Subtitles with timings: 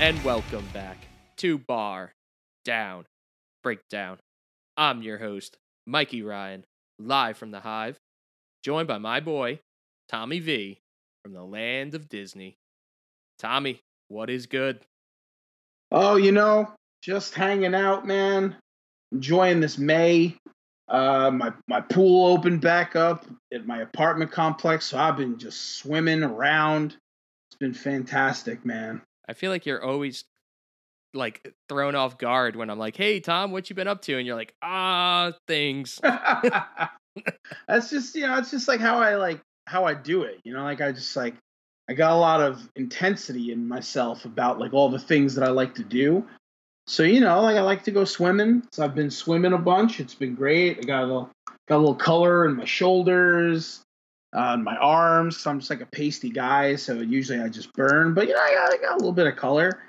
[0.00, 0.96] And welcome back
[1.36, 2.14] to Bar
[2.64, 3.04] Down
[3.62, 4.20] Breakdown.
[4.78, 6.64] I'm your host, Mikey Ryan,
[6.98, 7.98] live from the Hive,
[8.64, 9.60] joined by my boy,
[10.08, 10.80] Tommy V,
[11.22, 12.56] from the land of Disney.
[13.38, 14.80] Tommy, what is good?
[15.92, 18.56] Oh, you know, just hanging out, man.
[19.12, 20.38] Enjoying this May.
[20.88, 25.76] Uh, my my pool opened back up at my apartment complex, so I've been just
[25.78, 26.96] swimming around.
[27.50, 29.02] It's been fantastic, man.
[29.28, 30.24] I feel like you're always
[31.14, 34.26] like thrown off guard when I'm like, "Hey, Tom, what you been up to?" And
[34.26, 36.00] you're like, "Ah, things."
[37.68, 40.40] That's just you know, it's just like how I like how I do it.
[40.44, 41.34] You know, like I just like
[41.88, 45.50] I got a lot of intensity in myself about like all the things that I
[45.50, 46.26] like to do.
[46.88, 48.62] So you know, like I like to go swimming.
[48.72, 50.00] So I've been swimming a bunch.
[50.00, 50.78] It's been great.
[50.78, 51.30] I got a little,
[51.68, 53.82] got a little color in my shoulders,
[54.32, 55.36] uh, my arms.
[55.36, 56.76] So I'm just like a pasty guy.
[56.76, 59.26] So usually I just burn, but you know, I got, I got a little bit
[59.26, 59.82] of color.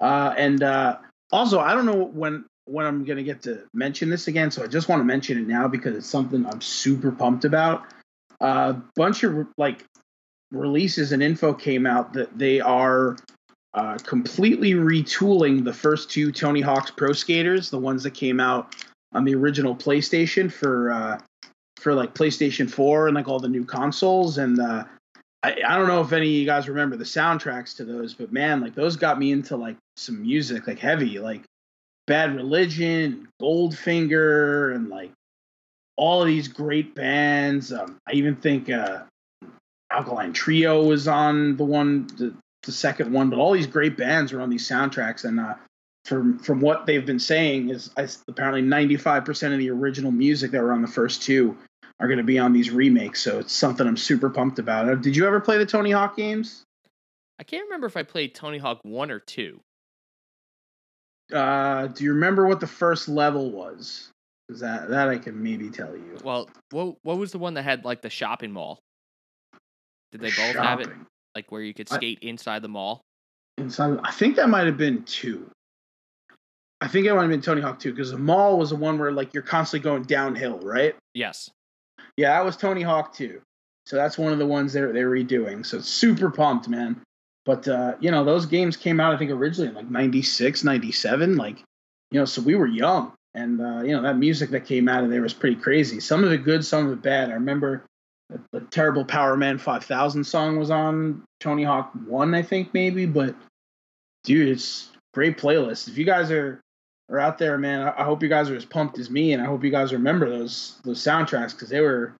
[0.00, 0.98] Uh, and uh,
[1.30, 4.50] also, I don't know when when I'm gonna get to mention this again.
[4.50, 7.84] So I just want to mention it now because it's something I'm super pumped about.
[8.40, 9.84] A uh, bunch of like
[10.50, 13.16] releases and info came out that they are
[13.74, 18.74] uh, completely retooling the first two Tony Hawk's Pro Skaters, the ones that came out
[19.12, 21.20] on the original PlayStation for uh,
[21.80, 24.38] for like PlayStation 4 and like all the new consoles.
[24.38, 24.84] And uh,
[25.42, 28.32] I, I don't know if any of you guys remember the soundtracks to those, but
[28.32, 31.42] man, like those got me into like some music, like heavy, like
[32.06, 35.12] Bad Religion, Goldfinger, and like
[35.96, 37.72] all of these great bands.
[37.72, 39.02] Um, I even think uh,
[39.90, 44.32] Alkaline Trio was on the one, the, the second one, but all these great bands
[44.32, 45.24] were on these soundtracks.
[45.24, 45.54] And uh,
[46.04, 50.62] from from what they've been saying is I, apparently 95% of the original music that
[50.62, 51.56] were on the first two
[51.98, 53.20] are going to be on these remakes.
[53.22, 54.88] So it's something I'm super pumped about.
[54.88, 56.64] Uh, did you ever play the Tony Hawk games?
[57.38, 59.60] I can't remember if I played Tony Hawk 1 or 2.
[61.32, 64.10] Uh, do you remember what the first level was?
[64.50, 66.18] Cause that that I can maybe tell you.
[66.24, 68.80] Well, what what was the one that had like the shopping mall?
[70.10, 70.88] Did they both have it?
[71.34, 73.02] Like where you could skate inside the mall?
[73.58, 75.50] Inside, I think that might have been two.
[76.80, 78.98] I think it might have been Tony Hawk 2 because the mall was the one
[78.98, 80.96] where like you're constantly going downhill, right?
[81.14, 81.50] Yes.
[82.16, 83.40] Yeah, that was Tony Hawk 2.
[83.86, 85.64] So that's one of the ones they're they're redoing.
[85.64, 87.02] So super pumped, man.
[87.44, 91.36] But uh, you know, those games came out I think originally in like 96, 97,
[91.36, 91.58] like
[92.10, 93.12] you know, so we were young.
[93.34, 96.00] And uh, you know, that music that came out of there was pretty crazy.
[96.00, 97.30] Some of it good, some of it bad.
[97.30, 97.84] I remember
[98.52, 103.34] the, terrible Powerman 5000 song was on Tony Hawk 1, I think maybe, but
[104.24, 105.88] dude, it's great playlist.
[105.88, 106.60] If you guys are
[107.10, 109.42] are out there, man, I, I hope you guys are as pumped as me, and
[109.42, 112.14] I hope you guys remember those those soundtracks because they were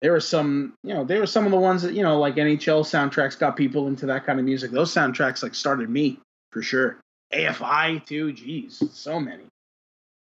[0.00, 2.36] there were some you know they were some of the ones that you know like
[2.36, 4.70] NHL soundtracks got people into that kind of music.
[4.70, 6.18] Those soundtracks like started me
[6.52, 6.98] for sure.
[7.34, 9.44] AFI too, jeez, so many.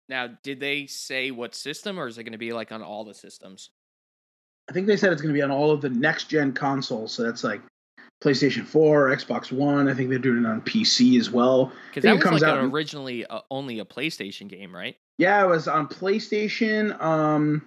[0.08, 3.04] Now, did they say what system, or is it going to be like on all
[3.04, 3.70] the systems?
[4.70, 7.12] I think they said it's going to be on all of the next gen consoles,
[7.12, 7.62] so that's like
[8.24, 9.88] PlayStation 4, Xbox One.
[9.88, 11.72] I think they're doing it on PC as well.
[11.90, 14.96] Because that was like out- originally uh, only a PlayStation game, right?
[15.18, 17.00] Yeah, it was on PlayStation.
[17.02, 17.66] Um,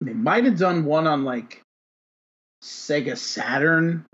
[0.00, 1.62] they might have done one on like
[2.62, 4.06] Sega Saturn,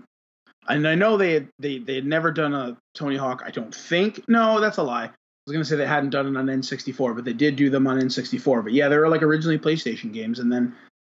[0.67, 3.43] and I know they had, they they had never done a Tony Hawk.
[3.45, 4.27] I don't think.
[4.27, 5.11] No, that's a lie.
[5.49, 7.99] Was gonna say they hadn't done it on N64, but they did do them on
[7.99, 8.63] N64.
[8.63, 10.75] But yeah, they were like originally PlayStation games, and then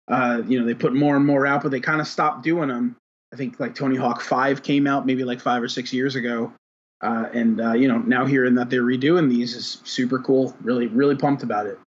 [0.06, 2.68] uh, you know they put more and more out, but they kind of stopped doing
[2.68, 2.94] them.
[3.32, 6.52] I think like Tony Hawk Five came out maybe like five or six years ago,
[7.00, 10.56] uh, and uh, you know now hearing that they're redoing these is super cool.
[10.62, 11.80] Really, really pumped about it.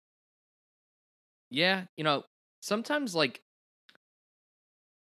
[1.49, 2.25] Yeah, you know,
[2.59, 3.41] sometimes like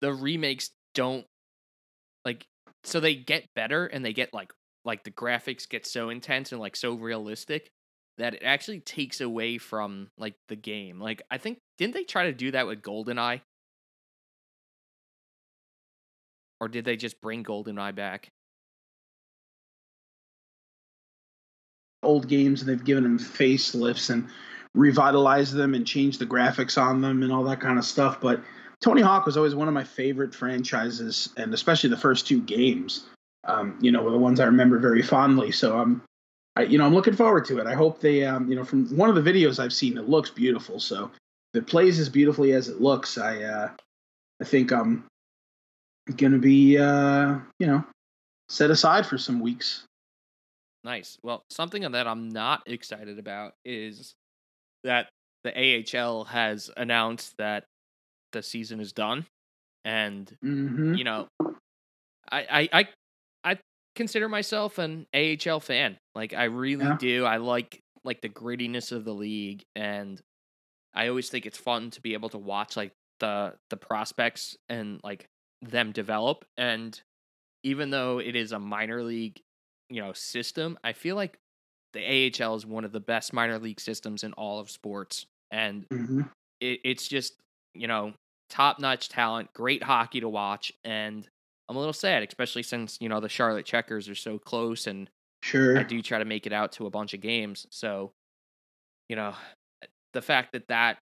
[0.01, 1.25] the remakes don't
[2.25, 2.45] like
[2.83, 4.53] so they get better and they get like
[4.85, 7.71] like the graphics get so intense and like so realistic
[8.19, 11.01] that it actually takes away from like the game.
[11.01, 13.41] Like I think didn't they try to do that with GoldenEye?
[16.61, 18.31] Or did they just bring GoldenEye back?
[22.03, 24.29] Old games, and they've given them facelifts and
[24.75, 28.21] revitalized them and changed the graphics on them and all that kind of stuff.
[28.21, 28.43] But
[28.81, 33.07] Tony Hawk was always one of my favorite franchises, and especially the first two games.
[33.49, 35.51] Um, you know, were the ones I remember very fondly.
[35.51, 36.03] So I'm,
[36.57, 37.67] I, you know, I'm looking forward to it.
[37.67, 40.31] I hope they, um, you know, from one of the videos I've seen, it looks
[40.31, 40.79] beautiful.
[40.79, 41.11] So
[41.55, 43.71] if it plays as beautifully as it looks, I, uh,
[44.41, 45.05] I think I'm
[46.17, 47.85] gonna be, uh, you know,
[48.49, 49.85] set aside for some weeks.
[50.85, 51.19] Nice.
[51.23, 54.15] Well, something that I'm not excited about is
[54.85, 55.09] that
[55.45, 55.53] the
[55.95, 57.65] AHL has announced that
[58.33, 59.27] the season is done,
[59.85, 61.29] and hmm you know,
[62.31, 62.89] I I I,
[63.45, 63.59] I
[63.95, 65.99] consider myself an AHL fan.
[66.15, 66.97] Like I really Yeah.
[66.99, 67.25] do.
[67.25, 70.21] I like like the grittiness of the league, and
[70.95, 75.01] I always think it's fun to be able to watch like the the prospects and
[75.05, 75.27] like
[75.63, 76.45] them develop.
[76.57, 77.01] And
[77.65, 79.41] even though it is a minor league,
[79.91, 81.39] you know, system, I feel like
[81.95, 85.87] the AHL is one of the best minor league systems in all of sports, and
[85.91, 86.23] hmm
[86.61, 87.35] it, it's just
[87.75, 88.15] you know
[88.51, 91.29] top notch talent, great hockey to watch, and
[91.69, 95.09] I'm a little sad, especially since you know the Charlotte Checkers are so close, and
[95.43, 95.79] Sure.
[95.79, 97.65] I do try to make it out to a bunch of games.
[97.71, 98.11] So,
[99.09, 99.35] you know,
[100.13, 100.99] the fact that that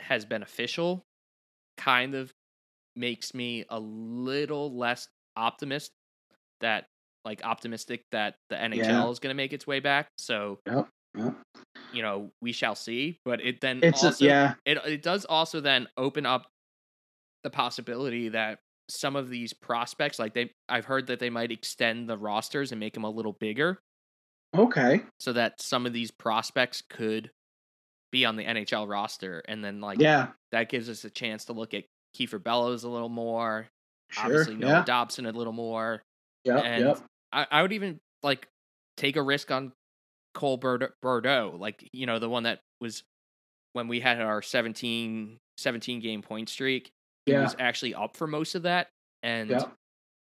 [0.00, 1.04] has been official
[1.78, 2.30] kind of
[2.96, 5.90] makes me a little less optimist
[6.60, 6.84] that
[7.24, 9.10] like optimistic that the NHL Yeah.
[9.10, 10.08] is going to make its way back.
[10.18, 10.88] So, Yep.
[11.16, 11.34] Yep.
[11.94, 14.54] you know, we shall see, but it then It's a, yeah.
[14.66, 16.46] it it does also then open up
[17.44, 18.58] the possibility that
[18.92, 22.78] some of these prospects like they I've heard that they might extend the rosters and
[22.80, 23.78] make them a little bigger
[24.54, 25.02] Okay.
[25.18, 27.30] so that some of these prospects could
[28.10, 30.32] be on the NHL roster and then like Yeah.
[30.50, 31.84] that gives us a chance to look at
[32.16, 33.68] Kiefer Bellows a little more,
[34.10, 34.24] Sure.
[34.24, 34.84] obviously Noah Yeah.
[34.84, 36.02] Dobson a little more.
[36.44, 36.58] Yeah.
[36.58, 36.98] and Yep.
[37.32, 38.46] I, I would even like
[38.98, 39.72] take a risk on
[40.34, 43.02] Cole Bardreau, like you know the one that was
[43.72, 46.90] when we had our 17, 17 game point streak.
[47.26, 47.42] He Yeah.
[47.42, 48.88] was actually up for most of that,
[49.22, 49.72] and Yep.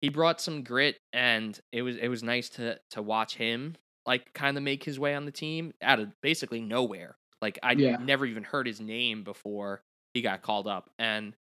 [0.02, 4.34] he brought some grit, and it was it was nice to to watch him like
[4.34, 7.18] kind of make his way on the team out of basically nowhere.
[7.42, 7.98] Like I Yeah.
[7.98, 9.82] never even heard his name before
[10.14, 11.36] he got called up, and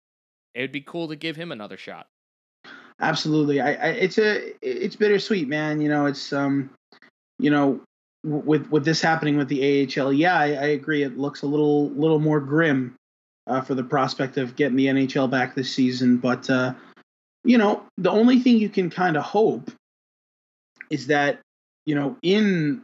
[0.55, 2.09] it would be cool to give him another shot.
[3.01, 3.61] Absolutely.
[3.61, 5.81] I, I it's a it's bittersweet, man.
[5.81, 6.71] You know, it's um,
[7.39, 7.81] you know,
[8.25, 9.61] with with this happening with the
[10.01, 11.03] AHL, yeah, I, I agree.
[11.03, 12.95] It looks a little little more grim
[13.47, 16.19] uh, for the prospect of getting the NHL back this season.
[16.19, 16.75] But uh,
[17.45, 19.71] you know, the only thing you can kind of hope
[20.91, 21.41] is that
[21.87, 22.83] you know, in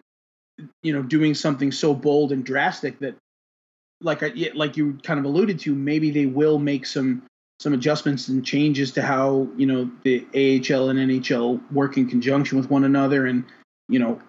[0.82, 3.14] you know, doing something so bold and drastic that,
[4.02, 4.22] like
[4.54, 7.22] like you kind of alluded to, maybe they will make some
[7.58, 12.56] some adjustments and changes to how you know the AHL and NHL work in conjunction
[12.56, 13.44] with one another, and
[13.88, 14.20] you know,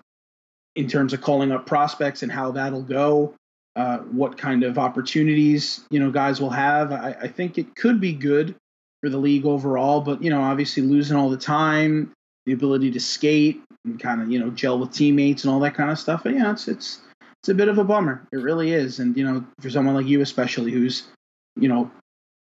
[0.76, 3.34] in terms of calling up prospects and how that'll go,
[3.76, 6.92] uh, what kind of opportunities you know guys will have.
[6.92, 8.56] I, I think it could be good
[9.02, 12.12] for the league overall, but you know, obviously losing all the time,
[12.46, 15.76] the ability to skate and kind of you know gel with teammates and all that
[15.76, 16.24] kind of stuff.
[16.24, 17.00] But yeah, it's it's
[17.42, 18.28] it's a bit of a bummer.
[18.32, 21.08] It really is, and you know, for someone like you especially, who's
[21.56, 21.92] you know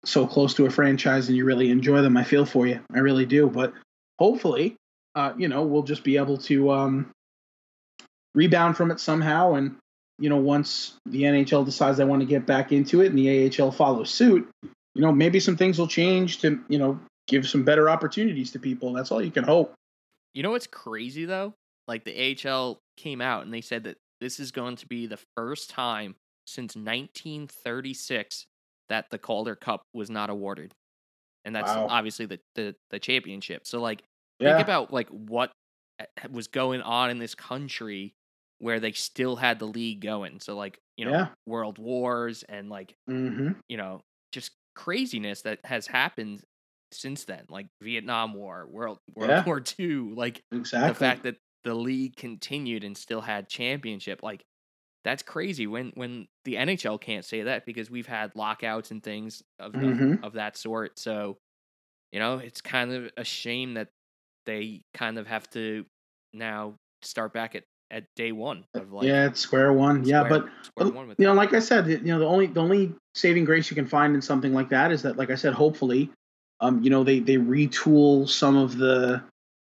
[0.05, 2.17] so close to a franchise and you really enjoy them.
[2.17, 2.81] I feel for you.
[2.95, 3.49] I really do.
[3.49, 3.73] But
[4.19, 4.77] hopefully,
[5.15, 7.11] uh, you know, we'll just be able to um,
[8.35, 9.55] rebound from it somehow.
[9.55, 9.77] And,
[10.19, 13.61] you know, once the NHL decides they want to get back into it and the
[13.61, 16.99] AHL follows suit, you know, maybe some things will change to, you know,
[17.29, 18.93] give some better opportunities to people.
[18.93, 19.75] That's all you can hope.
[20.35, 21.55] You know what's crazy though?
[21.87, 25.19] Like the AHL came out and they said that this is going to be the
[25.37, 26.17] first time
[26.47, 28.47] since 1936
[28.89, 30.73] that the Calder Cup was not awarded.
[31.45, 31.87] And that's Wow.
[31.89, 33.67] obviously the, the the championship.
[33.67, 34.03] So like
[34.41, 34.57] Yeah.
[34.57, 35.53] think about like what
[36.01, 38.15] uh, was going on in this country
[38.59, 40.41] where they still had the league going.
[40.41, 41.29] So like, you know, Yeah.
[41.47, 43.53] world wars and like, mm-hmm.
[43.69, 44.01] you know,
[44.33, 46.43] just craziness that has happened
[46.93, 49.45] since then, like Vietnam War, World World Yeah.
[49.45, 50.89] War Two, like Exactly.
[50.89, 54.43] the fact that the league continued and still had championship like
[55.05, 59.43] that's crazy when when the NHL can't say that because we've had lockouts and things
[59.59, 60.23] of of- Mhm.
[60.25, 61.37] of that sort so
[62.13, 63.89] you know it's kind of a shame that
[64.47, 65.85] they kind of have to
[66.33, 70.05] now start back at at day 1 of like yeah, it's square one.
[70.05, 72.61] yeah, square- but one with you know, like I said, you know, the only the
[72.61, 75.55] only saving grace you can find in something like that is that, like I said,
[75.55, 76.11] hopefully,
[76.61, 79.23] um, you know, they they retool some of the,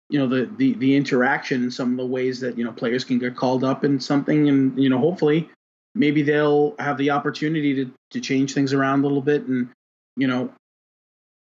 [0.08, 3.04] you know, the the the interaction and some of the ways that you know players
[3.04, 5.48] can get called up in something, and you know, hopefully,
[5.94, 9.68] maybe they'll have the opportunity to to change things around a little bit and
[10.16, 10.52] you know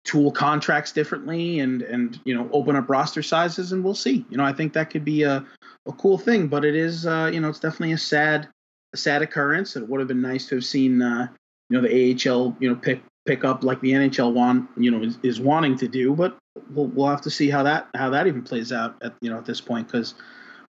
[0.05, 4.37] tool contracts differently and and you know open up roster sizes and we'll see you
[4.37, 5.43] know i think that could be a,
[5.87, 8.47] a cool thing but it is uh you know it's definitely a sad
[8.95, 9.75] a sad occurrence.
[9.75, 11.27] It would have been nice to have seen, uh,
[11.69, 15.03] you know, the AHL, you know, pick pick up like the NHL want, you know,
[15.03, 16.15] is, is wanting to do.
[16.15, 16.37] But
[16.71, 19.37] we'll we'll have to see how that how that even plays out at you know
[19.37, 20.15] at this point because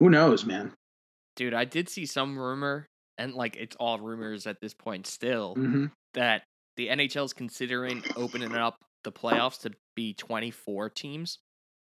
[0.00, 0.72] who knows, man.
[1.36, 2.86] dude i did see some rumor
[3.18, 6.42] and like it's all rumors at this point still hmm that
[6.76, 11.38] the nhl is considering opening up the playoffs to be 24 teams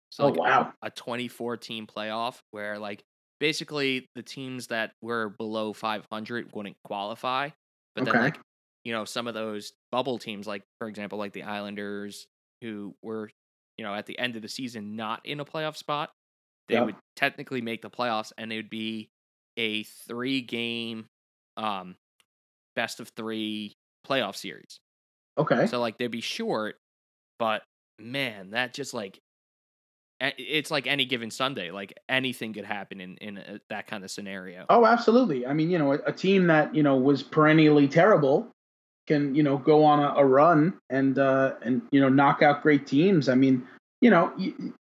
[0.09, 0.73] so Oh like wow.
[0.81, 3.03] a 24 team playoff where like
[3.39, 7.49] basically the teams that were below 500 wouldn't qualify
[7.95, 8.39] but then like
[8.85, 12.27] you know, some of those bubble teams, like for example, like the Islanders,
[12.61, 13.29] who were,
[13.77, 16.11] you know, at the end of the season not in a playoff spot,
[16.67, 16.81] they Yep.
[16.81, 19.09] would technically make the playoffs, and it would be
[19.57, 21.07] a three game,
[21.57, 21.95] um,
[22.75, 23.73] best of three
[24.07, 24.79] playoff series.
[25.37, 25.67] Okay.
[25.67, 26.75] So like they'd be short,
[27.43, 27.63] but
[27.99, 29.19] man, that just like
[30.21, 31.71] it's like any given Sunday.
[31.71, 34.65] Like anything could happen in in a, that kind of scenario.
[34.69, 35.45] Oh, absolutely.
[35.45, 38.49] I mean, you know, a, a team that you know was perennially terrible
[39.07, 42.63] can you know go on a, a run and uh, and you know knock out
[42.63, 43.27] great teams.
[43.27, 43.67] I mean,
[43.99, 44.31] you know,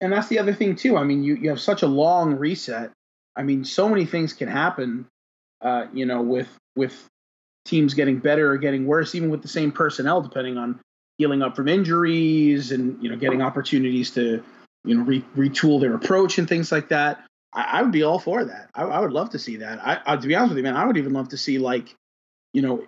[0.00, 0.96] and that's the other thing too.
[0.96, 2.90] I mean, you you have such a long reset.
[3.36, 5.06] I mean, so many things can happen.
[5.60, 7.06] Uh, you know, with with
[7.66, 10.80] teams getting better or getting worse, even with the same personnel, depending on
[11.18, 14.42] healing up from injuries and you know getting opportunities to
[14.84, 17.24] you know re- retool their approach and things like that.
[17.52, 18.70] I, I would be all for that.
[18.74, 19.84] I, I would love to see that.
[19.84, 21.94] I, I, to be honest with you, man, I would even love to see like,
[22.52, 22.84] you know,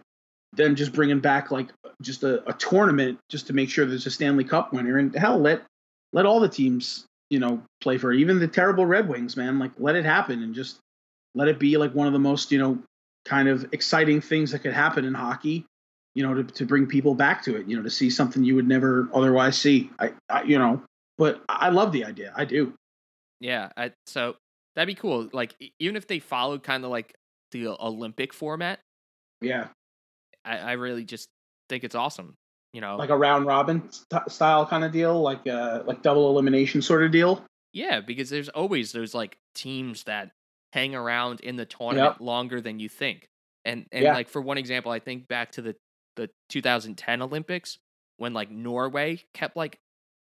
[0.54, 1.68] them just bringing back like
[2.00, 4.98] just a, a tournament just to make sure there's a Stanley Cup winner.
[4.98, 5.62] And hell, let
[6.12, 8.20] let all the teams, you know, play for it.
[8.20, 9.58] Even the terrible Red Wings, man.
[9.58, 10.78] Like, let it happen and just
[11.34, 12.78] let it be like one of the most, you know,
[13.24, 15.66] kind of exciting things that could happen in hockey.
[16.18, 17.68] You know, to, to bring people back to it.
[17.68, 19.88] You know, to see something you would never otherwise see.
[20.00, 20.82] I, I you know,
[21.16, 22.32] but I love the idea.
[22.36, 22.72] I do.
[23.40, 24.34] Yeah, I, so
[24.74, 25.28] that'd be cool.
[25.32, 27.14] Like even if they followed kind of like
[27.52, 28.80] the Olympic format,
[29.40, 29.68] Yeah.
[30.44, 31.28] I, I really just
[31.68, 32.34] think it's awesome.
[32.72, 36.28] You know, like a round robin st- style kind of deal, like uh like double
[36.30, 37.44] elimination sort of deal.
[37.72, 40.32] yeah, because there's always those like teams that
[40.72, 43.24] hang around in the tournament longer than you think.
[43.64, 44.14] And and Yeah.
[44.14, 45.76] like for one example, I think back to the
[46.18, 47.78] the 2010 Olympics
[48.18, 49.78] when like Norway kept like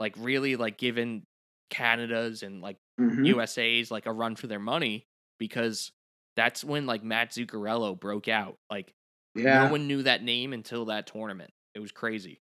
[0.01, 1.25] like really like giving
[1.71, 3.27] Canada's and like Mhm.
[3.27, 5.05] USA's like a run for their money
[5.39, 5.91] because
[6.37, 8.57] that's when like Matt Zuccarello broke out.
[8.71, 8.93] Like
[9.35, 11.51] Yeah, no one knew that name until that tournament.
[11.75, 12.39] It was crazy.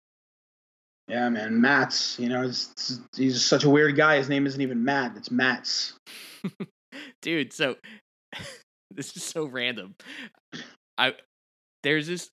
[1.08, 1.60] yeah, man.
[1.60, 2.18] Matts.
[2.18, 4.16] you know, it's, it's- he's such a weird guy.
[4.16, 5.94] His name isn't even Matt; it's Matts.
[7.22, 7.76] Dude, so
[8.90, 9.94] this is so random.
[10.98, 11.14] I
[11.82, 12.30] there's this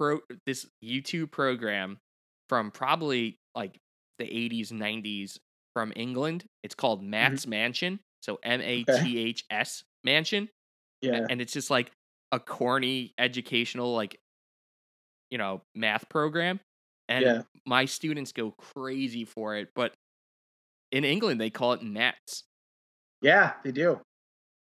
[0.00, 1.98] pro this YouTube program
[2.48, 3.78] from probably like
[4.18, 5.38] the 80s 90s
[5.74, 6.44] from England.
[6.62, 7.10] It's called mm-hmm.
[7.10, 8.00] Maths Mansion.
[8.22, 10.48] So M A T H S Mansion.
[11.02, 11.92] Yeah, and it's just like
[12.32, 14.18] a corny educational like
[15.30, 16.60] you know math program
[17.08, 17.42] and Yeah.
[17.66, 19.94] my students go crazy for it but
[20.92, 22.44] in england they call it nats
[23.22, 24.00] yeah, they do.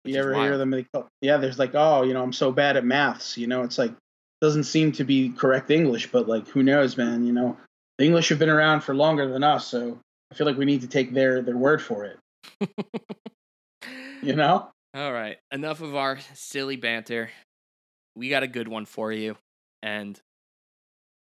[0.02, 0.70] which You ever hear them?
[0.70, 3.36] They call, yeah, there's like, oh, you know, I'm so bad at maths.
[3.36, 3.92] You know, it's like
[4.40, 7.24] doesn't seem to be correct English, but like, who knows, man?
[7.26, 7.56] You know,
[7.98, 9.98] the English have been around for longer than us, so
[10.30, 12.18] I feel like we need to take their their word for it.
[14.22, 14.70] You know?
[14.96, 17.30] all right enough of our silly banter
[18.16, 19.36] we got a good one for you
[19.82, 20.18] and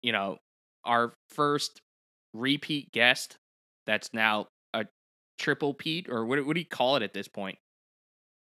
[0.03, 0.37] you know
[0.85, 1.81] our first
[2.33, 3.35] repeat guest
[3.87, 4.85] that's now a
[5.39, 7.57] triple pete or what, what do you call it at this point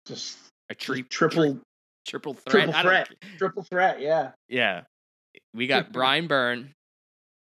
[0.07, 0.37] Just,
[0.69, 1.61] a tri- triple tri-
[2.09, 3.09] triple threat triple threat.
[3.37, 4.01] triple threat.
[4.01, 4.31] Yeah.
[4.47, 4.81] Yeah.
[5.53, 6.73] We got Brian Byrne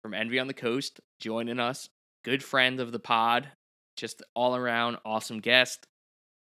[0.01, 1.87] from Envy on the Coast joining us.
[2.23, 3.47] Good friend of the pod.
[3.97, 5.85] Just all around awesome guest.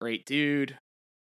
[0.02, 0.78] Great dude.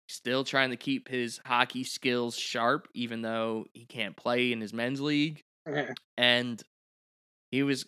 [0.09, 4.73] Still trying to keep his hockey skills sharp, even though he can't play in his
[4.73, 5.41] men's league.
[6.17, 6.63] And
[7.51, 7.87] he was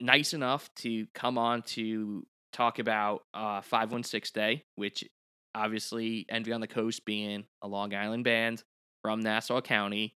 [0.00, 5.04] nice enough to come on to talk about uh 516 Day, which
[5.54, 8.62] obviously Envy on the Coast being a Long Island band
[9.02, 10.14] from Nassau County,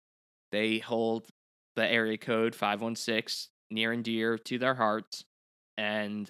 [0.52, 1.28] they hold
[1.76, 5.26] the area code 516 near and dear to their hearts.
[5.78, 6.30] And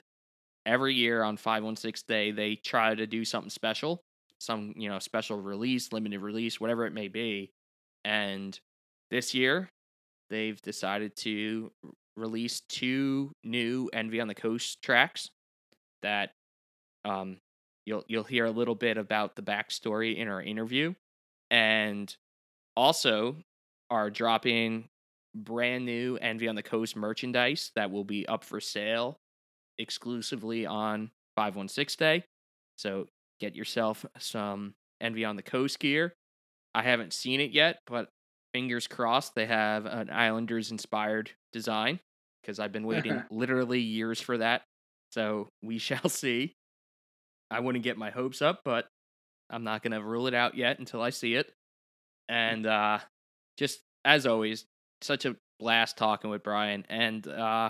[0.66, 4.04] every year on 516 Day, they try to do something special,
[4.40, 7.52] some, you know, special release, limited release, whatever it may be.
[8.04, 8.60] And
[9.12, 9.70] this year,
[10.30, 11.72] they've decided to
[12.18, 15.30] release two new Envy on the Coast tracks
[16.02, 16.32] that
[17.04, 17.38] um
[17.86, 20.94] you'll you'll hear a little bit about the backstory in our interview
[21.52, 22.16] and
[22.76, 23.38] also
[23.90, 24.90] are dropping
[25.36, 29.18] brand new Envy on the Coast merchandise that will be up for sale
[29.78, 32.24] exclusively on 516 Day.
[32.78, 33.06] So
[33.40, 36.14] get yourself some Envy on the Coast gear.
[36.74, 38.10] I haven't seen it yet, but
[38.54, 42.00] fingers crossed they have an Islanders inspired design
[42.42, 44.64] because I've been waiting literally years for that.
[45.12, 46.56] So we shall see.
[47.52, 48.88] I wouldn't get my hopes up, but
[49.50, 51.52] I'm not going to rule it out yet until I see it.
[52.28, 53.00] And uh
[53.58, 54.66] just as always,
[55.02, 57.70] such a blast talking with Brian and uh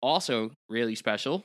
[0.00, 1.44] also really special.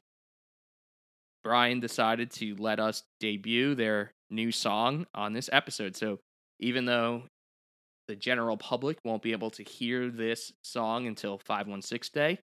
[1.44, 5.98] Brian decided to let us debut their new song on this episode.
[5.98, 6.20] So
[6.60, 7.24] even though
[8.08, 12.40] the the general public won't be able to hear this song until 516 Day,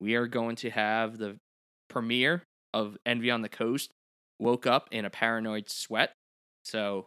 [0.00, 1.36] we are going to have the
[1.88, 3.92] premiere of Envy on the Coast.
[4.38, 6.12] Woke up in a paranoid sweat.
[6.64, 7.06] So,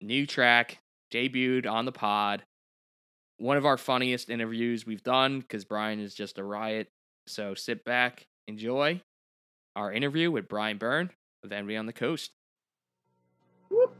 [0.00, 0.78] new track
[1.12, 2.44] debuted on the pod.
[3.38, 6.88] One of our funniest interviews we've done because Brian is just a riot.
[7.26, 9.00] So, sit back, enjoy
[9.76, 11.10] our interview with Brian Byrne
[11.44, 12.32] of Envy on the Coast.
[13.70, 13.94] Whoop.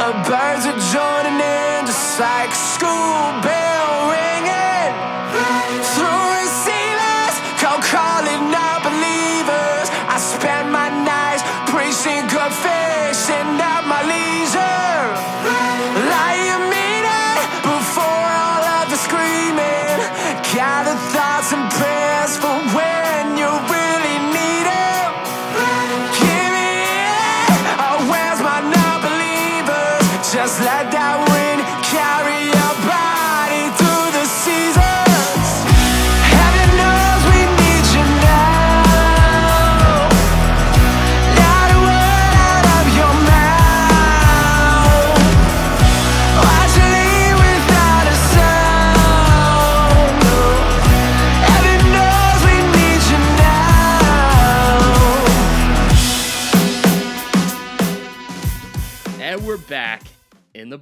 [0.00, 3.59] Singing, birds are joining in, just like school bell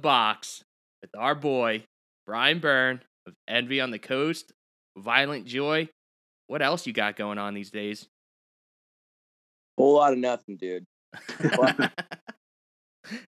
[0.01, 0.63] box
[1.01, 1.83] with our boy,
[2.25, 4.51] Brian Byrne of Envy on the Coast,
[4.97, 5.89] Violent Joy.
[6.47, 8.07] What else you got going on these days?
[9.77, 10.85] Whole lot of nothing, dude.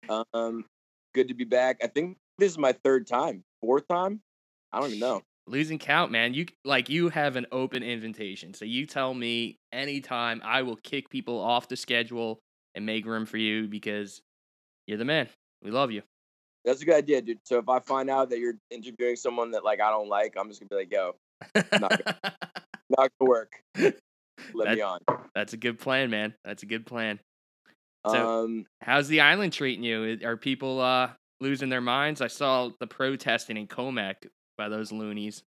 [0.08, 0.64] Um,
[1.14, 1.78] good to be back.
[1.82, 4.20] I think this is my third time, fourth time.
[4.72, 5.22] I don't even know.
[5.46, 6.34] Losing count, man.
[6.34, 8.54] You like you have an open invitation.
[8.54, 12.40] So you tell me anytime I will kick people off the schedule
[12.74, 14.22] and make room for you because
[14.86, 15.28] you're the man.
[15.62, 16.02] We love you.
[16.64, 17.38] That's a good idea, dude.
[17.44, 20.48] So if I find out that you're interviewing someone that like I don't like, I'm
[20.48, 21.14] just gonna be like, "Yo,
[21.80, 22.02] not
[22.96, 23.52] gonna work.
[23.76, 23.94] Let
[24.54, 25.00] That- me on."
[25.34, 26.34] That's a good plan, man.
[26.44, 27.20] That's a good plan.
[28.06, 30.18] So- um, How's the island treating you?
[30.24, 32.20] Are people uh losing their minds?
[32.20, 35.42] I saw the protesting in Commack by those loonies.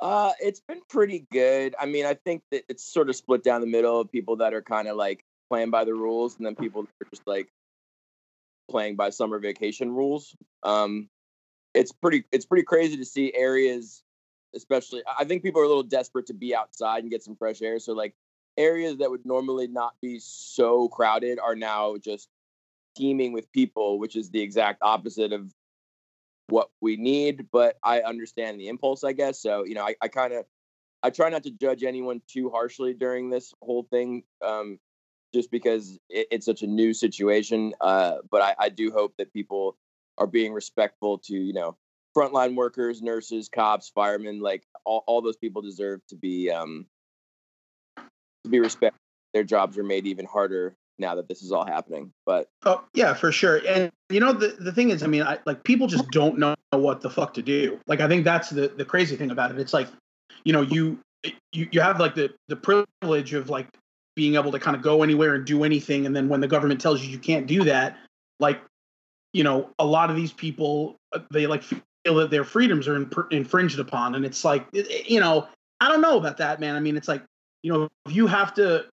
[0.00, 1.74] uh, it's been pretty good.
[1.78, 4.54] I mean, I think that it's sort of split down the middle of people that
[4.54, 7.48] are kind of like playing by the rules, and then people that are just like
[8.68, 10.36] playing by summer vacation rules.
[10.62, 11.08] Um,
[11.74, 14.02] it's pretty it's pretty crazy to see areas,
[14.54, 15.02] especially.
[15.18, 17.78] I think people are a little desperate to be outside and get some fresh air.
[17.78, 18.14] So like
[18.56, 22.28] areas that would normally not be so crowded are now just
[22.96, 25.52] teeming with people, which is the exact opposite of
[26.48, 27.46] what we need.
[27.52, 29.40] But I understand the impulse, I guess.
[29.40, 30.44] So you know, I, I kind of
[31.02, 34.24] I try not to judge anyone too harshly during this whole thing.
[34.44, 34.78] Um,
[35.34, 37.74] just because it, it's such a new situation.
[37.80, 39.76] Uh, but I, I do hope that people
[40.16, 41.76] are being respectful to, you know,
[42.16, 46.86] frontline workers, nurses, cops, firemen, like all, all those people deserve to be um,
[47.96, 48.98] to be respected.
[49.34, 52.12] Their jobs are made even harder now that this is all happening.
[52.26, 53.60] But Oh yeah, for sure.
[53.66, 56.54] And you know the the thing is, I mean, I, like people just don't know
[56.70, 57.78] what the fuck to do.
[57.86, 59.58] Like I think that's the the crazy thing about it.
[59.58, 59.88] It's like,
[60.44, 60.98] you know, you
[61.52, 63.68] you you have like the the privilege of like
[64.18, 66.80] being able to kind of go anywhere and do anything, and then when the government
[66.80, 67.96] tells you you can't do that,
[68.40, 68.60] like,
[69.32, 72.96] you know, a lot of these people uh, they like feel that their freedoms are
[72.96, 75.46] imp- infringed upon, and it's like, it- you know,
[75.80, 76.74] I don't know about that, man.
[76.74, 77.22] I mean, it's like,
[77.62, 78.86] you know, if you have to,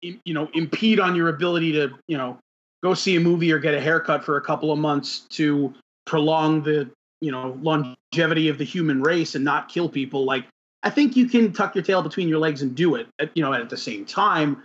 [0.00, 2.38] you know, impede on your ability to, you know,
[2.82, 5.74] go see a movie or get a haircut for a couple of months to
[6.06, 6.90] prolong the
[7.20, 10.46] you know longevity of the human race and not kill people like
[10.82, 13.52] i think you can tuck your tail between your legs and do it you know
[13.52, 14.62] at the same time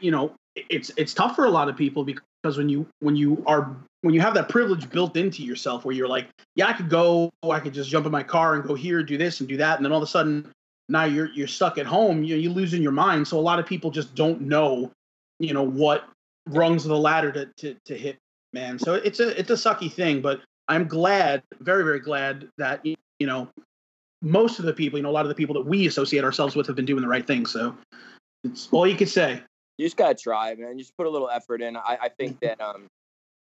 [0.00, 3.42] you know it's it's tough for a lot of people because when you when you
[3.46, 6.88] are when you have that privilege built into yourself where you're like yeah i could
[6.88, 9.56] go i could just jump in my car and go here do this and do
[9.56, 10.50] that and then all of a sudden
[10.88, 13.26] now you're you're stuck at home you you're losing your mind.
[13.26, 14.90] So a lot of people just don't know
[15.38, 16.08] you know what
[16.48, 18.18] rungs of the ladder to, to, to hit
[18.52, 18.78] man.
[18.78, 22.96] So it's a it's a sucky thing but i'm glad very very glad that you
[23.20, 23.48] know
[24.20, 26.56] most of the people you know a lot of the people that we associate ourselves
[26.56, 27.46] with have been doing the right thing.
[27.46, 27.76] So
[28.44, 29.42] it's all you could say
[29.78, 30.78] you just gotta try, man.
[30.78, 31.76] You just put a little effort in.
[31.76, 32.86] I, I think that um,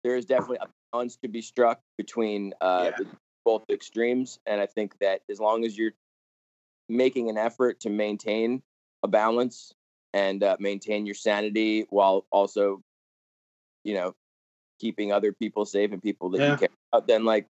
[0.05, 2.97] there is definitely a balance to be struck between uh, Yeah.
[2.99, 3.07] the-
[3.45, 5.93] both extremes, and I think that as long as you're
[6.91, 8.63] making an effort to maintain
[9.03, 9.73] a balance
[10.13, 12.83] and uh, maintain your sanity while also,
[13.83, 14.15] you know,
[14.79, 16.51] keeping other people safe and people that Yeah.
[16.53, 17.47] you care about, then like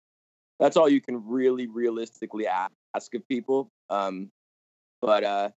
[0.58, 3.70] that's all you can really realistically ask of people.
[3.90, 4.30] Um,
[5.00, 5.50] but uh,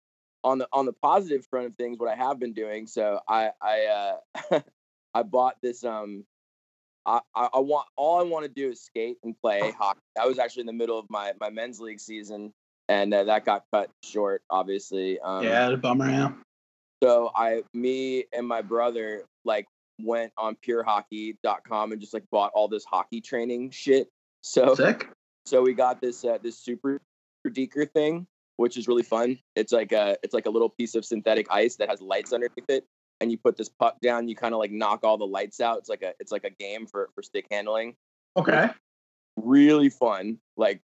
[0.48, 3.52] on the on the positive front of things, what I have been doing, so I
[3.62, 4.18] I
[4.52, 4.60] uh,
[5.14, 6.26] I bought this um.
[7.06, 10.00] I, I I want all I want to do is skate and play hockey.
[10.20, 12.54] I was actually in the middle of my, my men's league season,
[12.90, 15.20] and uh, that got cut short, obviously.
[15.20, 16.10] Um, yeah, the bummer.
[16.10, 16.32] Yeah.
[17.02, 19.68] so I, me and my brother, like
[20.02, 24.10] went on purehockey.com and just like bought all this hockey training shit.
[24.42, 25.08] So, Sick.
[25.46, 27.02] so we got this uh, this super
[27.48, 28.28] deker thing,
[28.58, 29.40] which is really fun.
[29.56, 32.70] It's like a it's like a little piece of synthetic ice that has lights underneath
[32.70, 32.86] it,
[33.22, 34.28] and you put this puck down.
[34.28, 35.78] You kind of like knock all the lights out.
[35.78, 37.96] It's like a it's like a game for for stick handling.
[38.36, 38.70] Okay.
[39.38, 40.82] Really fun, like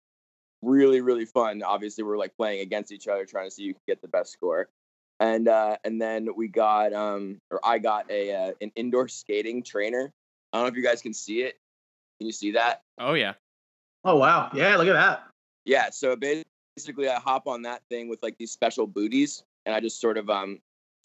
[0.62, 1.62] really really fun.
[1.62, 4.32] Obviously, we're like playing against each other, trying to see who can get the best
[4.32, 4.68] score.
[5.18, 9.62] And uh, and then we got um or I got a uh, an indoor skating
[9.62, 10.12] trainer.
[10.52, 11.56] I don't know if you guys can see it.
[12.18, 12.82] Can you see that?
[12.98, 13.34] Oh yeah.
[14.04, 14.50] Oh wow.
[14.52, 14.76] Yeah.
[14.76, 15.28] Look at that.
[15.64, 19.80] Yeah, so basically I hop on that thing with like these special booties and I
[19.80, 20.58] just sort of um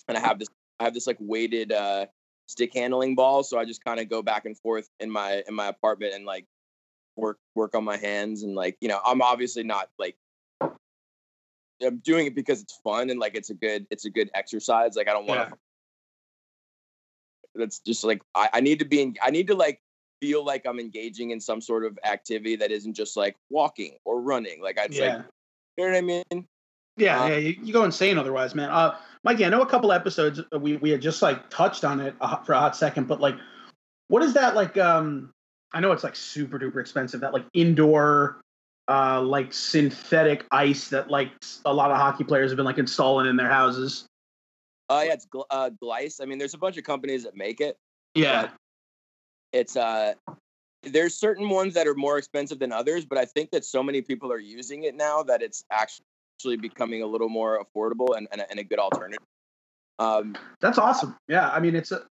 [0.07, 0.47] and I have this
[0.79, 2.05] I have this like weighted uh
[2.47, 5.53] stick handling ball so I just kind of go back and forth in my in
[5.53, 6.45] my apartment and like
[7.17, 10.15] work work on my hands and like you know I'm obviously not like
[11.81, 14.95] I'm doing it because it's fun and like it's a good it's a good exercise
[14.95, 15.57] like I don't want to
[17.55, 19.81] that's just like I, I need to be in, I need to like
[20.21, 24.21] feel like I'm engaging in some sort of activity that isn't just like walking or
[24.21, 24.61] running.
[24.61, 25.05] Like I'd Yeah.
[25.17, 25.25] like
[25.77, 26.47] you know what I mean?
[26.97, 28.69] Yeah, Uh, yeah, you, you go insane otherwise, man.
[28.69, 31.99] Uh, Mikey, I know a couple episodes uh, we we had just like touched on
[31.99, 33.35] it for a hot second, but like,
[34.07, 34.77] what is that like?
[34.77, 35.31] Um,
[35.73, 37.21] I know it's like super duper expensive.
[37.21, 38.41] That like indoor,
[38.87, 41.31] uh, like synthetic ice that like
[41.65, 44.05] a lot of hockey players have been like installing in their houses.
[44.89, 46.21] Uh yeah, it's gl- uh Glice.
[46.21, 47.77] I mean, there's a bunch of companies that make it.
[48.15, 48.49] Yeah,
[49.51, 50.13] It's uh
[50.83, 54.01] there's certain ones that are more expensive than others, but I think that so many
[54.01, 58.41] people are using it now that it's actually becoming a little more affordable and, and,
[58.41, 59.19] a, and a good alternative.
[59.99, 61.15] Um, that's awesome.
[61.27, 62.03] Yeah, I mean it's a,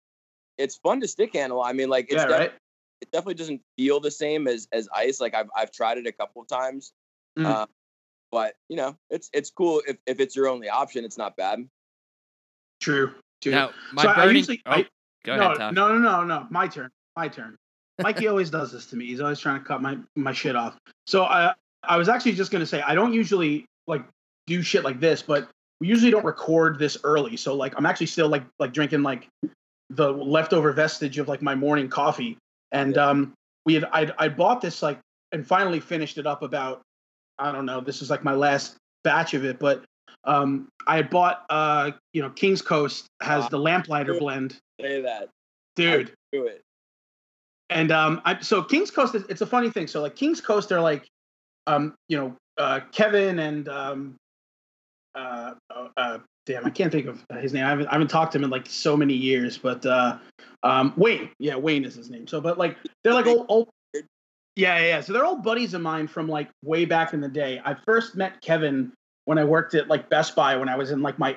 [0.58, 1.62] it's fun to stick handle.
[1.62, 2.52] I mean, like it's yeah, def- right.
[3.00, 5.20] it definitely doesn't feel the same as as ice.
[5.20, 6.92] Like I've I've tried it a couple of times,
[7.38, 7.44] Mm.
[7.46, 7.66] uh,
[8.32, 11.04] but you know it's it's cool if if it's your only option.
[11.04, 11.68] It's not bad.
[12.80, 13.12] True.
[13.42, 13.52] True.
[13.52, 14.86] Now my So I usually- oh, I-
[15.24, 15.74] go no, ahead, Tom.
[15.74, 16.46] no, no, no, no.
[16.50, 16.90] My turn.
[17.16, 17.56] My turn.
[18.02, 19.06] Mikey always does this to me.
[19.06, 20.76] He's always trying to cut my my shit off.
[21.06, 24.04] So I I was actually just gonna say I don't usually like
[24.46, 25.48] do shit like this, but
[25.80, 27.36] we usually don't record this early.
[27.36, 29.28] So like I'm actually still like like drinking like
[29.90, 32.38] the leftover vestige of like my morning coffee.
[32.72, 33.32] And um
[33.64, 34.98] we had I I bought this like
[35.32, 36.82] and finally finished it up about
[37.38, 39.84] I don't know, this is like my last batch of it, but
[40.24, 44.58] um I had bought uh you know King's Coast has the lamplighter blend.
[44.80, 45.30] Say that,
[45.76, 46.62] Dude, do it.
[47.70, 49.86] And um, I, so King's Coast, is, it's a funny thing.
[49.86, 51.06] So like King's Coast, they're like,
[51.66, 54.16] um, you know, uh, Kevin and um,
[55.14, 57.64] uh, uh, uh, damn, I can't think of his name.
[57.64, 60.18] I haven't, I haven't talked to him in like so many years, but uh,
[60.62, 62.26] um, Wayne, yeah, Wayne is his name.
[62.26, 65.00] So, but like they're like old, old, yeah, yeah, yeah.
[65.00, 67.60] So they're old buddies of mine from like way back in the day.
[67.64, 68.92] I first met Kevin
[69.24, 71.36] when I worked at like Best Buy when I was in like my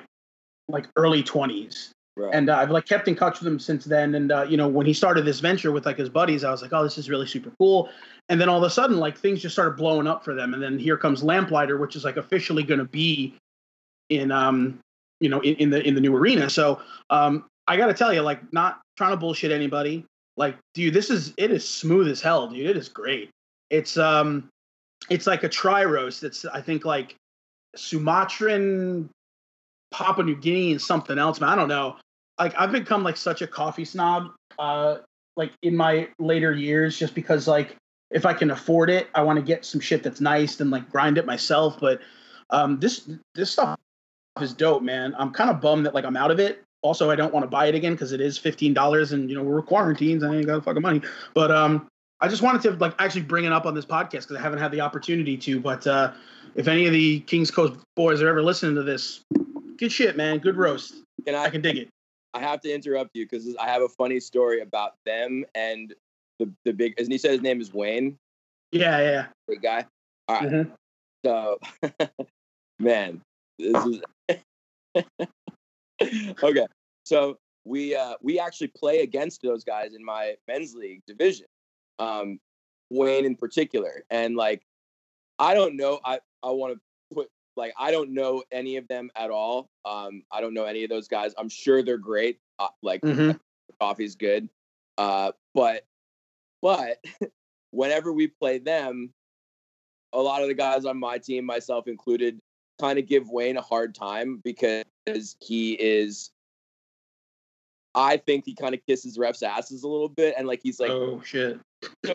[0.68, 2.34] like early twenties Right.
[2.34, 4.14] and uh, I've like kept in touch with him since then.
[4.14, 6.60] And uh, you know, when he started this venture with like his buddies, I was
[6.60, 7.88] like, oh, this is really super cool.
[8.28, 10.52] And then all of a sudden, like things just started blowing up for them.
[10.52, 13.34] And then here comes Lamplighter, which is like officially going to be
[14.08, 14.80] in um
[15.20, 16.50] you know in, in the in the new arena.
[16.50, 20.04] So um I got to tell you, like, not trying to bullshit anybody.
[20.36, 22.66] Like, dude, this is it is smooth as hell, dude.
[22.66, 23.30] It is great.
[23.70, 24.48] It's um
[25.08, 26.24] it's like a tri roast.
[26.24, 27.14] It's I think like
[27.76, 29.08] Sumatran
[29.90, 31.50] Papua New Guinea and something else, man.
[31.50, 31.96] I don't know.
[32.38, 34.98] Like I've become like such a coffee snob, uh,
[35.36, 37.76] like in my later years, just because like
[38.10, 40.90] if I can afford it, I want to get some shit that's nice and like
[40.90, 41.78] grind it myself.
[41.80, 42.00] But
[42.50, 43.78] um, this this stuff
[44.40, 45.14] is dope, man.
[45.18, 46.62] I'm kind of bummed that like I'm out of it.
[46.82, 49.36] Also, I don't want to buy it again because it is fifteen dollars, and you
[49.36, 50.24] know we're quarantined.
[50.24, 51.02] I ain't got fucking money.
[51.34, 51.86] But um,
[52.20, 54.60] I just wanted to like actually bring it up on this podcast because I haven't
[54.60, 55.60] had the opportunity to.
[55.60, 56.12] But uh,
[56.54, 59.20] if any of the Kings Coast boys are ever listening to this,
[59.80, 60.38] good shit, man.
[60.38, 60.94] Good roast.
[61.24, 61.44] Can I?
[61.44, 61.88] I can dig it.
[62.34, 65.92] I have to interrupt you because I have a funny story about them and
[66.38, 66.94] the the big.
[66.98, 68.16] And he said his name is Wayne,
[68.70, 69.26] Yeah, yeah.
[69.48, 69.86] big guy.
[70.28, 70.48] All right.
[70.48, 70.72] Mhm.
[71.24, 71.58] So,
[72.78, 73.20] man,
[73.58, 74.00] this is
[76.42, 76.66] okay.
[77.04, 81.46] So we uh, we actually play against those guys in my men's league division.
[81.98, 82.38] Um,
[82.90, 84.62] Wayne in particular, and like
[85.38, 86.00] I don't know.
[86.04, 86.80] I I want to
[87.56, 89.68] like I don't know any of them at all.
[89.84, 91.32] Um, I don't know any of those guys.
[91.38, 92.38] I'm sure they're great.
[92.58, 93.38] Uh, like Mhm.
[93.80, 94.48] coffee's good.
[94.98, 95.84] Uh, but
[96.62, 97.02] But
[97.70, 99.12] whenever we play them,
[100.12, 102.38] a lot of the guys on my team, myself included,
[102.80, 104.84] kind of give Wayne a hard time because
[105.40, 106.30] he is.
[107.94, 110.90] I think he kind of kisses refs' asses a little bit, and like he's like,
[110.90, 111.58] oh shit.
[112.04, 112.14] so,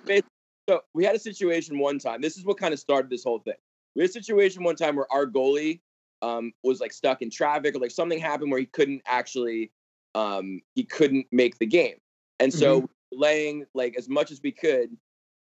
[0.70, 2.22] so we had a situation one time.
[2.22, 3.56] This is what kind of started this whole thing.
[3.96, 5.80] We had a situation one time where our goalie
[6.22, 9.72] um, was like stuck in traffic or like something happened where he couldn't actually
[10.16, 11.96] um, he couldn't make the game,
[12.40, 14.96] and so laying like as much as we could,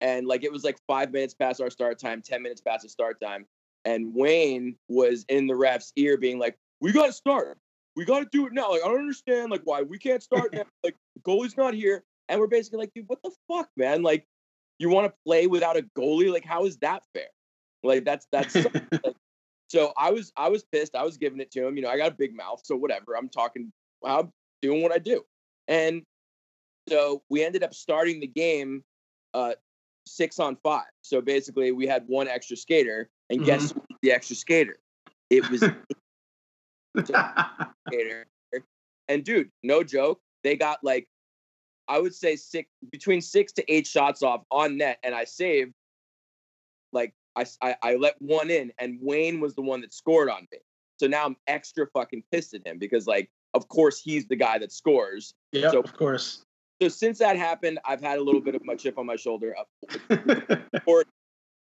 [0.00, 2.88] and like it was like five minutes past our start time, ten minutes past the
[2.88, 3.46] start time,
[3.84, 7.58] and Wayne was in the ref's ear being like, "We got to start.
[7.96, 8.70] We got to do it now.
[8.70, 10.64] Like I don't understand like why we can't start now.
[10.84, 14.02] Like the goalie's not here." And we're basically like, "Dude, what the fuck, man?
[14.02, 14.24] Like
[14.78, 16.32] you want to play without a goalie?
[16.32, 17.28] Like how is that fair?
[17.82, 18.84] Like that's that's like,
[19.68, 20.94] so I was I was pissed.
[20.94, 21.76] I was giving it to him.
[21.76, 23.16] You know, I got a big mouth, so whatever.
[23.16, 23.72] I'm talking.
[24.04, 24.30] I'm
[24.62, 25.22] doing what I do,
[25.68, 26.02] and
[26.88, 28.82] so we ended up starting the game
[29.34, 29.52] uh,
[30.06, 30.90] six on five.
[31.02, 34.78] So basically, we had one extra skater, and guess who was the extra skater?
[35.30, 35.60] It was
[37.88, 38.26] skater.
[39.08, 41.08] And dude, no joke, they got like
[41.88, 45.72] I would say six between six to eight shots off on net, and I saved
[47.36, 50.58] I, I I let one in, and Wayne was the one that scored on me.
[50.98, 54.58] So now I'm extra fucking pissed at him because like of course he's the guy
[54.58, 55.34] that scores.
[55.52, 56.44] yeah, So- of course.
[56.82, 59.54] So since that happened, I've had a little bit of my chip on my shoulder
[59.54, 59.68] up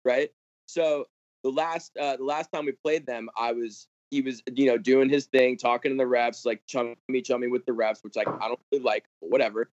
[0.05, 0.31] right?
[0.67, 1.07] So
[1.43, 4.79] the last uh, the last time we played them, I was he was you know
[4.79, 8.29] doing his thing, talking to the refs, like chummy chummy with the refs, which like
[8.29, 9.71] I don't really like, but whatever.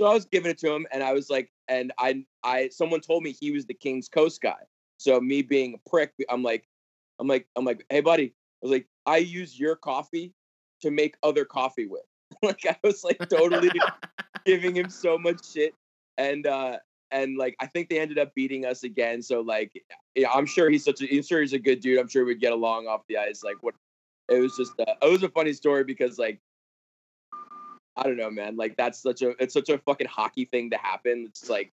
[0.00, 3.00] So I was giving it to him, and I was like, and I I someone
[3.00, 4.60] told me he was the King's Coast guy.
[4.98, 6.66] So me being a prick, I'm like,
[7.18, 8.32] I'm like, I'm like, hey buddy, I
[8.62, 10.32] was like, I use your coffee
[10.82, 12.02] to make other coffee with.
[12.42, 13.70] like I was like totally
[14.44, 15.74] giving him so much shit
[16.18, 16.76] and uh
[17.10, 19.22] and like I think they ended up beating us again.
[19.22, 19.72] So like
[20.14, 21.98] yeah, I'm sure he's such a I'm sure he's a good dude.
[21.98, 23.44] I'm sure we'd get along off the ice.
[23.44, 23.74] Like what
[24.28, 26.40] it was just uh, it was a funny story because like
[27.96, 28.56] I don't know, man.
[28.56, 31.26] Like that's such a it's such a fucking hockey thing to happen.
[31.28, 31.72] It's like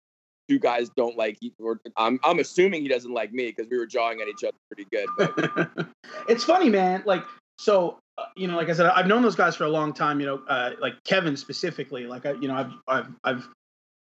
[0.48, 3.86] two guys don't like or I'm I'm assuming he doesn't like me because we were
[3.86, 5.86] jawing at each other pretty good.
[6.28, 7.02] It's funny, man.
[7.06, 7.22] Like,
[7.58, 10.20] so uh, you know, like I said, I've known those guys for a long time.
[10.20, 12.06] You know, uh, like Kevin specifically.
[12.06, 13.48] Like, I, you know, I've, I've, I've,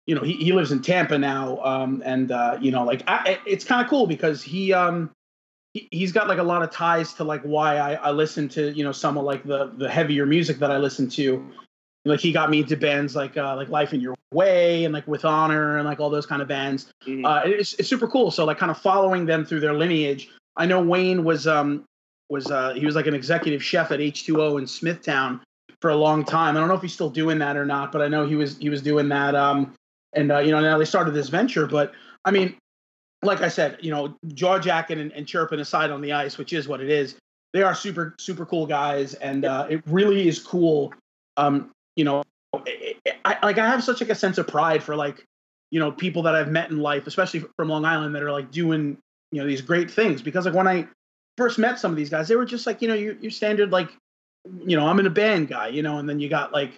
[0.05, 3.39] you know, he, he lives in Tampa now, um, and uh, you know, like, I,
[3.45, 5.11] it's kind of cool because he, um,
[5.73, 8.71] he, he's got like a lot of ties to like why I, I listen to
[8.71, 11.51] you know some of like the the heavier music that I listen to.
[12.05, 15.07] Like he got me into bands like uh, like Life in Your Way and like
[15.07, 17.25] With Honor and like all those kind of bands mhm.
[17.25, 18.29] uh, it's, it's super cool.
[18.29, 20.29] So like kind of following them through their lineage.
[20.57, 21.85] I know Wayne was um
[22.29, 25.41] was uh he was like an executive chef at H2O in Smithtown
[25.81, 26.57] for a long time.
[26.57, 28.57] I don't know if he's still doing that or not, but I know he was
[28.57, 29.35] he was doing that.
[29.35, 29.73] Um
[30.13, 31.93] and uh, you know now they started this venture, but
[32.25, 32.55] I mean,
[33.21, 36.53] like I said, you know, jaw jacking and, and chirping aside on the ice, which
[36.53, 37.15] is what it is.
[37.53, 40.93] They are super super cool guys, and uh, it really is cool.
[41.37, 42.23] Um, you know,
[43.25, 45.25] I, like I have such like a sense of pride for like
[45.71, 48.51] you know people that I've met in life, especially from Long Island, that are like
[48.51, 48.97] doing
[49.31, 50.21] you know these great things.
[50.21, 50.87] Because like when I
[51.37, 53.71] first met some of these guys, they were just like you know your your standard
[53.71, 53.89] like
[54.65, 56.73] you know I'm in a band guy, you know, and then you got like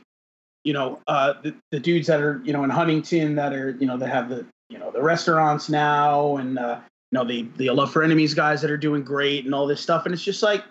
[0.63, 3.85] you know uh, the the dudes that are you know in Huntington that are you
[3.85, 6.79] know that have the you know the restaurants now and uh,
[7.11, 9.81] you know the the love for enemies guys that are doing great and all this
[9.81, 10.63] stuff, and it's just like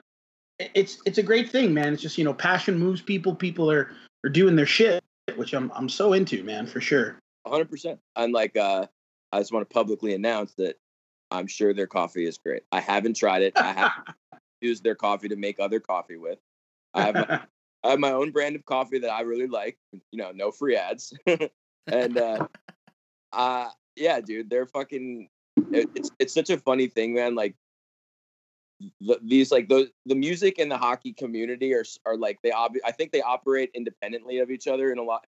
[0.58, 1.92] it's it's a great thing, man.
[1.92, 3.34] It's just you know passion moves people.
[3.34, 3.90] People are
[4.24, 5.04] are doing their shit,
[5.36, 7.18] which I'm I'm so into, man, for sure.
[7.46, 8.00] hundred percent.
[8.16, 8.86] I'm like, uh,
[9.30, 10.76] I just want to publicly announce that
[11.30, 12.62] I'm sure their coffee is great.
[12.72, 13.52] I haven't tried it.
[13.56, 14.16] I haven't
[14.60, 16.38] used their coffee to make other coffee with.
[16.94, 17.40] I have my,
[17.84, 19.76] I have my own brand of coffee that I really like.
[19.92, 21.12] You know, no free ads.
[21.86, 22.46] and uh,
[23.32, 25.28] uh, yeah, dude, they're fucking.
[25.70, 27.34] It, it's it's such a funny thing, man.
[27.34, 27.54] Like
[29.00, 32.76] the, these like the the music and the hockey community are are like they ob-
[32.84, 35.26] I think they operate independently of each other in a lot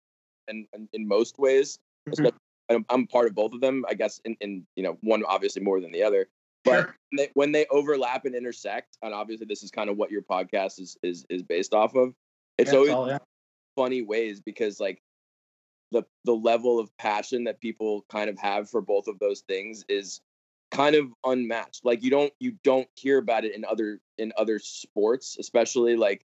[0.47, 1.79] and in, in most ways.
[2.09, 2.31] Mhm.
[2.69, 4.19] I'm, I'm part of both of them, I guess.
[4.25, 6.27] In, in you know one obviously more than the other,
[6.63, 6.95] but Sure.
[7.09, 10.21] when they, when they overlap and intersect, and obviously this is kind of what your
[10.21, 12.13] podcast is is is based off of.
[12.57, 13.17] It's Yeah, always all, yeah.
[13.75, 15.01] funny ways because like
[15.91, 19.83] the the level of passion that people kind of have for both of those things
[19.89, 20.21] is
[20.73, 21.85] kind of unmatched.
[21.85, 26.23] Like you don't you don't hear about it in other in other sports especially like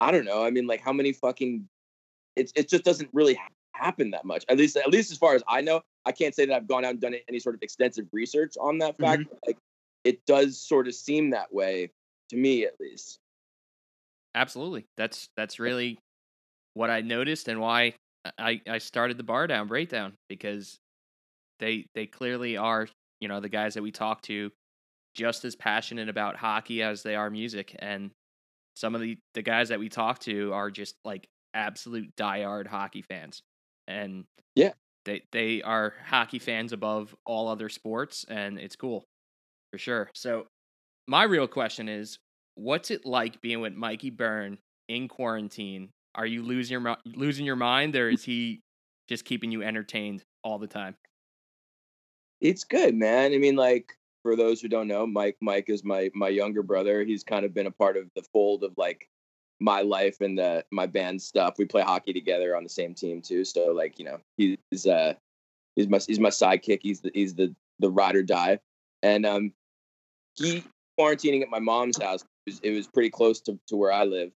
[0.00, 1.68] i don't know i mean like how many fucking
[2.36, 3.36] it, it just doesn't really
[3.72, 5.82] happen that much at least at least as far as i know.
[6.04, 8.78] I can't say that i've gone out and done any sort of extensive research on
[8.78, 9.30] that fact mm-hmm.
[9.30, 9.58] but, like
[10.06, 11.90] it does sort of seem that way
[12.30, 13.18] to me at least.
[14.34, 14.86] Absolutely.
[14.96, 15.98] That's that's really
[16.74, 17.94] what I noticed and why
[18.38, 20.78] I I started the bar down breakdown because
[21.58, 22.86] they they clearly are,
[23.20, 24.50] you know, the guys that we talk to
[25.14, 28.10] just as passionate about hockey as they are music and
[28.74, 33.02] some of the the guys that we talk to are just like absolute diehard hockey
[33.02, 33.40] fans.
[33.88, 34.24] And
[34.54, 34.72] Yeah.
[35.06, 39.04] they they are hockey fans above all other sports and it's cool.
[39.72, 40.10] For sure.
[40.14, 40.46] So
[41.08, 42.18] my real question is
[42.56, 45.90] what's it like being with Mikey Byrne in quarantine?
[46.14, 48.60] Are you losing your losing your mind or is he
[49.08, 50.96] just keeping you entertained all the time?
[52.40, 53.32] It's good, man.
[53.32, 57.04] I mean, like for those who don't know, Mike Mike is my my younger brother.
[57.04, 59.08] He's kind of been a part of the fold of like
[59.60, 61.54] my life and the my band stuff.
[61.58, 63.44] We play hockey together on the same team too.
[63.44, 65.14] So like, you know, he's uh
[65.76, 66.80] he's my he's my sidekick.
[66.82, 68.58] He's the he's the the ride or die.
[69.02, 69.52] And um
[70.34, 70.64] he
[70.98, 72.22] quarantining at my mom's house.
[72.22, 74.30] It was, it was pretty close to, to where I live.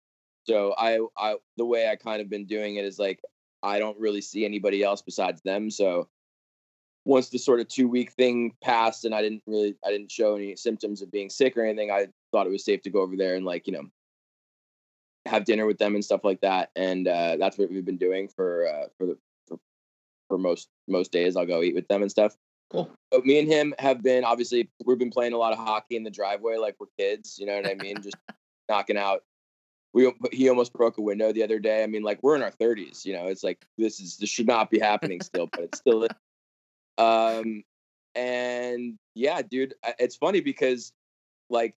[0.46, 3.20] So I I the way I kind of been doing it is like
[3.62, 5.70] I don't really see anybody else besides them.
[5.70, 6.08] So
[7.06, 10.34] once the sort of two week thing passed and I didn't really I didn't show
[10.34, 13.16] any symptoms of being sick or anything, I thought it was safe to go over
[13.16, 13.84] there and like, you know,
[15.24, 16.70] have dinner with them and stuff like that.
[16.74, 19.58] And uh, that's what we've been doing for uh, for the for,
[20.28, 21.36] for most most days.
[21.36, 22.36] I'll go eat with them and stuff.
[22.70, 22.90] Cool.
[23.12, 26.02] But me and him have been obviously we've been playing a lot of hockey in
[26.02, 27.38] the driveway like we're kids.
[27.38, 28.02] You know what I mean?
[28.02, 28.16] Just
[28.68, 29.22] knocking out.
[29.92, 31.84] We he almost broke a window the other day.
[31.84, 33.06] I mean, like we're in our thirties.
[33.06, 36.08] You know, it's like this is this should not be happening still, but it's still.
[36.98, 37.62] Um,
[38.14, 40.92] and yeah, dude, it's funny because
[41.50, 41.74] like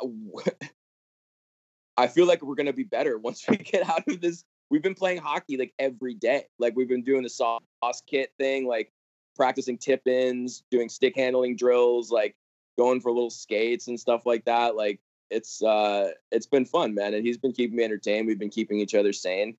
[1.96, 4.44] I feel like we're gonna be better once we get out of this.
[4.70, 6.46] We've been playing hockey like every day.
[6.58, 7.60] Like we've been doing the sauce
[8.06, 8.90] kit thing, like
[9.36, 12.36] practicing tip ins, doing stick handling drills, like
[12.78, 14.74] going for little skates and stuff like that.
[14.76, 17.14] Like it's uh it's been fun, man.
[17.14, 18.26] And he's been keeping me entertained.
[18.26, 19.56] We've been keeping each other sane.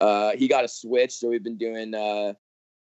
[0.00, 2.34] Uh he got a switch, so we've been doing uh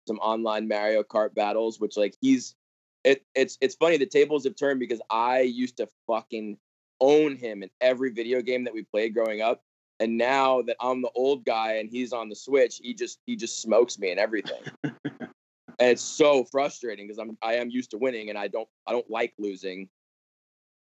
[0.07, 2.55] some online Mario Kart battles, which like he's
[3.03, 6.57] it it's it's funny the tables have turned because I used to fucking
[6.99, 9.63] own him in every video game that we played growing up.
[9.99, 13.35] And now that I'm the old guy and he's on the Switch, he just he
[13.35, 14.61] just smokes me and everything.
[14.83, 15.31] and
[15.79, 19.09] it's so frustrating because I'm I am used to winning and I don't I don't
[19.09, 19.89] like losing.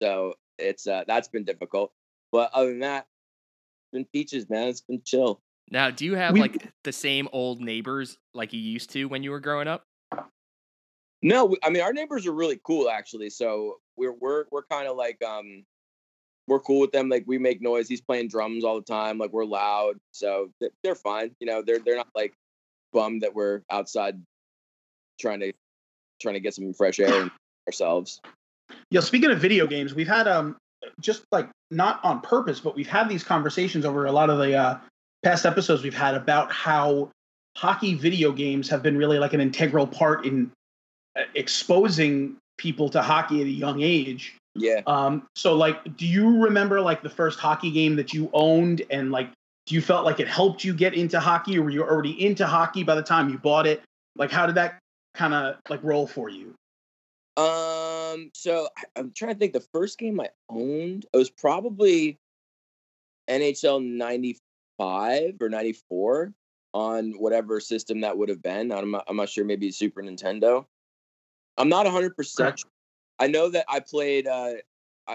[0.01, 1.91] So it's uh that's been difficult.
[2.31, 3.07] But other than that,
[3.81, 4.67] it's been peaches, man.
[4.67, 5.41] It's been chill.
[5.71, 9.23] Now, do you have We- like the same old neighbors like you used to when
[9.23, 9.85] you were growing up?
[11.21, 13.29] No, I mean our neighbors are really cool actually.
[13.29, 15.65] So we're we're we're kind of like um
[16.47, 17.09] we're cool with them.
[17.09, 17.87] Like we make noise.
[17.89, 19.17] He's playing drums all the time.
[19.17, 19.97] Like we're loud.
[20.11, 20.51] So
[20.83, 21.35] they're fine.
[21.39, 22.33] You know, they're they're not like
[22.93, 24.19] bummed that we're outside
[25.19, 25.51] trying to
[26.21, 27.29] trying to get some fresh air
[27.67, 28.21] ourselves.
[28.89, 30.55] Yeah, speaking of video games, we've had um
[31.01, 34.55] just like not on purpose, but we've had these conversations over a lot of the
[34.55, 34.77] uh,
[35.23, 37.09] past episodes we've had about how
[37.55, 40.51] hockey video games have been really like an integral part in
[41.17, 44.35] uh, exposing people to hockey at a young age.
[44.55, 44.81] Yeah.
[44.87, 49.11] Um, so like, do you remember like the first hockey game that you owned, and
[49.11, 49.29] like,
[49.65, 52.45] do you felt like it helped you get into hockey, or were you already into
[52.45, 53.81] hockey by the time you bought it?
[54.15, 54.79] Like, how did that
[55.13, 56.53] kind of like roll for you?
[57.41, 58.31] Um.
[58.33, 59.53] So I'm trying to think.
[59.53, 62.17] The first game I owned, it was probably
[63.29, 63.85] NHL
[64.79, 66.33] '95 or '94
[66.73, 68.71] on whatever system that would have been.
[68.71, 69.43] I'm not, I'm not sure.
[69.45, 70.65] Maybe Super Nintendo.
[71.57, 72.15] I'm not 100.
[72.15, 72.63] percent Okay.
[73.19, 74.27] I know that I played.
[74.27, 74.53] Uh,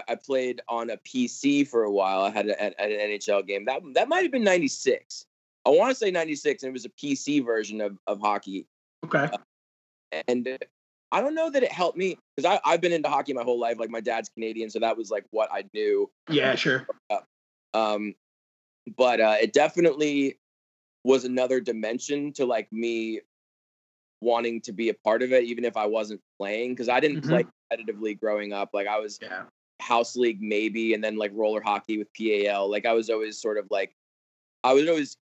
[0.09, 2.21] I, played on a PC for a while.
[2.21, 3.63] I had a, at an NHL game.
[3.65, 5.25] That that might have been '96.
[5.65, 8.67] I want to say '96, and it was a PC version of of hockey
[9.05, 9.29] Okay.
[10.27, 10.57] and
[11.11, 13.79] I don't know that it helped me because I've been into hockey my whole life.
[13.79, 16.09] Like my dad's Canadian, so that was like what I knew.
[16.29, 16.87] Yeah, sure.
[17.73, 18.15] Um,
[18.97, 20.39] but uh, it definitely
[21.03, 23.21] was another dimension to like me
[24.21, 27.21] wanting to be a part of it, even if I wasn't playing because I didn't
[27.21, 27.29] Mhm.
[27.29, 28.69] play competitively growing up.
[28.73, 29.45] Like I was Yeah.
[29.81, 32.69] house league maybe, and then like roller hockey with PAL.
[32.69, 33.95] Like I was always sort of like
[34.63, 35.17] I was always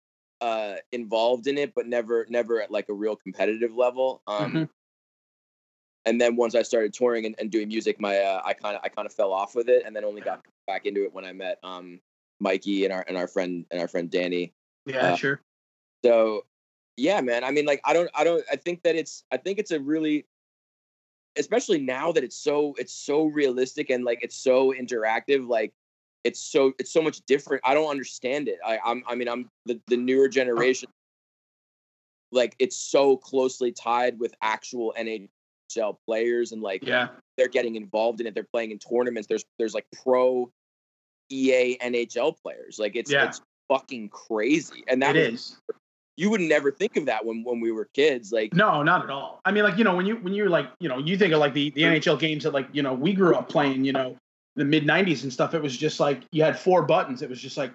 [0.40, 4.22] uh involved in it, but never never at like a real competitive level.
[4.26, 4.68] Um Mhm.
[6.04, 8.82] and then once I started touring and, and doing music, my uh, I kind of
[8.84, 11.24] I kind of fell off with it, and then only got back into it when
[11.24, 12.00] I met um
[12.40, 14.52] Mikey and our and our friend and our friend Danny.
[14.86, 15.40] Yeah, Uh, sure.
[16.04, 16.46] So
[16.96, 17.44] yeah, man.
[17.44, 19.80] I mean, like I don't I don't I think that it's I think it's a
[19.80, 20.26] really
[21.36, 25.72] especially now that it's so it's so realistic and like it's so interactive like
[26.24, 29.48] it's so it's so much different i don't understand it i i'm i mean i'm
[29.64, 30.88] the, the newer generation
[32.32, 37.08] like it's so closely tied with actual nhl players and like Yeah.
[37.36, 40.50] they're getting involved in it they're playing in tournaments there's there's like pro
[41.30, 43.26] ea nhl players like it's Yeah.
[43.28, 45.56] it's fucking crazy and that It was is.
[46.16, 48.32] you would never think of that when when we were kids.
[48.32, 49.40] Like No, not at all.
[49.44, 51.40] I mean, like you know, when you when you're like you know, you think of
[51.40, 53.84] like the the NHL games that like you know we grew up playing.
[53.84, 54.16] You know,
[54.56, 55.54] the mid '90s and stuff.
[55.54, 57.22] It was just like you had four buttons.
[57.22, 57.72] It was just like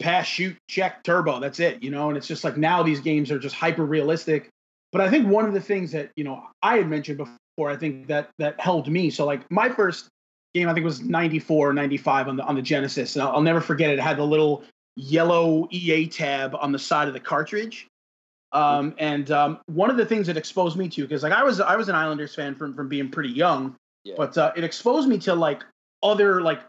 [0.00, 1.38] pass, shoot, check, turbo.
[1.40, 1.82] That's it.
[1.82, 4.48] You know, and it's just like now these games are just hyper realistic.
[4.92, 7.76] But I think one of the things that you know I had mentioned before, I
[7.76, 9.10] think that that helped me.
[9.10, 10.08] So like my first
[10.54, 13.32] game, I think it was 94, or 95 on the on the Genesis, and I'll,
[13.36, 13.94] I'll never forget it.
[13.98, 14.62] It had the little
[14.96, 17.88] yellow EA tab on the side of the cartridge.
[18.52, 21.60] Um, and um, one of the things that exposed me to, because like I was
[21.60, 23.74] I was an Islanders fan from from being pretty young,
[24.04, 24.14] Yeah.
[24.16, 25.64] but uh, it exposed me to like
[26.02, 26.60] other like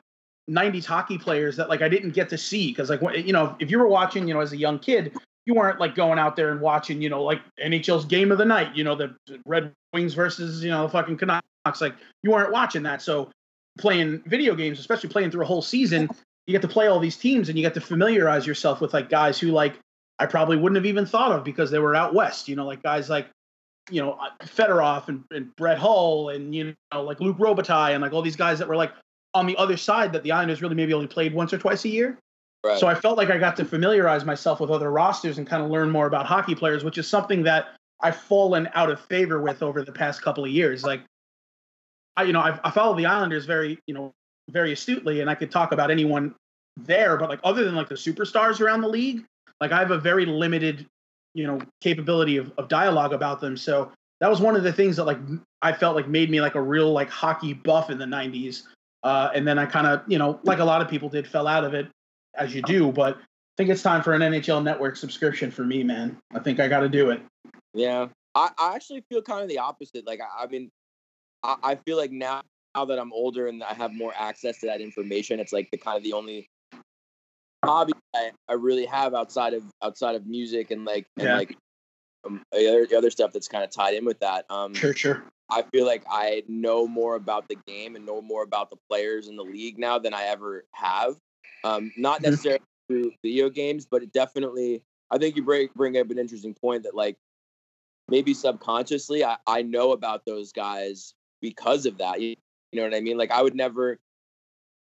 [0.50, 3.70] 90s hockey players that like I didn't get to see because like you know if
[3.70, 5.16] you were watching you know as a young kid
[5.46, 8.46] you weren't like going out there and watching you know like NHL's game of the
[8.46, 9.16] night you know the
[9.46, 13.30] Red Wings versus you know the fucking Canucks like you weren't watching that so
[13.78, 16.10] playing video games especially playing through a whole season
[16.48, 19.10] you get to play all these teams and you get to familiarize yourself with like
[19.10, 19.78] guys who like
[20.18, 22.82] I probably wouldn't have even thought of because they were out west you know like
[22.84, 23.28] guys like
[23.92, 28.02] you know uh, Fedorov and, and Brett Hull and you know like Luc Robitaille and
[28.02, 28.92] like all these guys that were like
[29.36, 31.90] on the other side that the Islanders really maybe only played once or twice a
[31.90, 32.18] year.
[32.64, 32.80] right.
[32.80, 35.70] So I felt like I got to familiarize myself with other rosters and kind of
[35.70, 39.62] learn more about hockey players, which is something that I've fallen out of favor with
[39.62, 40.84] over the past couple of years.
[40.84, 41.02] Like,
[42.18, 44.14] I, you know, I've, I follow the Islanders very, you know,
[44.50, 46.36] very astutely, and I could talk about anyone
[46.78, 49.24] there, but like other than like the superstars around the league,
[49.60, 50.86] like I have a very limited,
[51.34, 53.58] you know, capability of, of dialogue about them.
[53.58, 53.92] So
[54.22, 55.20] that was one of the things that like
[55.62, 58.64] I felt like made me like a real like hockey buff in the '90s.
[59.04, 61.48] Uh, and then I kind of, you know, like a lot of people did, fell
[61.48, 61.88] out of it,
[62.36, 62.92] as you do.
[62.92, 63.22] But I
[63.56, 66.18] think it's time for an NHL Network subscription for me, man.
[66.34, 67.22] I think I got to do it.
[67.76, 70.08] Yeah, I, I actually feel kind of the opposite.
[70.08, 70.72] Like, I, I mean,
[71.46, 72.42] I, I feel like now,
[72.76, 75.78] now that I'm older and I have more access to that information, it's like the
[75.78, 76.50] kind of the only
[77.64, 81.36] hobby I, I really have outside of outside of music and like and Yeah.
[81.36, 81.56] like
[82.26, 84.46] um, the other, the other stuff that's kind of tied in with that.
[84.50, 85.24] Um, Sure, sure.
[85.50, 89.28] I feel like I know more about the game and know more about the players
[89.28, 91.18] in the league now than I ever have.
[91.64, 92.24] Um, not Mhm.
[92.24, 94.82] necessarily through video games, but it definitely.
[95.12, 97.18] I think you bring bring up an interesting point that like
[98.10, 101.14] maybe subconsciously I, I know about those guys
[101.46, 102.20] because of that.
[102.20, 102.30] You,
[102.72, 103.18] you know what I mean?
[103.18, 104.00] Like I would never,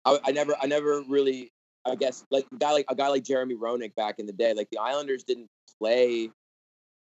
[0.03, 1.51] I, I never, I never really.
[1.85, 4.53] I guess like a guy like a guy like Jeremy Roenick back in the day.
[4.53, 5.47] Like the Islanders didn't
[5.79, 6.29] play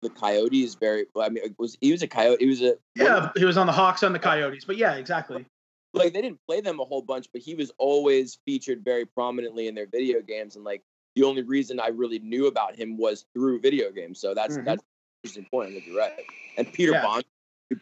[0.02, 1.06] the Coyotes very.
[1.14, 2.38] Well, I mean, it was he was a Coyote?
[2.39, 5.46] He was a Yeah, he was on the Hawks on the Coyotes, but yeah, exactly.
[5.94, 9.68] like they didn't play them a whole bunch, but he was always featured very prominently
[9.68, 10.56] in their video games.
[10.56, 10.82] And like
[11.16, 14.20] the only reason I really knew about him was through video games.
[14.20, 14.66] So that's Mhm.
[14.66, 14.88] that's an
[15.24, 15.70] interesting point.
[15.70, 16.14] I think you're right.
[16.58, 17.04] And Peter Yeah.
[17.04, 17.26] Bond,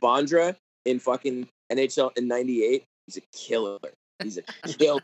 [0.03, 0.55] Bondra
[0.85, 3.77] in fucking NHL in '98, he's a killer.
[4.21, 4.41] He's a
[4.77, 5.01] killer.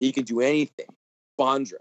[0.00, 0.86] he can do anything.
[1.38, 1.74] Bondra.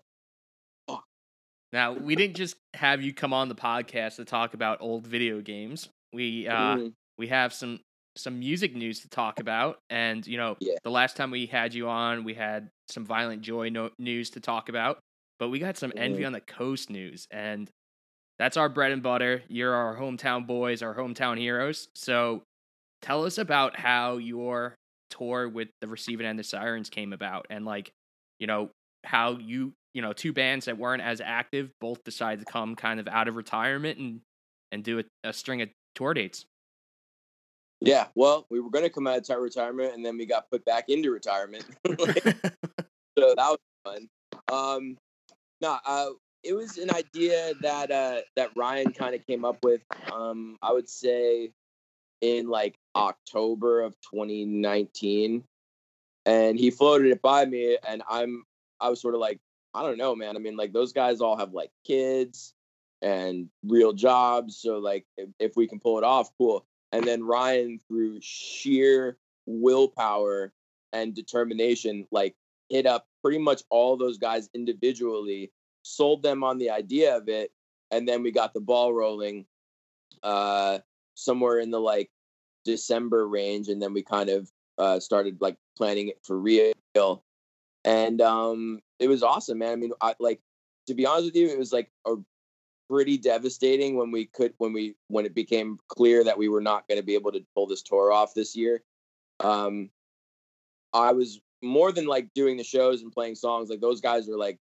[1.73, 5.41] Now, we didn't just have you come on the podcast to talk about old video
[5.41, 5.89] games.
[6.13, 6.93] We uh Mhm.
[7.17, 7.79] we have some
[8.17, 10.75] some music news to talk about and you know, Yeah.
[10.85, 14.39] the last time we had you on, we had some Violent Joy no- news to
[14.39, 14.99] talk about,
[15.37, 16.27] but we got some Envy Mhm.
[16.27, 17.69] on the Coast news and
[18.39, 19.43] that's our bread and butter.
[19.49, 21.89] You're our hometown boys, our hometown heroes.
[21.93, 22.43] So,
[23.06, 24.76] tell us about how your
[25.12, 27.91] tour with the Receiving End the Sirens came about and like,
[28.39, 28.72] you know,
[29.03, 32.99] how you you know two bands that weren't as active both decided to come kind
[32.99, 34.20] of out of retirement and
[34.72, 36.45] and do a, a string of tour dates
[37.82, 38.08] Yeah.
[38.16, 40.86] Well, we were going to come out of retirement, and then we got put back
[40.89, 41.66] into retirement.
[41.88, 44.08] so that was fun.
[44.51, 44.97] Um,
[45.62, 46.10] no, uh,
[46.43, 49.82] it was an idea that uh, that Ryan kind of came up with.
[50.12, 51.51] Um, I would say
[52.22, 55.43] in like October of 2019,
[56.25, 58.43] and he floated it by me, and I'm
[58.79, 59.39] I was sort of like,
[59.73, 60.35] I don't know, man.
[60.35, 62.53] I mean, like those guys all have like kids
[63.01, 66.65] and real jobs, so like if, if we can pull it off, cool.
[66.91, 70.53] And then Ryan, through sheer willpower
[70.93, 72.35] and determination, like
[72.69, 75.51] hit up pretty much all those guys individually,
[75.83, 77.51] sold them on the idea of it,
[77.91, 79.45] and then we got the ball rolling
[80.23, 80.79] uh
[81.15, 82.09] somewhere in the like
[82.66, 86.74] December range, and then we kind of uh started like planning it for real.
[87.86, 89.72] And um it was awesome, man.
[89.72, 90.41] I mean, I like
[90.88, 92.16] to be honest with you, it was like a
[92.89, 96.88] pretty devastating when we could when we when it became clear that we were not
[96.88, 98.84] going to be able to pull this tour off this year.
[99.39, 99.89] Um
[100.93, 104.38] I was more than like doing the shows and playing songs, like those guys were
[104.38, 104.59] like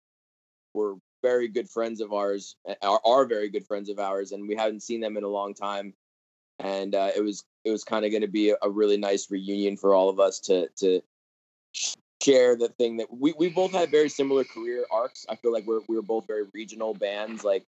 [0.75, 4.57] were very good friends of ours, are, are very good friends of ours, and we
[4.57, 5.95] hadn't seen them in a long time.
[6.59, 9.31] And uh, it was it was kind of going to be a, a really nice
[9.31, 11.01] reunion for all of us to to
[12.23, 15.27] share the thing that we, we both had very similar career arcs.
[15.29, 17.45] I feel like we're we were both very regional bands.
[17.45, 17.67] Like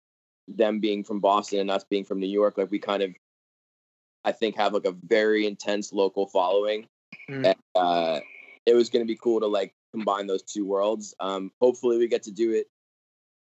[0.49, 3.15] them being from Boston and us being from New York, like we kind of,
[4.25, 6.89] I think, have like a very intense local following.
[7.31, 7.47] Mm.
[7.47, 8.21] And, uh,
[8.65, 11.15] it was going to be cool to like combine those two worlds.
[11.21, 12.69] Um, hopefully, we get to do it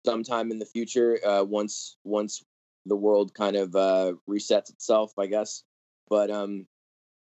[0.05, 1.18] sometime in the future.
[1.24, 2.43] Uh, once once
[2.87, 5.62] the world kind of uh, resets itself, I guess.
[6.09, 6.66] But um,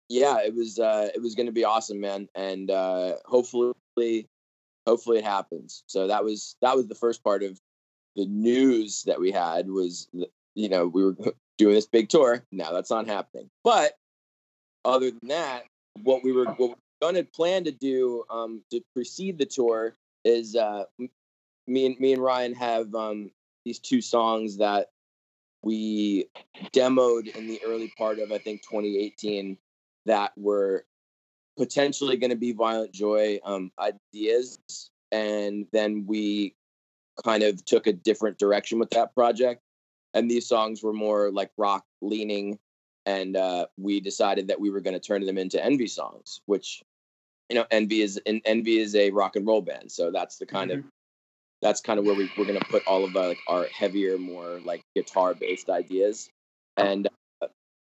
[0.09, 3.73] yeah, it was uh, it was going to be awesome, man, and uh, hopefully,
[4.85, 5.83] hopefully it happens.
[5.87, 7.59] So that was that was the first part of
[8.15, 10.09] the news that we had was
[10.55, 11.15] you know we were
[11.57, 12.43] doing this big tour.
[12.51, 13.93] Now that's not happening, but
[14.85, 15.63] other than that,
[16.03, 20.55] what we were what we to plan to do um, to precede the tour is
[20.55, 20.83] uh,
[21.67, 23.31] me and me and Ryan have um,
[23.65, 24.87] these two songs that
[25.63, 26.29] we
[26.73, 29.57] demoed in the early part of I think 2018
[30.05, 30.85] that were
[31.57, 34.59] potentially going to be Violent Joy um, ideas,
[35.11, 36.55] and then we
[37.23, 39.61] kind of took a different direction with that project.
[40.13, 42.59] And these songs were more like rock leaning,
[43.05, 46.81] and uh, we decided that we were going to turn them into Envy songs, which
[47.49, 50.71] you know, Envy is Envy is a rock and roll band, so that's the kind
[50.71, 50.83] of
[51.61, 54.17] that's kind of where we, we're going to put all of our, like our heavier,
[54.17, 56.29] more like guitar based ideas.
[56.75, 57.07] And
[57.41, 57.47] uh,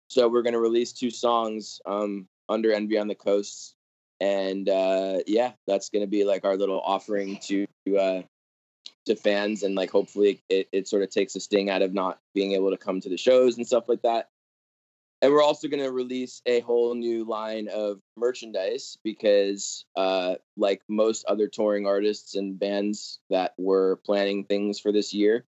[0.08, 3.74] so we're going to release two songs um, under Envy on the Coast.
[4.20, 7.66] And uh, yeah, that's going to be like our little offering to
[7.98, 8.22] uh,
[9.06, 9.62] to fans.
[9.62, 12.70] And like hopefully it, it sort of takes a sting out of not being able
[12.70, 14.28] to come to the shows and stuff like that.
[15.22, 20.82] And we're also going to release a whole new line of merchandise because, uh, like
[20.88, 25.44] most other touring artists and bands that were planning things for this year,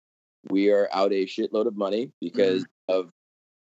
[0.49, 3.11] we are out a shitload of money because of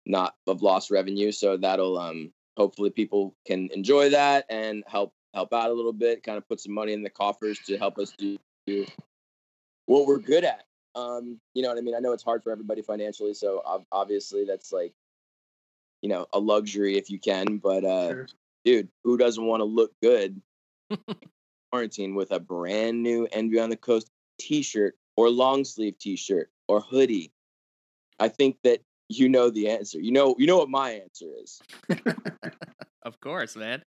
[0.05, 1.31] not of lost revenue.
[1.31, 6.21] So that'll um, hopefully people can enjoy that and help help out a little bit,
[6.21, 8.37] kind of put some money in the coffers to help us do,
[8.67, 8.85] do
[9.85, 10.65] what we're good at.
[10.95, 11.95] Um, you know what I mean?
[11.95, 14.93] I know it's hard for everybody financially, so obviously that's like
[16.03, 18.27] you know a luxury if you can but uh Sure.
[18.65, 20.39] dude who doesn't want to look good
[21.71, 26.81] quarantine with a brand new envy on the coast t-shirt or long sleeve t-shirt or
[26.81, 27.31] hoodie
[28.19, 31.61] i think that you know the answer you know you know what my answer is
[33.03, 33.83] Of course, man.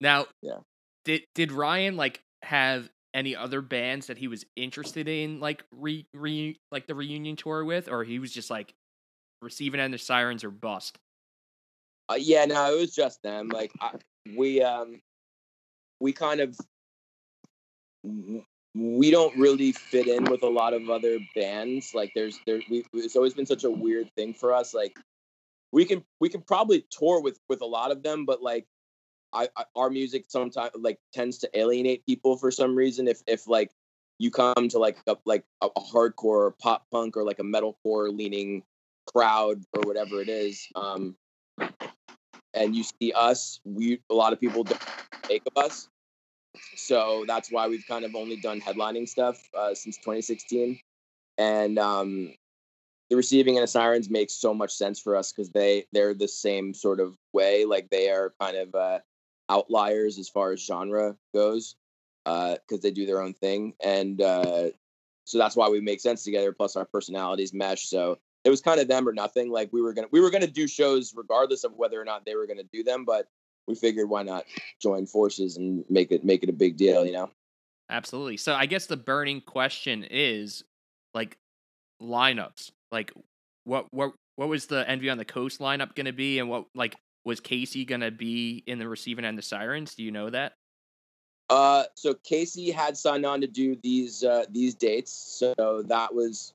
[0.00, 0.58] Now, Yeah.
[1.04, 6.06] did did Ryan like have any other bands that he was interested in like re,
[6.14, 8.74] re like the reunion tour with, or he was just like
[9.42, 10.98] receiving end of sirens or bust?
[12.10, 13.92] Uh, yeah no it was just them like I,
[14.36, 15.00] we um
[16.00, 16.56] we kind of
[18.74, 22.84] we don't really fit in with a lot of other bands like there's there we,
[22.94, 24.96] it's always been such a weird thing for us like
[25.72, 28.66] we can we can probably tour with with a lot of them but like
[29.32, 33.46] I, I our music sometimes like tends to alienate people for some reason if if
[33.46, 33.70] like
[34.18, 38.16] you come to like a like a, a hardcore pop punk or like a metalcore
[38.16, 38.62] leaning
[39.06, 41.16] crowd or whatever it is um
[42.54, 44.80] and you see us we a lot of people don't
[45.22, 45.88] take of us.
[46.76, 50.80] So that's why we've kind of only done headlining stuff uh, since 2016
[51.38, 52.32] and um
[53.08, 56.28] the receiving and the sirens makes so much sense for us because they they're the
[56.28, 57.64] same sort of way.
[57.64, 59.00] Like they are kind of uh
[59.48, 61.74] outliers as far as genre goes
[62.24, 63.74] because they do their own thing.
[63.82, 64.70] And uh
[65.24, 67.88] so that's why we make sense together plus our personalities mesh.
[67.88, 70.46] So it was kind of them or nothing like we were gonna we were gonna
[70.46, 73.28] do shows regardless of whether or not they were gonna do them but
[73.66, 74.44] we figured why not
[74.80, 77.30] join forces and make it make it a big deal you know
[77.90, 78.36] Absolutely.
[78.36, 80.62] So I guess the burning question is
[81.12, 81.36] like
[82.00, 82.70] lineups.
[82.92, 83.12] Like
[83.64, 86.66] what what what was the Envy on the Coast lineup going to be and what
[86.74, 89.94] like was Casey going to be in the receiving end of sirens?
[89.94, 90.54] Do you know that?
[91.50, 96.54] Uh, so Casey had signed on to do these uh, these dates, so that was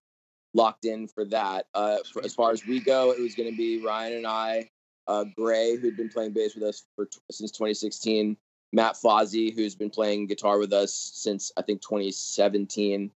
[0.55, 1.67] locked in for that.
[1.75, 4.69] Uh, for, as far as we go, it was going to be Ryan and I,
[5.07, 8.37] uh, Gray, who'd been playing bass with us for since 2016,
[8.73, 13.11] Matt Fazzi, who's been playing guitar with us since I think 2017,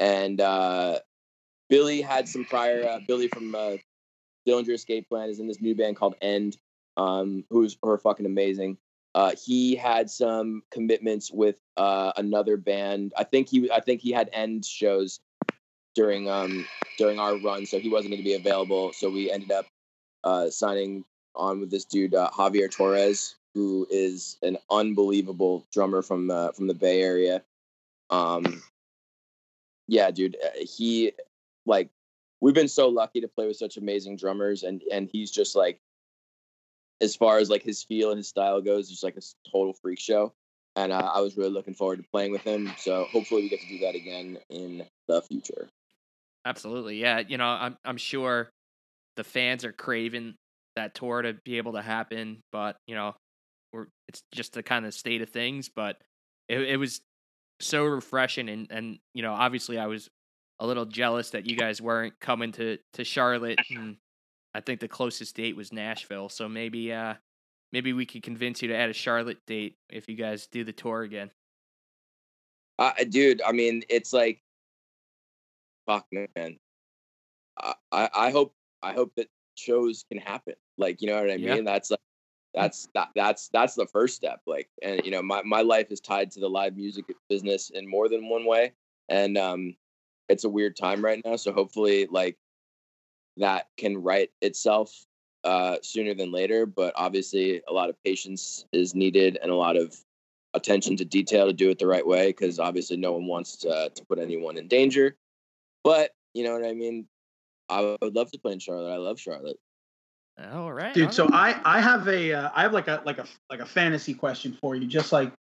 [0.00, 0.98] and uh,
[1.68, 2.86] Billy had some prior.
[2.86, 3.76] Uh, Billy from uh,
[4.46, 6.56] Dillinger Escape Plan is in this new band called End,
[6.96, 8.76] um, who's who are fucking amazing.
[9.14, 13.12] Uh, he had some commitments with another band.
[13.16, 15.20] I think he I think he had end shows
[15.94, 16.66] during um
[16.98, 18.92] during our run, so he wasn't going to be available.
[18.92, 19.66] So we ended up
[20.24, 26.30] uh, signing on with this dude uh, Javier Torres, who is an unbelievable drummer from
[26.30, 27.42] uh, from the Bay Area.
[28.10, 28.62] Um,
[29.88, 31.12] yeah, dude, uh, he
[31.66, 31.88] like
[32.40, 35.80] we've been so lucky to play with such amazing drummers, and and he's just like
[37.00, 39.98] as far as like his feel and his style goes, just like a total freak
[39.98, 40.32] show.
[40.76, 42.72] And uh, I was really looking forward to playing with him.
[42.78, 45.68] So hopefully we get to do that again in the future.
[46.50, 47.20] Absolutely, yeah.
[47.20, 48.50] You know, I'm I'm sure
[49.16, 50.34] the fans are craving
[50.74, 53.14] that tour to be able to happen, but you know,
[53.72, 55.68] we're it's just the kind of state of things.
[55.68, 55.96] But
[56.48, 57.00] it, it was
[57.60, 60.08] so refreshing, and and you know, obviously, I was
[60.58, 63.60] a little jealous that you guys weren't coming to to Charlotte.
[63.70, 63.96] And
[64.54, 67.14] I think the closest date was Nashville, so maybe uh
[67.72, 70.72] maybe we could convince you to add a Charlotte date if you guys do the
[70.72, 71.30] tour again.
[72.80, 74.40] Uh, dude, I mean, it's like,
[75.90, 76.56] fuck, man.
[77.58, 80.54] I, I, I hope, I hope that shows can happen.
[80.78, 81.46] Like, you know what I mean?
[81.46, 81.60] Yeah.
[81.62, 82.00] That's like,
[82.54, 84.40] that's that, that's that's the first step.
[84.46, 87.88] Like, and you know, my my life is tied to the live music business in
[87.88, 88.72] more than one way,
[89.08, 89.76] and um,
[90.28, 91.36] it's a weird time right now.
[91.36, 92.36] So hopefully, like,
[93.36, 95.06] that can right itself
[95.44, 96.66] uh sooner than later.
[96.66, 99.96] But obviously, a lot of patience is needed and a lot of
[100.54, 103.90] attention to detail to do it the right way because obviously no one wants to,
[103.94, 105.16] to put anyone in danger.
[105.84, 107.06] But you know what I mean.
[107.68, 108.92] I would love to play in Charlotte.
[108.92, 109.56] I love Charlotte.
[110.52, 111.06] All right, dude.
[111.06, 111.56] all So right.
[111.64, 114.56] I I have a uh, I have like a like a like a fantasy question
[114.60, 115.32] for you, just like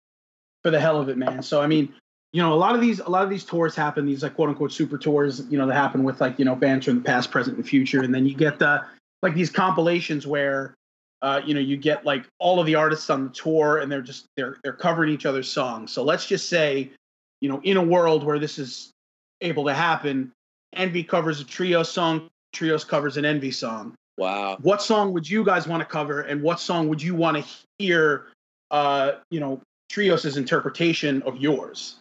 [0.62, 1.42] for the hell of it, man.
[1.42, 1.94] So I mean,
[2.32, 4.48] you know, a lot of these a lot of these tours happen, these like quote
[4.50, 7.30] unquote super tours, you know, that happen with like you know bands from the past,
[7.30, 8.84] present, and future, and then you get the
[9.22, 10.74] like these compilations where.
[11.20, 14.00] Uh, you know, you get like all of the artists on the tour, and they're
[14.00, 15.90] just they're they're covering each other's songs.
[15.90, 16.92] So let's just say,
[17.40, 18.92] you know, in a world where this is
[19.40, 20.32] able to happen,
[20.74, 24.58] Envy covers a trio song, TREOS covers an Envy song Wow.
[24.62, 27.44] what song would you guys want to cover and what song would you want to
[27.78, 28.26] hear
[28.72, 29.62] uh you know
[29.92, 32.00] TREOS's interpretation of yours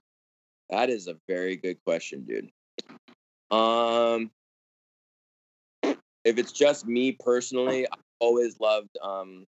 [0.72, 2.50] That is a very good question, dude.
[3.52, 4.32] Um,
[6.26, 9.46] if it's just me personally, I've always loved um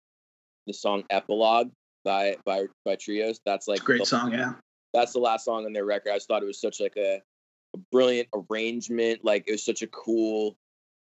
[0.67, 1.71] the song "Epilogue"
[2.05, 3.41] by by by TREOS.
[3.45, 4.55] That's like great the, song yeah
[4.95, 6.13] That's the last song on their record.
[6.13, 7.21] I just thought it was such like a
[7.79, 9.25] brilliant arrangement.
[9.25, 10.57] Like it was such a cool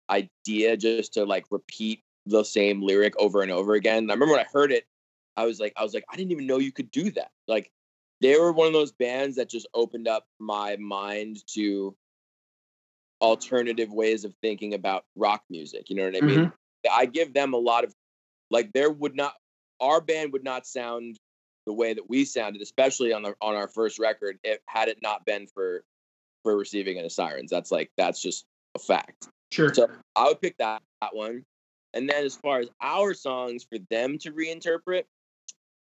[0.09, 3.99] idea just to like repeat the same lyric over and over again.
[3.99, 4.86] And I remember when I heard it,
[5.38, 7.32] I was like, I was like, I didn't even know you could do that.
[7.47, 7.72] Like
[8.19, 11.95] they were one of those bands that just opened up my mind to
[13.22, 15.89] alternative ways of thinking about rock music.
[15.89, 16.39] You know what I mean?
[16.39, 16.53] Mhm.
[16.91, 17.93] I give them a lot of
[18.49, 19.36] like there would not
[19.80, 21.19] our band would not sound
[21.65, 24.99] the way that we sounded, especially on the on our first record, if had it
[25.01, 25.84] not been for
[26.43, 27.49] for receiving the sirens.
[27.49, 29.27] That's like that's just a fact.
[29.51, 31.43] sure So I would pick that, that one.
[31.93, 35.03] And then as far as our songs for them to reinterpret,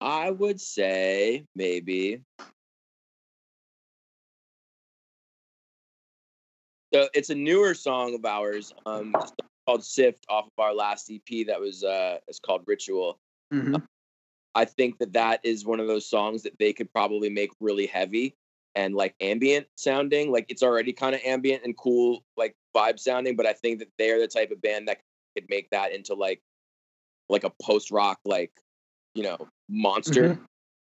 [0.01, 2.23] I would say maybe.
[6.95, 9.15] So it's a newer song of ours, um,
[9.67, 11.47] called "Sift" off of our last EP.
[11.47, 13.19] That was uh, it's called "Ritual."
[13.53, 13.83] Mhm.
[14.55, 17.87] I think that that is one of those songs that they could probably make really
[17.87, 18.37] heavy
[18.75, 20.33] and like ambient sounding.
[20.33, 23.37] Like it's already kind of ambient and cool, like vibe sounding.
[23.37, 25.01] But I think that they're the type of band that
[25.37, 26.41] could make that into like
[27.29, 28.53] like a post rock, like
[29.15, 30.35] you know, monster.
[30.35, 30.39] Mhm.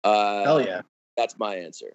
[0.05, 0.83] Uh, hell yeah
[1.17, 1.95] That's my answer.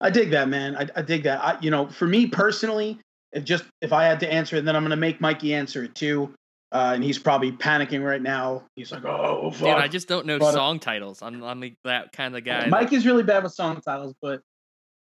[0.00, 2.98] i dig that man i, I dig that I, you know for me personally
[3.32, 5.84] if just if i had to answer it then i'm going to make mikey answer
[5.84, 6.34] it too
[6.76, 9.60] uh, and he's probably panicking right now he's like oh fuck.
[9.60, 11.22] Dude, I just don't know But, uh, song titles.
[11.22, 12.66] I'm I'm that kind of guy.
[12.66, 14.42] Mike is really bad with song titles, but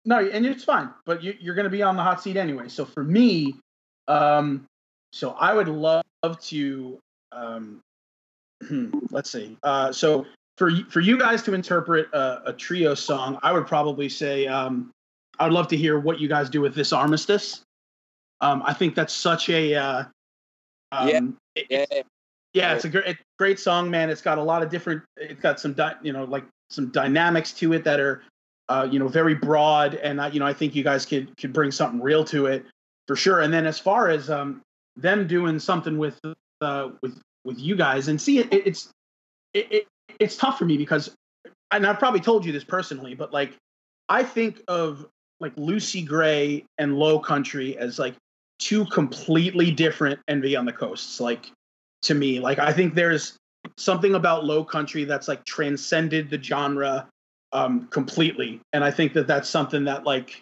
[0.04, 0.90] no, and it's fine.
[1.06, 2.70] But you, you're going to be on the hot seat anyway.
[2.70, 3.56] So for me,
[4.08, 4.66] um,
[5.12, 7.00] so I would love to,
[7.32, 7.82] um,
[9.12, 9.56] let's see.
[9.62, 10.26] Uh, so
[10.58, 14.90] for for you guys to interpret a, a trio song, I would probably say um,
[15.38, 17.62] I would love to hear what you guys do with this armistice.
[18.42, 20.04] Um, I think that's such a uh.
[20.92, 21.08] Um,
[21.56, 22.04] it- Yeah, it's-
[22.54, 24.10] yeah, it's a great, great song, man.
[24.10, 25.04] It's got a lot of different.
[25.18, 28.24] It's got some, dy- you know, like some dynamics to it that are,
[28.70, 31.54] uh, you know, very broad, and I, you know, I think you guys could could
[31.54, 32.66] bring something real to it
[33.08, 33.42] for sure.
[33.42, 34.62] And then as far as um,
[34.96, 36.20] them doing something with
[36.62, 38.90] uh, with with you guys, and see, it, it's
[39.54, 39.88] it, it
[40.20, 41.16] it's tough for me because,
[41.72, 43.56] and I've probably told you this personally, but like,
[44.10, 45.06] I think of
[45.40, 48.16] like Lucy Gray and Lowcountry as like
[48.60, 51.20] two completely different Envy on the Coasts.
[51.20, 51.52] Like
[52.04, 53.38] to me, like I think there's
[53.78, 57.08] something about Lowcountry that's like transcended the genre
[57.52, 60.42] um, completely, and I think that that's something that like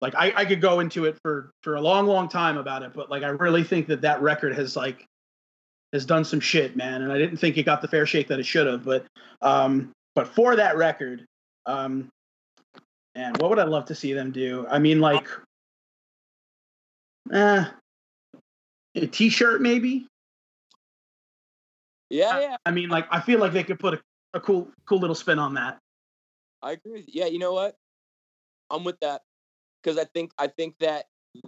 [0.00, 2.92] like I, I could go into it for for a long long time about it,
[2.94, 5.04] but like I really think that that record has like
[5.92, 8.38] has done some shit, man, and I didn't think it got the fair shake that
[8.38, 9.06] it should have, but
[9.42, 11.24] um but for that record,
[11.66, 12.08] um
[13.14, 14.64] and what would I love to see them do?
[14.70, 15.26] I mean, like,
[17.32, 17.64] eh,
[18.94, 20.06] a T-shirt maybe.
[22.10, 22.56] yeah, yeah.
[22.64, 24.00] I mean, like, I feel like they could put a,
[24.34, 25.78] a cool, cool little spin on that.
[26.62, 26.92] I agree.
[26.92, 27.22] With you.
[27.22, 27.76] Yeah, you know what?
[28.70, 29.22] I'm with that
[29.82, 31.06] because I think I think that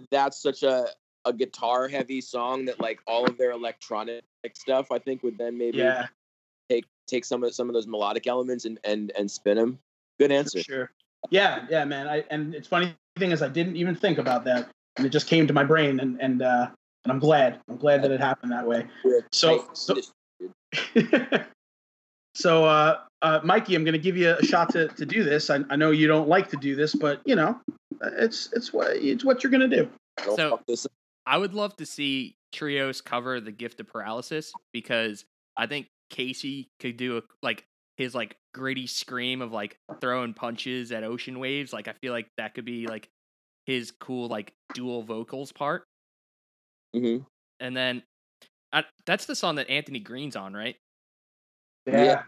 [0.09, 0.87] that's such a
[1.25, 4.23] a guitar heavy song that like all of their electronic
[4.55, 6.07] stuff I think would then maybe Yeah,
[6.69, 9.79] take take some of some of those melodic elements and and and spin them.
[10.19, 10.59] Good for answer.
[10.59, 10.91] sure.
[11.29, 12.07] Yeah, yeah, man.
[12.07, 15.27] I and it's funny thing is I didn't even think about that, and it just
[15.27, 16.67] came to my brain, and and uh,
[17.03, 17.59] and I'm glad.
[17.69, 18.87] I'm glad that it happened that way.
[19.31, 19.95] So so
[22.35, 25.49] so uh, uh, Mikey, I'm going to give you a shot to, to do this.
[25.49, 27.59] I, I know you don't like to do this, but you know,
[28.01, 29.89] it's it's what it's what you're going to do.
[30.35, 30.91] So- fuck this up.
[31.27, 35.23] I would love to see TREOS cover the Gift of Paralysis because
[35.55, 37.63] I think Casey could do a like
[37.95, 41.71] his like gritty scream of like throwing punches at ocean waves.
[41.71, 43.07] Like I feel like that could be like
[43.65, 45.83] his cool like dual vocals part.
[46.95, 47.25] Mhm.
[47.59, 48.03] And then
[48.73, 50.75] I, that's the song that Anthony Green's on, right?
[51.85, 52.23] Yeah.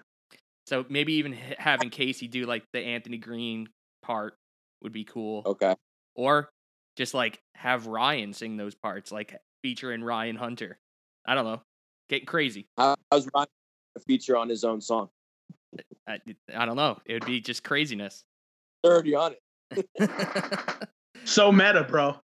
[0.66, 3.70] So maybe even having Casey do like the Anthony Green
[4.02, 4.36] part
[4.82, 5.44] would be cool.
[5.46, 5.76] Okay.
[6.16, 6.50] Or
[6.96, 10.78] just like have Ryan sing those parts, like featuring Ryan Hunter.
[11.26, 11.62] I don't know.
[12.10, 12.68] Getting crazy.
[12.78, 13.48] How, how's Ryan
[13.96, 15.10] a feature on his own song?
[16.08, 16.20] I,
[16.54, 17.00] I don't know.
[17.06, 18.24] It would be just craziness.
[18.84, 19.36] They're already on
[19.72, 19.90] it.
[21.26, 22.18] So meta, bro.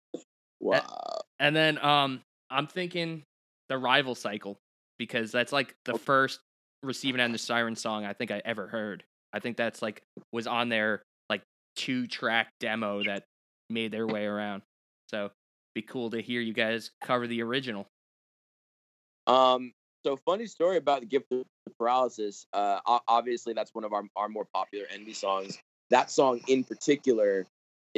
[0.61, 1.21] Wow.
[1.39, 2.21] and then um
[2.51, 3.23] I'm thinking
[3.69, 4.59] the rival cycle
[4.99, 6.41] because that's like the first
[6.83, 9.05] receiving end the siren song I think I ever heard.
[9.33, 11.43] I think that's like was on their like
[11.77, 13.25] two track demo that
[13.71, 14.63] made their way around.
[15.09, 15.31] So
[15.75, 17.87] be cool to hear you guys cover the original.
[19.27, 19.73] Um,
[20.05, 21.45] so funny story about the gift of
[21.79, 22.47] paralysis.
[22.53, 25.59] Uh, obviously that's one of our, our more popular envy songs.
[25.91, 27.47] That song in particular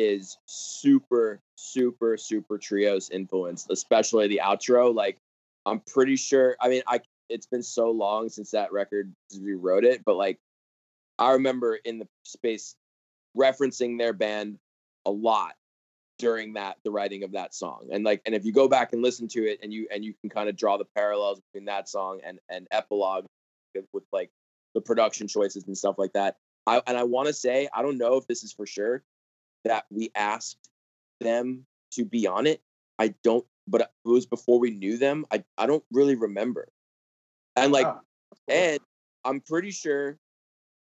[0.00, 4.94] is super, super, super TREOS influenced, especially the outro.
[4.94, 5.18] Like,
[5.66, 6.56] I'm pretty sure.
[6.60, 10.38] I mean, I it's been so long since that record we wrote it, but like,
[11.18, 12.74] I remember in the space
[13.36, 14.58] referencing their band
[15.06, 15.54] a lot
[16.18, 19.00] during that the writing of that song and like and if you go back and
[19.00, 21.88] listen to it and you and you can kind of draw the parallels between that
[21.88, 23.24] song and and epilogue
[23.94, 24.28] with like
[24.74, 26.36] the production choices and stuff like that
[26.66, 29.02] i and i want to say i don't know if this is for sure
[29.64, 30.70] that we asked
[31.20, 32.60] them to be on it
[32.98, 36.68] i don't but it was before we knew them i i don't really remember
[37.56, 38.00] and like Wow.
[38.48, 38.80] and
[39.24, 40.18] I'm pretty sure,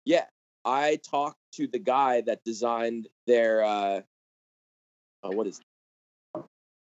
[0.05, 0.25] yeah,
[0.65, 4.01] I talked to the guy that designed their uh,
[5.23, 6.43] uh what is it?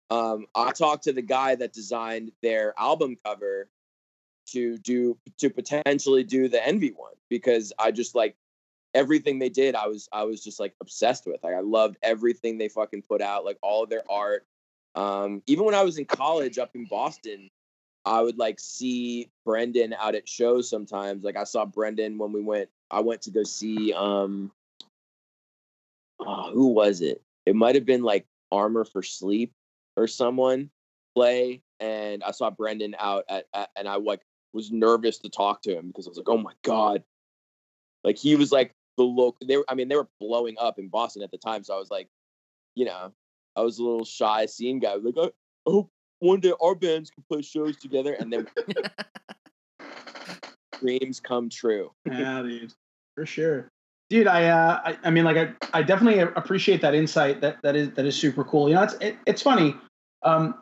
[0.09, 3.69] um I talked to the guy that designed their album cover
[4.47, 8.35] to do to potentially do the envy one because I just like
[8.93, 11.43] everything they did I was I was just like obsessed with.
[11.43, 14.45] Like I loved everything they fucking put out, like all of their art.
[14.95, 17.49] Um even when I was in college up in Boston,
[18.05, 21.23] I would like see Brendan out at shows sometimes.
[21.23, 22.69] Like I saw Brendan when we went.
[22.89, 24.51] I went to go see um,
[26.19, 27.21] oh, who was it?
[27.45, 29.53] It might have been like Armor for Sleep
[29.95, 30.71] or someone
[31.13, 34.21] play, and I saw Brendan out at, at and I like
[34.53, 37.03] was nervous to talk to him because I was like, oh my god,
[38.03, 39.47] like he was like the local.
[39.47, 41.79] They were, I mean, they were blowing up in Boston at the time, so I
[41.79, 42.09] was like,
[42.75, 43.11] you know,
[43.55, 44.95] I was a little shy scene guy.
[44.95, 45.89] Like, I, I hope
[46.19, 48.47] one day our bands can play shows together, and then
[50.81, 51.91] dreams come true.
[52.05, 52.73] yeah, dude,
[53.15, 53.69] for sure,
[54.09, 54.27] dude.
[54.27, 57.39] I, uh, I, I mean, like, I, I definitely appreciate that insight.
[57.39, 58.67] That that is that is super cool.
[58.67, 59.75] You know, it's it, it's funny.
[60.23, 60.55] Um,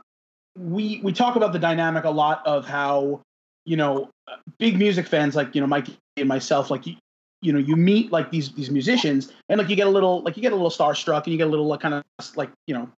[0.56, 3.22] we we talk about the dynamic a lot of how
[3.66, 6.96] you know uh, big music fans like you know Mike and myself like you
[7.42, 10.36] you know you meet like these these musicians and like you get a little like
[10.36, 12.04] you get a little starstruck and you get a little like, kind of
[12.36, 12.90] like you know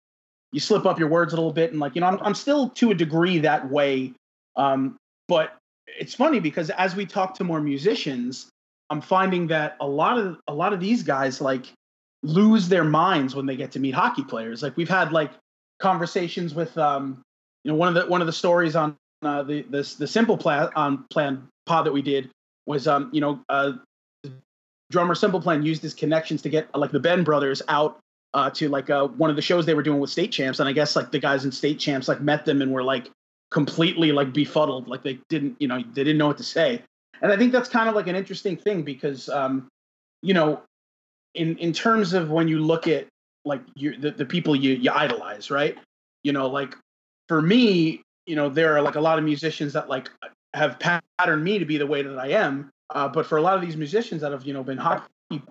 [0.52, 2.70] you slip up your words a little bit and like you know I'm I'm still
[2.70, 4.14] to a degree that way
[4.56, 8.50] um but it's funny because as we talk to more musicians
[8.90, 11.66] I'm finding that a lot of a lot of these guys like
[12.24, 14.62] lose their minds when they get to meet hockey players.
[14.62, 15.32] Like we've had like
[15.80, 17.22] conversations with um
[17.64, 20.38] you know one of the one of the stories on uh, the the the simple
[20.38, 22.30] plan on plan pod that we did
[22.66, 23.74] was um you know uh
[24.90, 28.00] drummer simple plan used his connections to get like the Benn brothers out
[28.34, 30.70] uh to like uh one of the shows they were doing with state champs and
[30.70, 33.10] I guess like the guys in state champs like met them and were like
[33.52, 36.82] completely like befuddled like they didn't you know they didn't know what to say.
[37.22, 39.68] And I think that's kind of like an interesting thing because um
[40.22, 40.62] you know
[41.34, 43.08] in in terms of when you look at
[43.46, 45.78] like you the, the people you you idolize right?
[46.24, 46.76] You know like
[47.28, 50.10] for me you know there are like a lot of musicians that like
[50.54, 53.56] have patterned me to be the way that i am uh, but for a lot
[53.56, 55.06] of these musicians that have you know been hockey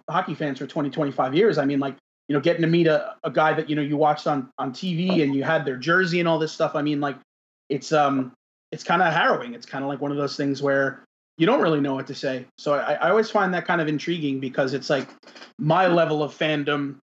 [0.09, 1.97] hockey fans for 20 25 years i mean like
[2.29, 4.73] you know getting to meet a, a guy that you know you watched on on
[4.73, 7.17] tv and you had their jersey and all this stuff i mean like
[7.69, 8.33] it's um
[8.73, 11.05] it's kind of harrowing it's kind of like one of those things where
[11.37, 13.89] you don't really know what to say so I, I always find that kind of
[13.89, 15.09] intriguing because it's like
[15.59, 16.97] my level of fandom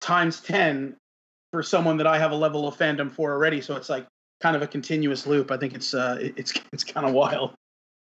[0.00, 0.96] times 10
[1.52, 3.60] for someone that I have a level of fandom for already.
[3.60, 4.06] So it's like
[4.40, 5.50] kind of a continuous loop.
[5.50, 7.54] I think it's uh, it's it's kind of wild.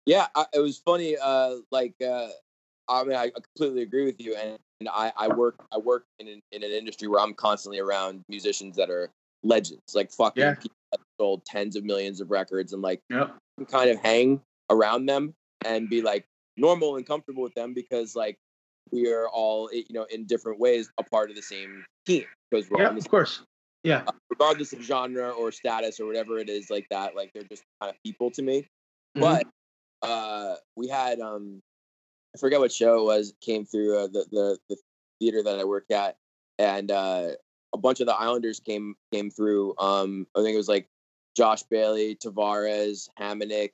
[0.07, 1.16] Yeah, I, it was funny.
[1.16, 2.28] Uh, like, uh,
[2.88, 4.34] I mean, I completely agree with you.
[4.34, 7.78] And, and I, I work, I work in an, in an industry where I'm constantly
[7.78, 9.11] around musicians that are
[9.44, 10.55] legends, like fucking Yeah.
[10.55, 13.36] people that sold tens of millions of records, and like Yep.
[13.68, 14.40] kind of hang
[14.70, 15.34] around them
[15.64, 16.24] and be like
[16.57, 18.36] normal and comfortable with them because like
[18.90, 22.24] we are all eh, you know in different ways a part of the same team
[22.50, 23.42] because we're Yeah, of course.
[23.84, 24.03] Yeah.
[24.30, 27.90] regardless of genre or status or whatever it is like that like they're just kind
[27.90, 28.66] of people to me
[29.16, 29.20] Mhm.
[29.20, 29.46] but
[30.03, 31.62] uh we had um
[32.34, 34.76] i forget what show it was came through uh, the, the the
[35.20, 36.16] theater that i worked at
[36.59, 37.28] and uh
[37.74, 40.88] a bunch of the islanders came came through um i think it was like
[41.36, 43.70] josh bailey tavares hamonic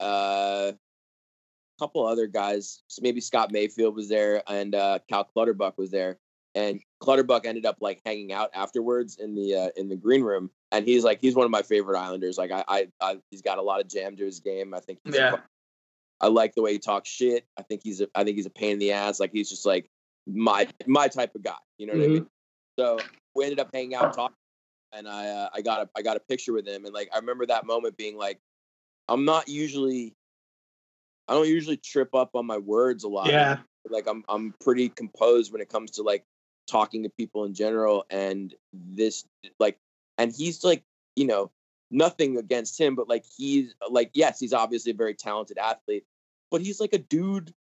[0.00, 5.76] uh a couple other guys s- maybe scott mayfield was there and uh cal clutterbuck
[5.78, 6.18] was there
[6.54, 10.50] and clutterbuck ended up like hanging out afterwards in the uh, in the green room
[10.76, 13.58] and he's like he's one of my favorite islanders like i i, I he's got
[13.58, 15.36] a lot of jam to his game i think he's Yeah.
[16.20, 17.44] I like the way he talks shit.
[17.58, 19.20] I think he's a, I think he's a pain in the ass.
[19.20, 19.90] Like he's just like
[20.26, 21.58] my my type of guy.
[21.78, 22.26] You know what I mean?
[22.78, 22.98] So
[23.34, 24.36] we ended up hanging out talking,
[24.92, 27.18] and I uh, I got a I got a picture with him, and like I
[27.18, 28.38] remember that moment being like,
[29.08, 30.14] I'm not usually,
[31.28, 33.28] I don't usually trip up on my words a lot.
[33.28, 33.58] Yeah.
[33.88, 36.24] Like I'm I'm pretty composed when it comes to like
[36.66, 39.24] talking to people in general, and this
[39.60, 39.78] like,
[40.18, 40.82] and he's like
[41.16, 41.50] you know
[41.90, 46.04] nothing against him, but like he's like yes, he's obviously a very talented athlete,
[46.50, 47.52] but he's like a dude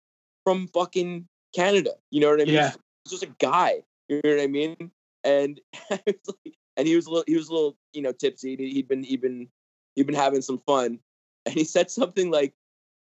[0.44, 1.92] from fucking Canada.
[2.10, 2.54] You know what I mean?
[2.54, 2.72] Yeah.
[3.04, 3.82] He's just a guy.
[4.08, 4.90] You know what I mean?
[5.24, 8.56] And like- and he was a little he was a little you know tipsy.
[8.56, 9.48] He- He'd been he'd been
[9.94, 10.98] he'd been having some fun,
[11.46, 12.54] and he said something like.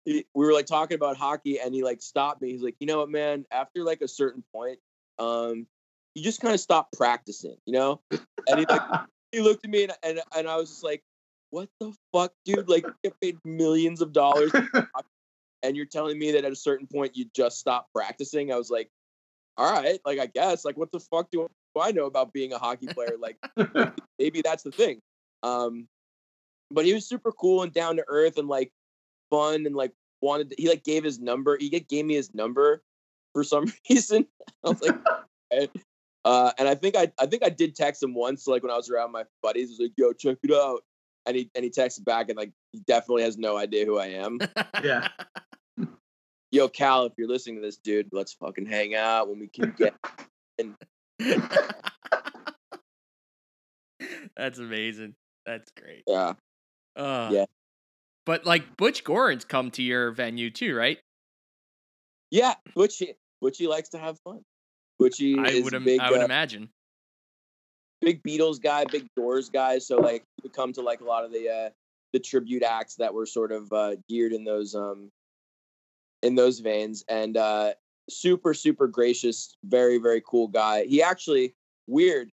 [0.07, 2.49] We were like talking about hockey, and he like stopped me.
[2.51, 3.45] He's like, "You know what, man?
[3.51, 4.79] After like a certain point,
[5.19, 5.67] um,
[6.15, 8.01] you just kind of stop practicing, you know."
[8.47, 8.81] And he like
[9.31, 11.03] he looked at me and, and and I was just like,
[11.49, 12.69] "What the fuck, dude?
[12.69, 14.51] Like, you get paid millions of dollars,
[15.63, 18.69] and you're telling me that at a certain point you just stop practicing?" I was
[18.69, 18.89] like,
[19.57, 21.47] "All right, like I guess, like what the fuck do
[21.79, 23.15] I know about being a hockey player?
[23.19, 23.37] Like,
[24.19, 24.99] maybe that's the thing."
[25.43, 25.87] Um,
[26.69, 28.71] but he was super cool and down to earth and like
[29.29, 30.49] fun and like wanted.
[30.49, 31.57] To, he like gave his number.
[31.57, 32.81] He gave me his number
[33.33, 34.27] for some reason.
[34.63, 35.69] I was like.
[36.23, 38.77] Uh, and I think I I think I did text him once, like when I
[38.77, 39.69] was around my buddies.
[39.69, 40.83] I was like, "Yo, check it out,"
[41.25, 44.07] and he and he texted back and like he definitely has no idea who I
[44.07, 44.39] am.
[44.83, 45.07] Yeah.
[46.51, 49.73] Yo, Cal, if you're listening to this, dude, let's fucking hang out when we can
[49.77, 49.95] get.
[54.35, 55.15] That's amazing.
[55.45, 56.03] That's great.
[56.07, 56.33] Yeah,
[56.95, 57.45] Uh, Yeah.
[58.25, 60.99] But like Butch Goring's come to your venue too, right?
[62.29, 62.53] yeah.
[62.75, 64.41] Butchie, Butchie likes to have fun.
[65.37, 66.69] I would im- big, I would uh, imagine.
[68.01, 69.79] big Beatles guy, big Doors guy.
[69.79, 71.69] So like he would come to like a lot of the uh,
[72.13, 75.11] the tribute acts that were sort of uh, geared in those um
[76.21, 77.73] in those veins, and uh,
[78.09, 80.85] super super gracious, very very cool guy.
[80.85, 81.55] He actually
[81.87, 82.31] weird.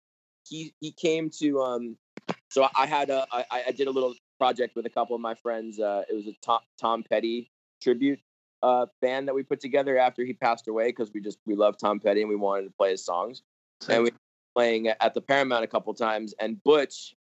[0.48, 1.98] He he came to um.
[2.50, 5.36] So I had a I, I did a little project with a couple of my
[5.36, 5.80] friends.
[5.80, 7.52] Uh, it was a Tom Tom Petty
[7.82, 8.20] tribute
[8.66, 11.78] uh band that we put together after he passed away because we just we love
[11.78, 13.44] Tom Petty and we wanted to play his songs
[13.88, 14.18] and we were
[14.56, 17.16] playing at the Paramount a couple times, and Butch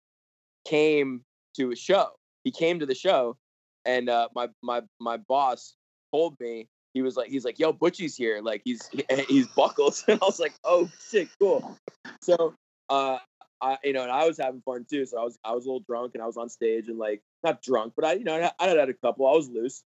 [0.66, 1.22] came
[1.56, 2.10] to a show.
[2.44, 3.36] He came to the show,
[3.84, 5.74] and uh, my my my boss
[6.12, 8.88] told me he was like he's like yo Butchie's here, like he's
[9.28, 11.78] he's buckles, and I was like oh sick cool.
[12.20, 12.54] So
[12.88, 13.18] uh,
[13.60, 15.06] I you know and I was having fun too.
[15.06, 17.22] So I was I was a little drunk and I was on stage and like
[17.42, 19.26] not drunk, but I you know I I had a couple.
[19.26, 19.82] I was loose,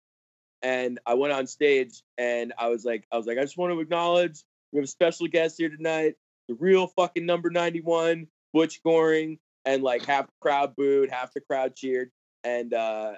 [0.65, 3.71] and I went on stage and I was like I was like I just want
[3.71, 4.43] to acknowledge
[4.73, 6.15] we have a special guest here tonight
[6.47, 11.41] the real fucking number 91, Butch Goring, and like half the crowd booed, half the
[11.41, 12.11] crowd cheered.
[12.43, 13.13] And uh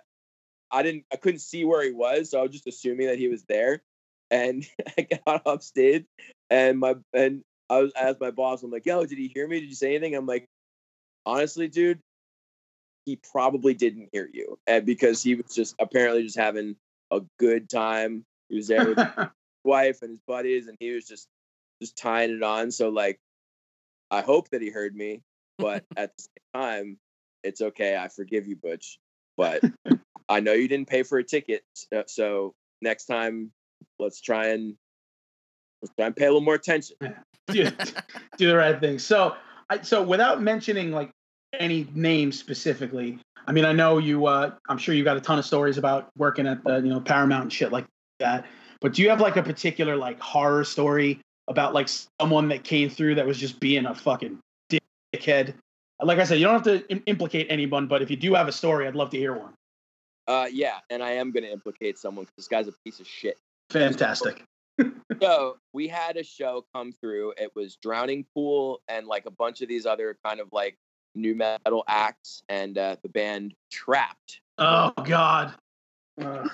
[0.71, 3.29] I didn't I couldn't see where he was, so I was just assuming that he
[3.29, 3.81] was there.
[4.29, 4.65] And
[4.97, 6.05] I got off stage
[6.49, 9.47] and my and I was I asked my boss, I'm like, yo, did he hear
[9.47, 9.61] me?
[9.61, 10.15] Did you say anything?
[10.15, 10.45] I'm like,
[11.25, 11.99] honestly, dude,
[13.05, 14.59] he probably didn't hear you.
[14.67, 16.75] And because he was just apparently just having
[17.11, 18.25] a good time.
[18.49, 19.27] He was there with his
[19.63, 21.27] wife and his buddies, and he was just
[21.81, 22.71] just tying it on.
[22.71, 23.19] So like,
[24.09, 25.21] I hope that he heard me,
[25.57, 26.97] but at the same time,
[27.43, 27.97] it's okay.
[27.97, 28.99] I forgive you, Butch.
[29.35, 29.61] But
[30.29, 31.63] I know you didn't pay for a ticket,
[32.07, 33.51] so- next time,
[33.99, 34.75] let's try and
[35.81, 36.95] let's try and pay a little more attention.
[37.47, 37.69] do,
[38.37, 38.99] do the right thing.
[38.99, 39.35] So,
[39.69, 41.11] I, so without mentioning like
[41.53, 44.25] any names specifically, I mean, I know you.
[44.27, 46.99] Uh, I'm sure you got a ton of stories about working at the you know
[46.99, 47.85] Paramount and shit like
[48.19, 48.45] that.
[48.81, 51.87] But do you have like a particular like horror story about like
[52.19, 54.37] someone that came through that was just being a fucking
[55.15, 55.53] dickhead.
[56.01, 58.47] Like I said, you don't have to Im- implicate anyone, but if you do have
[58.47, 59.53] a story, I'd love to hear one.
[60.27, 63.37] Uh, yeah, and I am gonna implicate someone 'cause this guy's a piece of shit.
[63.71, 64.43] Fantastic.
[65.19, 67.33] So we had a show come through.
[67.37, 70.77] It was Drowning Pool and like a bunch of these other kind of like
[71.15, 74.39] new metal acts, and uh, the band Trapt.
[74.57, 75.53] Oh God.
[76.19, 76.49] Ugh.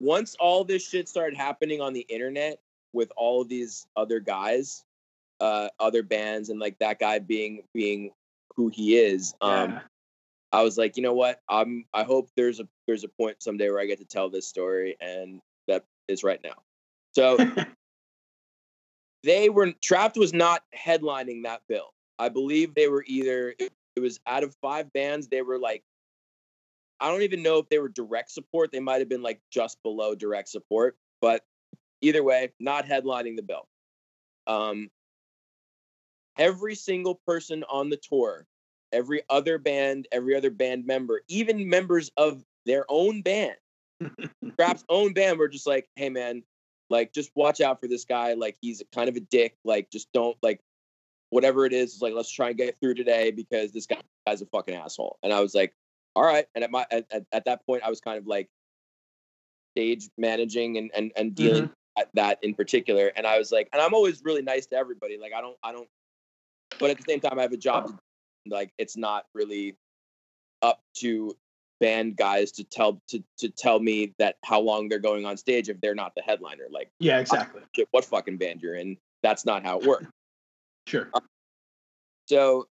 [0.00, 2.58] once all this shit started happening on the internet
[2.92, 4.84] with all of these other guys,
[5.40, 8.10] uh, other bands, and like that guy being being
[8.56, 9.80] who he is, um, Yeah.
[10.52, 11.40] I was like, you know what?
[11.48, 11.86] I'm.
[11.94, 14.96] I hope there's a there's a point someday where I get to tell this story,
[15.00, 16.62] and that is right now.
[17.14, 17.38] So
[19.22, 21.94] they were Trapt was not headlining that bill.
[22.22, 25.82] I believe they were either it, was out of five bands, they were like
[27.00, 28.70] I don't even know if they were direct support.
[28.70, 31.42] They might have been like just below direct support, but
[32.00, 33.66] either way, not headlining the bill.
[34.46, 34.88] Um,
[36.38, 38.46] every single person on the tour,
[38.92, 43.56] every other band, every other band member, even members of their own band,
[44.56, 46.44] Trapt's own band, were just like, "Hey, man,
[46.88, 48.34] like, just watch out for this guy.
[48.34, 49.56] Like, he's kind of a dick.
[49.64, 50.60] Like, just don't like."
[51.32, 54.42] Whatever it is, it's like let's try and get through today because this guy, guy's
[54.42, 55.18] a fucking asshole.
[55.22, 55.72] And I was like,
[56.14, 56.44] all right.
[56.54, 58.50] And at my at, at, at that point, I was kind of like
[59.74, 62.00] stage managing and and, and dealing mm-hmm.
[62.02, 63.12] at that in particular.
[63.16, 65.16] And I was like, and I'm always really nice to everybody.
[65.16, 65.88] Like I don't I don't,
[66.78, 67.86] but at the same time, I have a job.
[67.86, 67.98] To,
[68.46, 69.74] like it's not really
[70.60, 71.34] up to
[71.80, 75.70] band guys to tell to to tell me that how long they're going on stage
[75.70, 76.64] if they're not the headliner.
[76.70, 77.62] Like yeah, exactly.
[77.90, 78.98] what fucking band you're in?
[79.22, 80.06] That's not how it works.
[80.86, 81.10] Sure.
[81.14, 81.22] Um,
[82.26, 82.68] so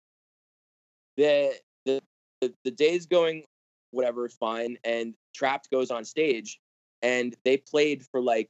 [1.18, 1.54] the
[1.86, 2.02] the
[2.42, 3.44] the, the day's going
[3.92, 6.60] whatever fine and Trapt goes on stage
[7.02, 8.50] and they played for like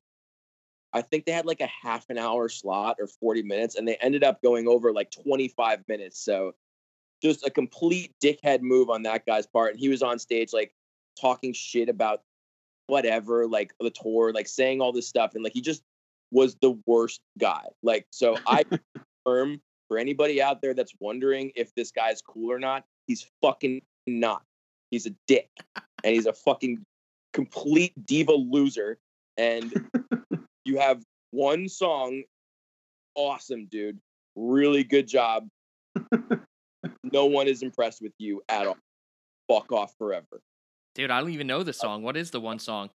[0.91, 3.95] I think they had like a half an hour slot or 40 minutes and they
[3.97, 6.19] ended up going over like 25 minutes.
[6.23, 6.53] So
[7.21, 10.73] just a complete dickhead move on that guy's part and he was on stage like
[11.19, 12.23] talking shit about
[12.87, 15.83] whatever like the tour like saying all this stuff and like he just
[16.31, 17.65] was the worst guy.
[17.83, 18.63] Like so I
[19.29, 23.81] confirm for anybody out there that's wondering if this guy's cool or not, he's fucking
[24.07, 24.43] not.
[24.91, 25.49] He's a dick.
[26.01, 26.81] And he's a fucking
[27.33, 28.97] complete diva loser.
[29.35, 29.85] And
[30.65, 32.23] you have one song.
[33.15, 33.99] Awesome, dude.
[34.37, 35.49] Really good job.
[37.03, 38.77] no one is impressed with you at all.
[39.49, 40.39] Fuck off forever.
[40.95, 42.01] Dude, I don't even know the song.
[42.01, 42.91] What is the one song?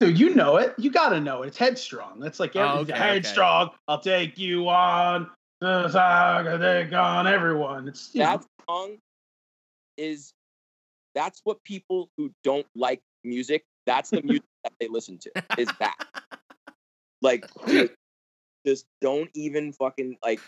[0.00, 0.74] Dude, you know it.
[0.76, 1.46] You gotta know it.
[1.46, 2.20] It's headstrong.
[2.20, 3.02] That's like Oh, every, okay, okay.
[3.14, 3.70] headstrong.
[3.88, 5.30] I'll take you on.
[5.60, 7.88] The saga, Take on everyone.
[7.88, 8.98] It's That song
[9.96, 10.32] is
[11.14, 15.30] that's what people who don't like music, that's the music that they listen to.
[15.56, 15.96] Is that.
[17.20, 17.90] Like, dude,
[18.64, 20.38] just don't even fucking like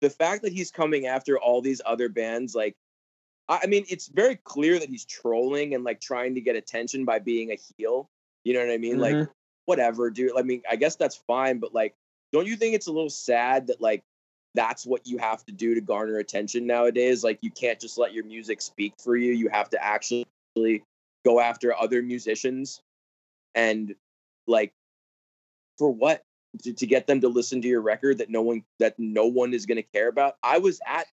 [0.00, 2.52] the fact that he's coming after all these other bands.
[2.52, 2.74] Like,
[3.48, 7.04] I, I mean, it's very clear that he's trolling and like trying to get attention
[7.04, 8.10] by being a heel.
[8.42, 8.98] You know what I mean?
[8.98, 9.28] Like, Mhm.
[9.66, 10.32] whatever, dude.
[10.36, 11.94] I mean, I guess that's fine, but like,
[12.32, 14.02] don't you think it's a little sad that like
[14.56, 17.22] that's what you have to do to garner attention nowadays?
[17.22, 19.32] Like, you can't just let your music speak for you.
[19.32, 20.26] You have to actually
[21.24, 22.80] go after other musicians
[23.54, 23.94] and
[24.46, 24.72] like
[25.78, 26.22] for what?
[26.62, 29.52] To, to get them to listen to your record that no one that no one
[29.52, 30.36] is going to care about?
[30.42, 31.06] I was at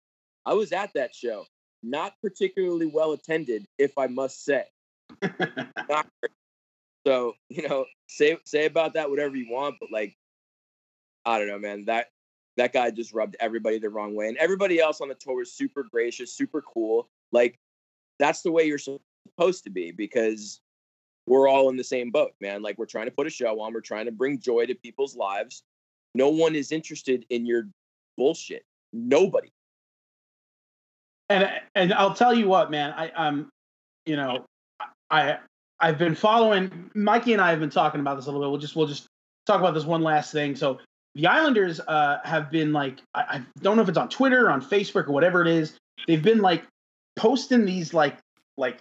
[0.45, 1.45] i was at that show.
[1.81, 4.63] Not particularly well attended if i must say.
[5.89, 6.07] Not
[7.05, 10.15] so you know say say about that whatever you want but like
[11.25, 11.85] i don't know man.
[11.85, 12.07] That
[12.57, 15.51] that guy just rubbed everybody the wrong way and everybody else on the tour was
[15.51, 17.57] super gracious super cool like
[18.19, 20.59] that's the way you're supposed to be because
[21.25, 23.73] we're all in the same boat man like we're trying to put a show on
[23.73, 25.63] we're trying to bring joy to people's lives
[26.15, 27.67] no one is interested in your
[28.17, 29.49] bullshit nobody
[31.33, 32.93] and and I'll tell you what, man.
[32.95, 33.49] I um,
[34.05, 34.45] you know,
[35.09, 35.37] I
[35.79, 38.51] I've been following Mikey and I have been talking about this a little bit.
[38.51, 39.07] We'll just we'll just
[39.45, 40.55] talk about this one last thing.
[40.55, 40.79] So
[41.15, 44.61] the Islanders uh, have been like I, I don't know if it's on Twitter, on
[44.61, 45.77] Facebook, or whatever it is.
[46.07, 46.63] They've been like
[47.15, 48.17] posting these like
[48.57, 48.79] like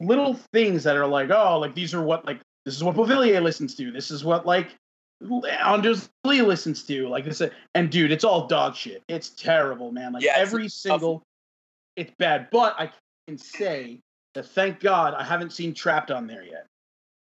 [0.00, 3.40] little things that are like oh like these are what like this is what Pavilier
[3.40, 3.90] listens to.
[3.90, 4.74] This is what like
[5.64, 7.08] Anders Lee listens to.
[7.08, 7.42] Like this,
[7.74, 9.02] and dude, it's all dog shit.
[9.08, 10.12] It's terrible, man.
[10.12, 11.22] Like Yeah, it's every single,
[11.96, 12.48] it's bad.
[12.50, 12.90] But I
[13.26, 14.00] can say
[14.34, 16.66] that thank God I haven't seen Trapt on there yet.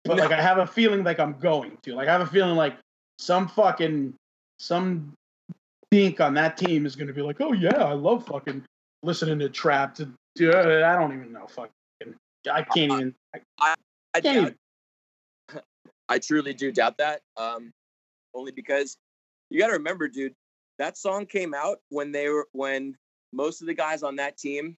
[0.05, 1.95] But like I have a feeling like I'm going to.
[1.95, 2.77] Like I have a feeling like
[3.19, 4.15] some fucking
[4.59, 5.13] some
[5.91, 8.63] dink on that team is going to be like, oh yeah, I love fucking
[9.03, 9.97] listening to Trapt.
[9.97, 11.47] To Dude, I don't even know.
[11.47, 12.15] Fucking,
[12.51, 13.15] I can't even.
[13.35, 13.75] I,
[14.15, 14.37] I can't doubt,
[15.55, 15.63] even.
[16.09, 17.21] I truly do doubt that.
[17.37, 17.73] Um,
[18.35, 18.99] only because
[19.51, 20.35] you got to remember, dude,
[20.79, 22.95] that song came out when they were when
[23.33, 24.77] most of the guys on that team.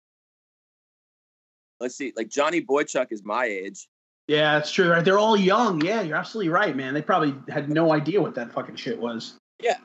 [1.81, 3.89] Let's see, like Johnny Boychuk is my age.
[4.29, 4.91] Yeah, that's true.
[4.91, 5.05] Right?
[5.05, 5.81] They're all young.
[5.85, 6.95] Yeah, you're absolutely right, man.
[6.95, 9.35] They probably had no idea what that fucking shit was.
[9.61, 9.79] Yeah,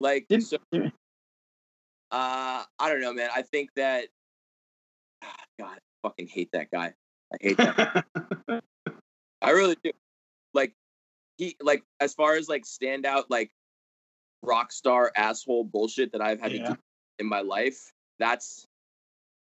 [0.00, 0.88] like, Didn't- so, uh,
[2.10, 3.28] I don't know, man.
[3.34, 4.06] I think that,
[5.58, 6.94] God, I fucking hate that guy.
[7.32, 8.06] I hate that.
[9.42, 9.92] I really do.
[10.54, 10.74] Like
[11.38, 13.50] he like as far as like standout like
[14.42, 16.76] rock star asshole bullshit that I've had to do
[17.18, 18.66] in my life, that's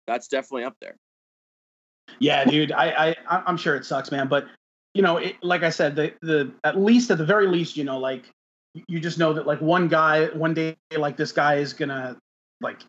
[0.07, 0.95] that's definitely up there.
[2.19, 2.71] Yeah, dude.
[2.71, 4.27] I, I I'm sure it sucks, man.
[4.27, 4.47] But
[4.93, 7.83] you know, it, like I said, the the at least at the very least, you
[7.83, 8.29] know, like
[8.87, 12.17] you just know that like one guy, one day, like this guy is gonna
[12.61, 12.81] like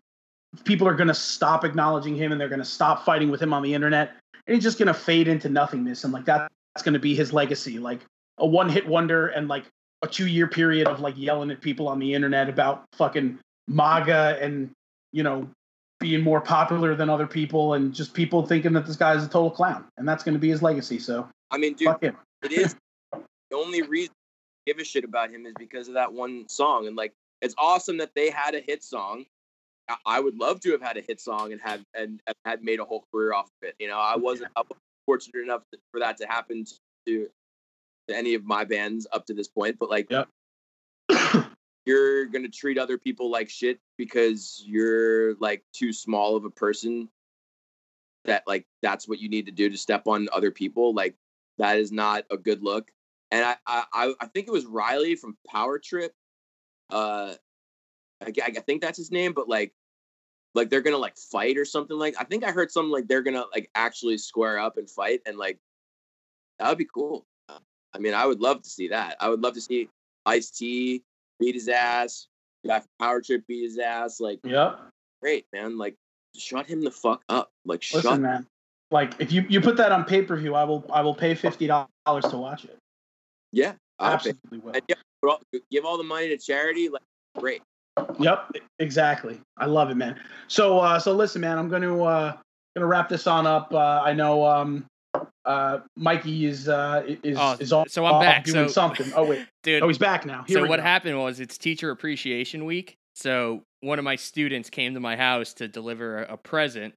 [0.63, 3.73] people are gonna stop acknowledging him and they're gonna stop fighting with him on the
[3.73, 4.13] internet,
[4.45, 7.79] and he's just gonna fade into nothingness, and like that, that's gonna be his legacy,
[7.79, 8.01] like
[8.37, 9.65] a one hit wonder and like
[10.03, 14.37] a two year period of like yelling at people on the internet about fucking MAGA
[14.41, 14.69] and
[15.11, 15.49] you know
[15.99, 19.27] being more popular than other people and just people thinking that this guy is a
[19.27, 22.17] total clown and that's going to be his legacy so I mean, dude, fuck him
[22.43, 22.75] it is
[23.49, 24.13] the only reason
[24.67, 26.87] I give a shit about him is because of that one song.
[26.87, 29.25] And like it's awesome that they had a hit song.
[30.05, 32.79] I- would love to have had a hit song and have and have had made
[32.81, 33.75] a whole career off of it.
[33.79, 36.65] You know, I wasn't I wasn't fortunate enough for that to happen
[37.05, 37.29] to
[38.07, 39.77] to any of my bands up to this point.
[39.79, 40.27] But like, Yep.
[41.85, 47.09] you're gonna treat other people like shit because you're like too small of a person.
[48.25, 50.93] That like that's what you need to do to step on other people.
[50.93, 51.15] Like
[51.57, 52.91] that is not a good look.
[53.31, 56.13] And I I I- I think it was Riley from Power Trip.
[56.89, 57.35] Uh,
[58.21, 59.73] I think that's his name, but like
[60.55, 63.21] like they're gonna like fight or something like I think I heard something like they're
[63.23, 65.59] gonna like actually square up and fight and like
[66.59, 67.25] that would be cool.
[67.93, 69.17] I mean, I would love to see that.
[69.19, 69.89] I would love to see
[70.25, 71.03] Ice T
[71.39, 72.27] beat his ass,
[72.65, 74.19] guy Power Trip beat his ass.
[74.19, 74.79] Like, yep
[75.21, 75.77] great man.
[75.77, 75.95] Like,
[76.37, 77.51] shut him the fuck up.
[77.65, 78.03] Like, shut.
[78.03, 78.47] listen man
[78.91, 81.87] like if you you put that on pay-per-view i will i will pay $50
[82.29, 82.77] to watch it
[83.51, 84.29] Yeah, I'll pay.
[84.29, 84.95] absolutely will And yeah,
[85.71, 86.89] give all the money to charity.
[86.89, 87.01] Like,
[87.37, 87.61] great.
[88.19, 89.41] Yep, exactly.
[89.57, 90.19] I love it, man.
[90.47, 91.57] So, uh, so listen, man.
[91.57, 92.37] I'm gonna uh,
[92.75, 93.73] gonna wrap this on up.
[93.73, 94.85] Uh, I know um,
[95.47, 99.11] uh, Mikey is uh, is Oh, is all, so I'm off back, doing so- something.
[99.15, 100.43] Oh wait, Dude, oh he's back now.
[100.45, 100.83] Here so what go.
[100.83, 102.97] happened was it's teacher appreciation week.
[103.15, 106.93] So one of my students came to my house to deliver a, a present,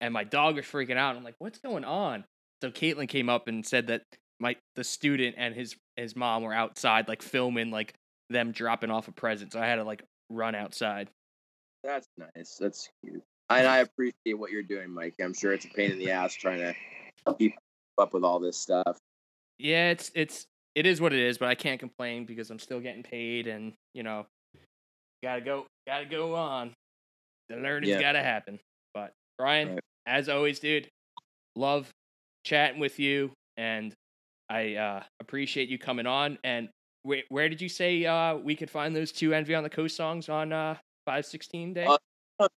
[0.00, 1.16] and my dog was freaking out.
[1.16, 2.24] I'm like, "What's going on?"
[2.62, 4.02] So Caitlin came up and said that
[4.40, 7.94] my the student and his his mom were outside like filming like
[8.30, 9.52] them dropping off a present.
[9.52, 11.08] So I had to like run outside.
[11.84, 12.56] That's nice.
[12.60, 13.22] That's cute.
[13.50, 15.14] And I appreciate what you're doing, Mike.
[15.22, 16.74] I'm sure it's a pain in the ass trying to
[17.38, 17.54] keep
[17.98, 18.98] up with all this stuff.
[19.58, 22.80] Yeah, it's it's it is what it is, but I can't complain because I'm still
[22.80, 24.26] getting paid, and you know,
[25.22, 26.72] gotta go, gotta go on.
[27.48, 28.00] The learning's Yeah.
[28.00, 28.58] gotta happen.
[28.94, 29.80] But Brian, Right.
[30.06, 30.88] as always, dude,
[31.56, 31.90] love
[32.44, 33.94] chatting with you, and
[34.48, 36.38] I uh, appreciate you coming on.
[36.44, 36.68] And
[37.02, 39.96] where where did you say uh, we could find those two Envy on the Coast
[39.96, 41.86] songs on uh, five sixteen day?
[41.86, 41.98] Uh,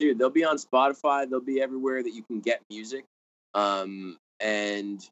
[0.00, 3.04] dude they'll be on spotify they'll be everywhere that you can get music
[3.54, 5.08] um and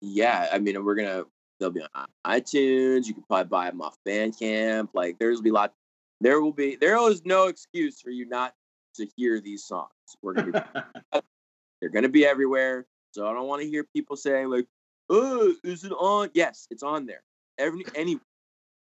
[0.00, 1.24] yeah i mean we're gonna
[1.58, 5.52] they'll be on itunes you can probably buy them off bandcamp like there's be a
[5.52, 5.72] lot
[6.20, 8.54] there will be there is no excuse for you not
[8.94, 9.90] to hear these songs
[10.22, 10.80] we're gonna be
[11.80, 14.66] they're gonna be everywhere so i don't want to hear people saying like
[15.10, 17.22] oh is it on yes it's on there
[17.58, 18.18] every any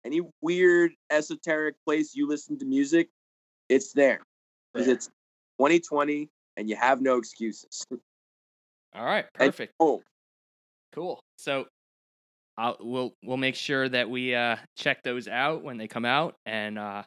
[0.05, 3.09] any weird esoteric place you listen to music
[3.69, 4.21] it's there
[4.73, 4.95] because There.
[4.95, 5.07] it's
[5.59, 7.85] 2020 and you have no excuses.
[8.93, 9.73] All right, And- perfect.
[9.79, 10.01] Oh,
[10.93, 11.21] Cool.
[11.37, 11.65] So
[12.57, 16.35] I'll, we'll we'll make sure that we uh, check those out when they come out.
[16.45, 17.03] And uh,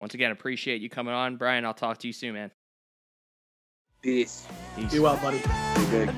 [0.00, 1.64] once again, appreciate you coming on, Brian.
[1.64, 2.52] I'll talk to you soon, man.
[4.02, 4.46] peace.
[4.76, 4.92] Peace.
[4.92, 5.38] Be well, buddy.
[5.38, 6.14] Be good.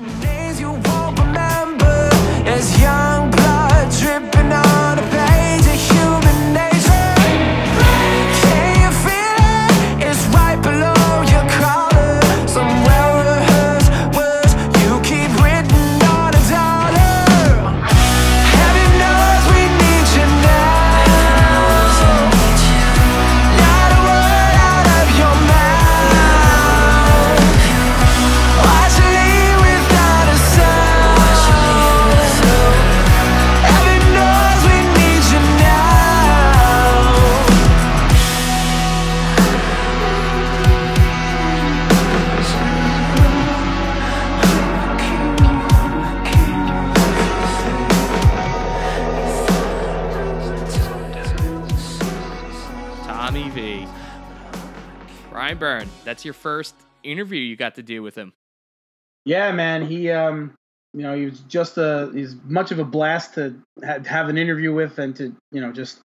[56.07, 56.73] That's your first
[57.03, 58.31] interview you got to do with him.
[59.25, 59.85] Yeah, man.
[59.85, 60.53] He, um,
[60.93, 64.37] you know, he was just a he's much of a blast to ha- have an
[64.37, 65.99] interview with and to you know just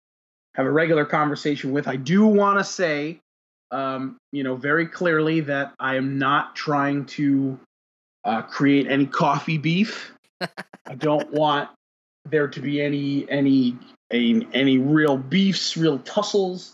[0.55, 1.87] have a regular conversation with.
[1.87, 3.19] I do want to say,
[3.69, 7.59] um, you know, very clearly that I am not trying to
[8.23, 10.13] uh, create any coffee beef.
[10.41, 11.69] I don't want
[12.27, 13.77] there to be any any
[14.09, 16.73] any, any real beefs, real tussles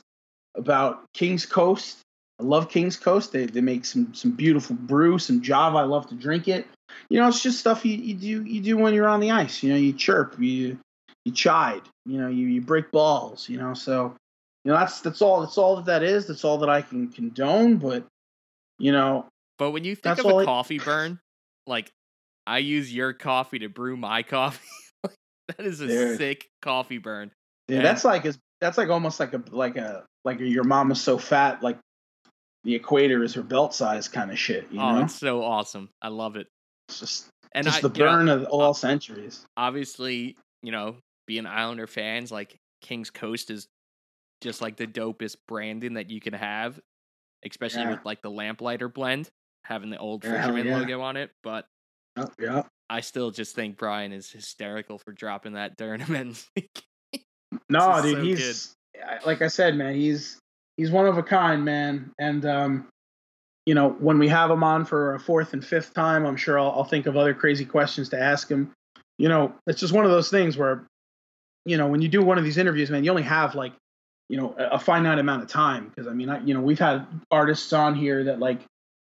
[0.55, 2.05] about King's Coast.
[2.39, 3.31] I love King's Coast.
[3.31, 5.77] They they make some some beautiful brew, some Java.
[5.77, 6.67] I love to drink it.
[7.09, 9.63] You know, it's just stuff you, you do you do when you're on the ice.
[9.63, 10.77] You know, you chirp, you
[11.25, 13.73] you chide, you know, you, you break balls, you know.
[13.73, 14.15] So,
[14.63, 16.27] you know, that's that's all that's all that that is.
[16.27, 17.77] That's all that I can condone.
[17.77, 18.05] But,
[18.79, 19.25] you know,
[19.57, 21.19] But when you think of a I- coffee burn,
[21.65, 21.89] like
[22.45, 24.59] I use your coffee to brew my coffee.
[25.03, 26.17] that is a Dude.
[26.17, 27.31] sick coffee burn.
[27.67, 31.01] yeah, that's like as that's like almost like a like a like a, your mama's
[31.01, 31.77] so fat like
[32.63, 34.67] the equator is her belt size kind of shit.
[34.71, 35.89] You oh, know, it's so awesome.
[36.01, 36.47] I love it.
[36.89, 39.45] it's just And just I, the you know, burn of uh, all centuries.
[39.55, 40.97] obviously, you know,
[41.27, 43.67] being Islander fans, like King's Coast is
[44.41, 46.79] just like the dopest branding that you can have,
[47.45, 47.91] especially Yeah.
[47.91, 49.29] with like the lamplighter blend,
[49.63, 50.77] having the old Yeah, fisherman yeah.
[50.77, 51.31] logo on it.
[51.43, 51.65] But
[52.17, 52.63] Oh, yeah.
[52.89, 56.43] I still just think Brian is hysterical for dropping that tournament.
[57.69, 58.73] No, dude, so he's
[59.03, 59.93] I- like I said, man.
[59.95, 60.39] He's
[60.77, 62.11] he's one of a kind, man.
[62.19, 62.87] And um,
[63.65, 66.57] you know, when we have him on for a fourth and fifth time, I'm sure
[66.57, 68.71] I'll, I'll think of other crazy questions to ask him.
[69.17, 70.85] You know, it's just one of those things where,
[71.65, 73.73] you know, when you do one of these interviews, man, you only have like,
[74.29, 75.89] you know, a, a finite amount of time.
[75.89, 78.61] Because I mean, I, you know, we've had artists on here that like,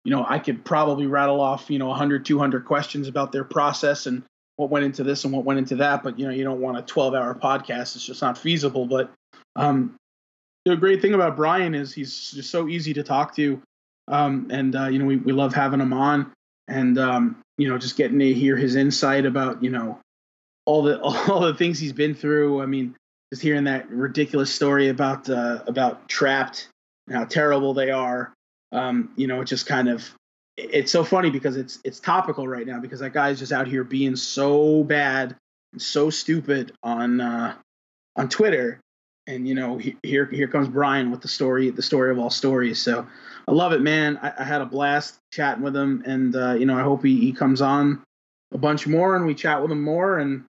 [0.04, 4.08] you know, I could probably rattle off, you know, 100, 200 questions about their process
[4.08, 4.24] and
[4.56, 6.02] what went into this and what went into that.
[6.02, 7.96] But you know, you don't want a 12 hour podcast.
[7.96, 8.88] It's just not feasible.
[8.88, 9.12] But
[9.56, 9.96] um,
[10.72, 13.62] the great thing about Brian is he's just so easy to talk to.
[14.08, 16.32] Um, and uh, you know, we, we love having him on
[16.68, 20.00] and um, you know, just getting to hear his insight about, you know,
[20.66, 22.62] all the all the things he's been through.
[22.62, 22.96] I mean,
[23.32, 26.68] just hearing that ridiculous story about uh, about Trapt
[27.08, 28.34] and how terrible they are.
[28.72, 30.10] Um, you know, it just kind of
[30.58, 33.84] it's so funny because it's it's topical right now because that guy's just out here
[33.84, 35.36] being so bad
[35.74, 37.56] and so stupid on uh,
[38.16, 38.80] on Twitter.
[39.28, 42.30] And you know, he, here here comes Brian with the story, the story of all
[42.30, 42.82] stories.
[42.82, 43.06] So
[43.48, 44.18] I love it, man.
[44.22, 47.20] I, I had a blast chatting with him, and uh, you know, I hope he,
[47.20, 48.02] he comes on
[48.54, 50.20] a bunch more and we chat with him more.
[50.20, 50.46] And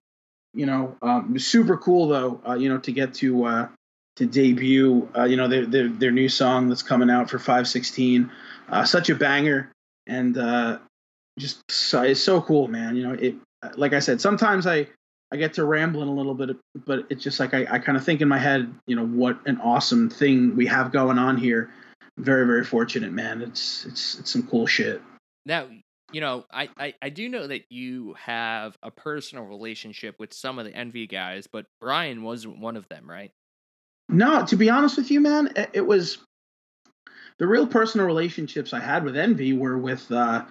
[0.53, 2.41] you know, um, super cool though.
[2.47, 3.67] Uh, you know, to get to uh,
[4.15, 7.67] to debut, uh, you know, their, their their new song that's coming out for five
[7.67, 8.31] sixteen.
[8.69, 9.71] Uh, such a banger,
[10.07, 10.77] and uh,
[11.37, 12.95] just so, it's so cool, man.
[12.95, 13.35] You know, it
[13.75, 14.87] like I said, sometimes I
[15.31, 18.03] I get to rambling a little bit, but it's just like I, I kind of
[18.03, 21.69] think in my head, you know, what an awesome thing we have going on here.
[22.17, 23.41] Very, very fortunate, man.
[23.41, 25.01] It's it's it's some cool shit.
[25.45, 25.67] now,
[26.11, 30.59] you know, I, I, I do know that you have a personal relationship with some
[30.59, 33.31] of the Envy guys, but Brian wasn't one of them, right?
[34.09, 36.17] No, to be honest with you, man, it, it was
[37.37, 40.45] the real personal relationships I had with Envy were with uh,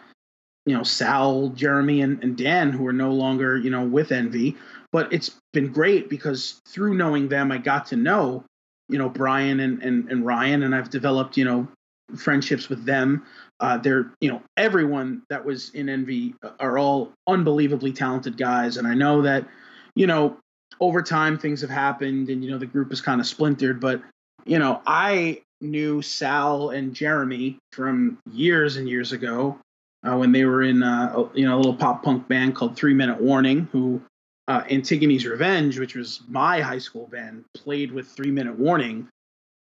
[0.69, 4.55] you know Sal, Jeremy, and, and Dan, who are no longer you know with Envy.
[4.93, 8.45] But it's been great because through knowing them, I got to know
[8.91, 11.69] you know Brian and and, and Ryan, and I've developed you know
[12.17, 13.25] friendships with them.
[13.61, 18.87] Uh, they're you know everyone that was in Envy are all unbelievably talented guys, and
[18.87, 19.49] I know that
[19.95, 20.37] you know
[20.81, 23.81] over time things have happened, and you know the group is kind of splintered.
[23.81, 24.03] But
[24.45, 29.59] you know I knew Sal and Jeremy from years and years ago
[30.07, 32.95] uh, when they were in uh, you know a little pop punk band called Three
[32.95, 34.01] Minute Warning, who
[34.47, 39.09] uh, Antigone's Revenge, which was my high school band, played with Three Minute Warning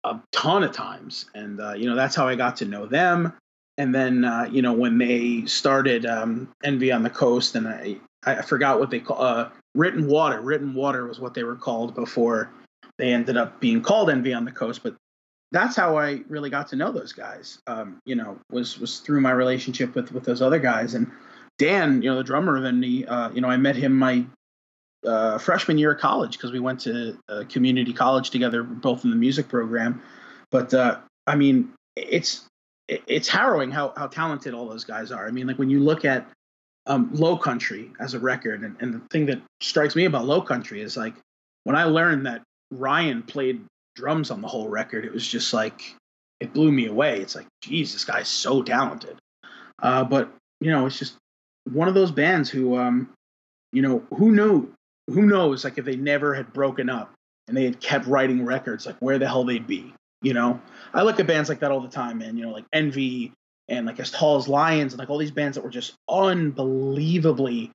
[0.04, 3.32] a ton of times, and uh, you know that's how I got to know them.
[3.78, 7.96] And then uh, you know when they started um, Envy on the Coast, and I
[8.24, 10.40] I forgot what they call uh, Written Water.
[10.40, 12.50] Written Water was what they were called before
[12.98, 14.94] they ended up being called Envy on the Coast, but
[15.52, 17.60] that's how I really got to know those guys.
[17.66, 20.94] Um, you know, was was through my relationship with with those other guys.
[20.94, 21.10] And
[21.58, 24.26] Dan, you know, the drummer of Envy, uh, you know, I met him my
[25.06, 27.18] uh, freshman year of college because we went to
[27.48, 30.02] community college together, both in the music program.
[30.50, 32.46] But uh, I mean, it's
[32.88, 35.26] it's harrowing how how talented all those guys are.
[35.26, 36.26] I mean, like when you look at
[36.86, 40.96] um, Lowcountry as a record, and, and the thing that strikes me about Lowcountry is
[40.96, 41.14] like
[41.64, 43.64] when I learned that Ryan played
[43.96, 45.96] drums on the whole record, it was just like
[46.38, 47.20] it blew me away.
[47.20, 49.16] It's like, geez, this guy's so talented.
[49.82, 51.16] Uh, but you know, it's just
[51.72, 53.10] one of those bands who, um,
[53.72, 54.72] you know, who knew,
[55.08, 57.12] who knows, like if they never had broken up
[57.48, 59.92] and they had kept writing records, like where the hell they'd be.
[60.22, 60.60] You know,
[60.94, 62.36] I look at bands like that all the time, man.
[62.36, 63.32] You know, like Envy
[63.68, 67.70] and like As Tall as Lions and like all these bands that were just unbelievably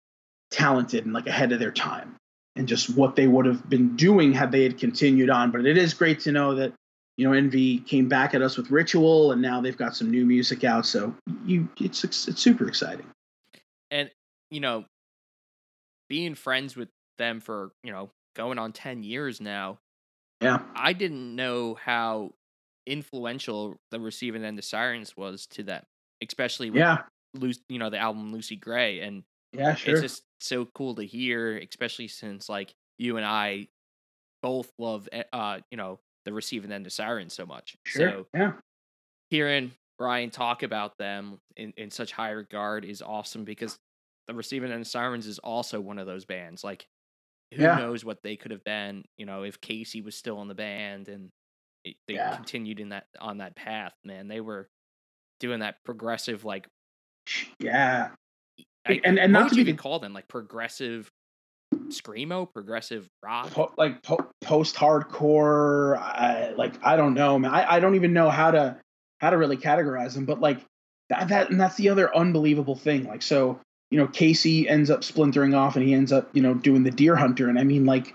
[0.50, 2.16] talented and like ahead of their time
[2.56, 5.52] and just what they would have been doing had they had continued on.
[5.52, 6.74] But it is great to know that
[7.18, 10.26] you know Envy came back at us with Ritual, and now they've got some new
[10.26, 10.86] music out.
[10.86, 11.16] So
[11.46, 13.06] you, it's it's super exciting.
[13.90, 14.10] And
[14.50, 14.86] you know,
[16.10, 19.80] being friends with them for you know going on ten years now.
[20.42, 22.32] Yeah, I didn't know how
[22.88, 25.84] influential the receiving end of sirens was to them,
[26.28, 27.04] especially with yeah,
[27.36, 29.24] Lu- you know the album Lucy Gray and
[29.54, 29.94] yeah, sure.
[29.94, 33.68] it's just so cool to hear, especially since like you and I
[34.44, 37.78] both love eh, uh you know the receiving end of sirens so much.
[37.86, 38.10] sure.
[38.10, 38.54] So yeah,
[39.30, 43.78] hearing Brian talk about them in, in such high regard is awesome because
[44.28, 46.64] the receiving end of sirens is also one of those bands.
[46.64, 46.86] Like
[47.54, 47.76] who Yeah.
[47.76, 51.10] knows what they could have been, you know, if Casey was still in the band
[51.10, 51.32] and
[51.84, 52.36] it, they Yeah.
[52.36, 54.28] continued in that on that path, man.
[54.28, 54.70] They were
[55.40, 56.68] doing that progressive like
[57.60, 58.16] yeah.
[58.86, 60.14] I, And- and what not to you be even call them?
[60.14, 61.10] Like progressive
[61.88, 63.52] screamo, progressive rock.
[63.52, 68.30] po- like po- post hardcore like i don't know man I, I don't even know
[68.30, 68.78] how to
[69.20, 70.60] how to really categorize them but like
[71.10, 73.60] that, that and that's the other unbelievable thing like so
[73.90, 76.92] you know casey ends up splintering off and he ends up you know doing the
[76.92, 78.14] Dear Hunter and i mean like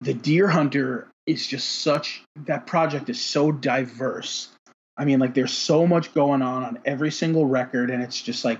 [0.00, 4.48] the Dear Hunter is just such that project is so diverse
[4.96, 8.44] i mean like there's so much going on on every single record and it's just
[8.44, 8.58] like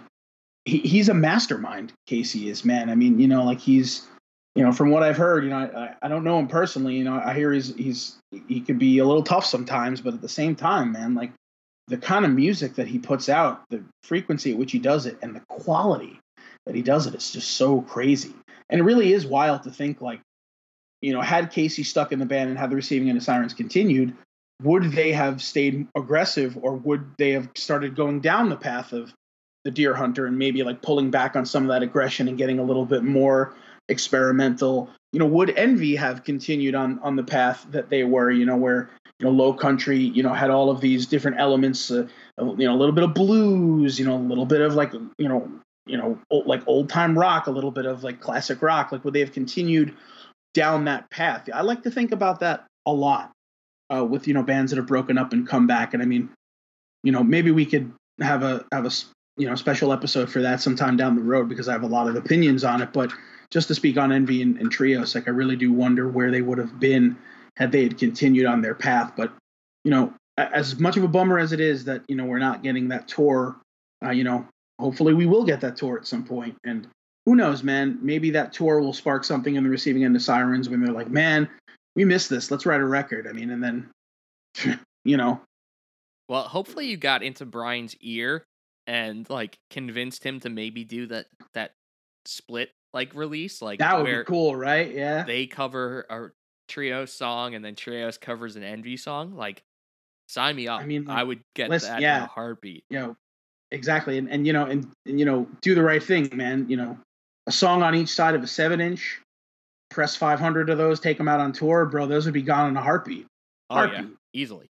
[0.69, 4.07] he, he's a mastermind casey is man i mean you know like he's
[4.59, 6.97] you know, from what I've heard, you know, I, I don't know him personally.
[6.97, 8.17] You know, I hear he's he's
[8.49, 11.31] he could be a little tough sometimes, but at the same time, man, like
[11.87, 15.17] the kind of music that he puts out, the frequency at which he does it,
[15.23, 16.19] and the quality
[16.67, 18.35] that he does it, it's just so crazy.
[18.69, 20.21] And it really is wild to think, like,
[21.03, 23.55] you know, had Casey stuck in the band and had the receiving end of sirens
[23.55, 24.13] continued,
[24.65, 29.15] would they have stayed aggressive, or would they have started going down the path of
[29.69, 32.59] the Dear Hunter and maybe like pulling back on some of that aggression and getting
[32.59, 33.55] a little bit more
[33.91, 34.89] experimental.
[35.13, 38.57] You know would envy have continued on on the path that they were you know
[38.57, 38.89] where
[39.19, 42.07] you know Lowcountry you know had all of these different elements uh,
[42.39, 45.29] you know a little bit of blues you know a little bit of like you
[45.29, 45.51] know
[45.87, 48.91] you know old, like old time rock a little bit of like classic rock?
[48.91, 49.95] Like would they have continued
[50.55, 51.47] down that path?
[51.53, 53.33] I like to think about that a lot
[53.95, 55.93] uh, with you know bands that have broken up and come back.
[55.93, 56.31] And i mean
[57.03, 58.91] you know maybe we could have a have a
[59.39, 62.09] you know special episode for that sometime down the road because i have a lot
[62.09, 63.13] of opinions on it but
[63.51, 66.43] just to speak on Envy and, and TREOS, like I really do wonder where they
[66.43, 67.17] would have been
[67.57, 69.13] had they had continued on their path.
[69.17, 69.33] But
[69.85, 72.63] you know, as much of a bummer as it is that you know we're not
[72.63, 73.57] getting that tour,
[74.05, 74.47] uh, you know,
[74.79, 76.57] hopefully we will get that tour at some point.
[76.65, 76.87] And
[77.27, 77.99] who knows, man?
[78.03, 81.11] Maybe that tour will spark something in the receiving end of Sirens when they're like,
[81.11, 81.49] man,
[81.97, 82.51] we missed this.
[82.51, 83.27] Let's write a record.
[83.27, 85.41] I mean, and then, you know,
[86.29, 88.45] Well, hopefully you got into Brian's ear
[88.89, 91.75] and like convinced him to maybe do that that
[92.25, 94.93] split like release, like that would be cool, right?
[94.93, 95.23] Yeah.
[95.23, 96.31] they cover a
[96.73, 99.37] TREOS song and then TREOS covers an Envy song.
[99.37, 99.63] Like,
[100.27, 100.81] sign me up.
[100.81, 102.25] I mean, like, would get that in yeah.
[102.25, 102.85] a heartbeat.
[102.91, 103.17] you know
[103.71, 106.77] exactly and, and you know and, and you know do the right thing man you
[106.77, 106.97] know
[107.47, 109.21] a song on each side of a seven inch
[109.91, 112.77] press 500 of those take them out on tour bro those would be gone in
[112.79, 113.27] a heartbeat
[113.71, 114.71] Oh yeah, easily.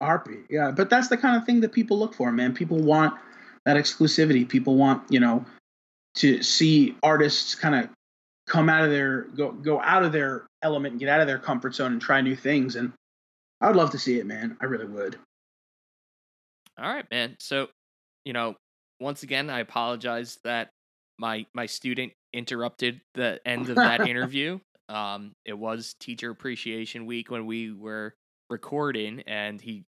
[0.00, 2.78] a heartbeat yeah but that's the kind of thing that people look for man people
[2.78, 3.14] want
[3.66, 5.44] that exclusivity people want you know
[6.14, 7.90] to see artists kind of
[8.46, 11.38] come out of their go go out of their element and get out of their
[11.38, 12.92] comfort zone and try new things and
[13.60, 15.18] i would love to see it man i really would
[16.78, 17.36] All right, man.
[17.40, 17.68] So,
[18.24, 18.54] you know,
[19.00, 20.70] once again, I apologize that
[21.18, 24.58] my my student interrupted the end of that interview.
[24.88, 28.14] Um, it was Teacher Appreciation Week when we were
[28.50, 29.84] recording, and he,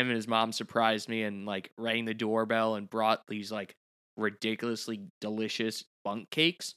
[0.00, 3.74] him and his mom surprised me and like rang the doorbell and brought these like
[4.16, 6.74] ridiculously delicious bundt cakes.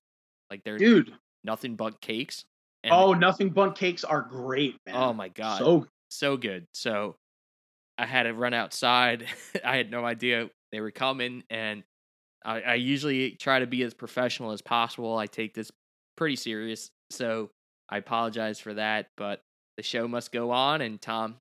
[0.49, 1.13] Like they're dude
[1.43, 2.45] Nothing Bundt Cakes.
[2.83, 6.67] And oh Nothing Bundt Cakes are great man oh my god, so so good.
[6.73, 7.15] So
[7.97, 9.25] I had to run outside.
[9.65, 11.83] I had no idea they were coming, and
[12.43, 15.17] I, I usually try to be as professional as possible.
[15.17, 15.71] I take this
[16.17, 17.51] pretty serious, so
[17.89, 19.07] I apologize for that.
[19.17, 19.41] But
[19.77, 21.35] the show must go on, and Tom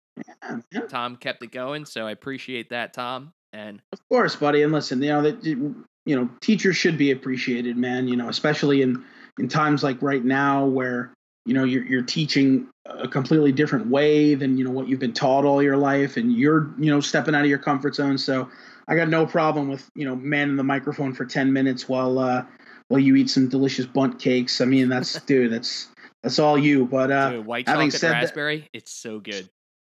[0.88, 3.32] Tom kept it going, so I appreciate that, Tom.
[3.52, 4.62] And of course, buddy.
[4.62, 8.08] And listen, you know that you know teachers should be appreciated, man.
[8.08, 9.04] You know, especially in
[9.38, 11.12] in times like right now where
[11.44, 15.12] you know you're you're teaching a completely different way than you know what you've been
[15.12, 18.18] taught all your life, and you're you know stepping out of your comfort zone.
[18.18, 18.48] So
[18.88, 22.44] I got no problem with you know manning the microphone for ten minutes while uh
[22.88, 24.60] while you eat some delicious bundt cakes.
[24.60, 25.88] I mean, that's dude, that's
[26.22, 26.86] that's all you.
[26.86, 29.48] But uh, dude, white having chocolate said that- it's so good.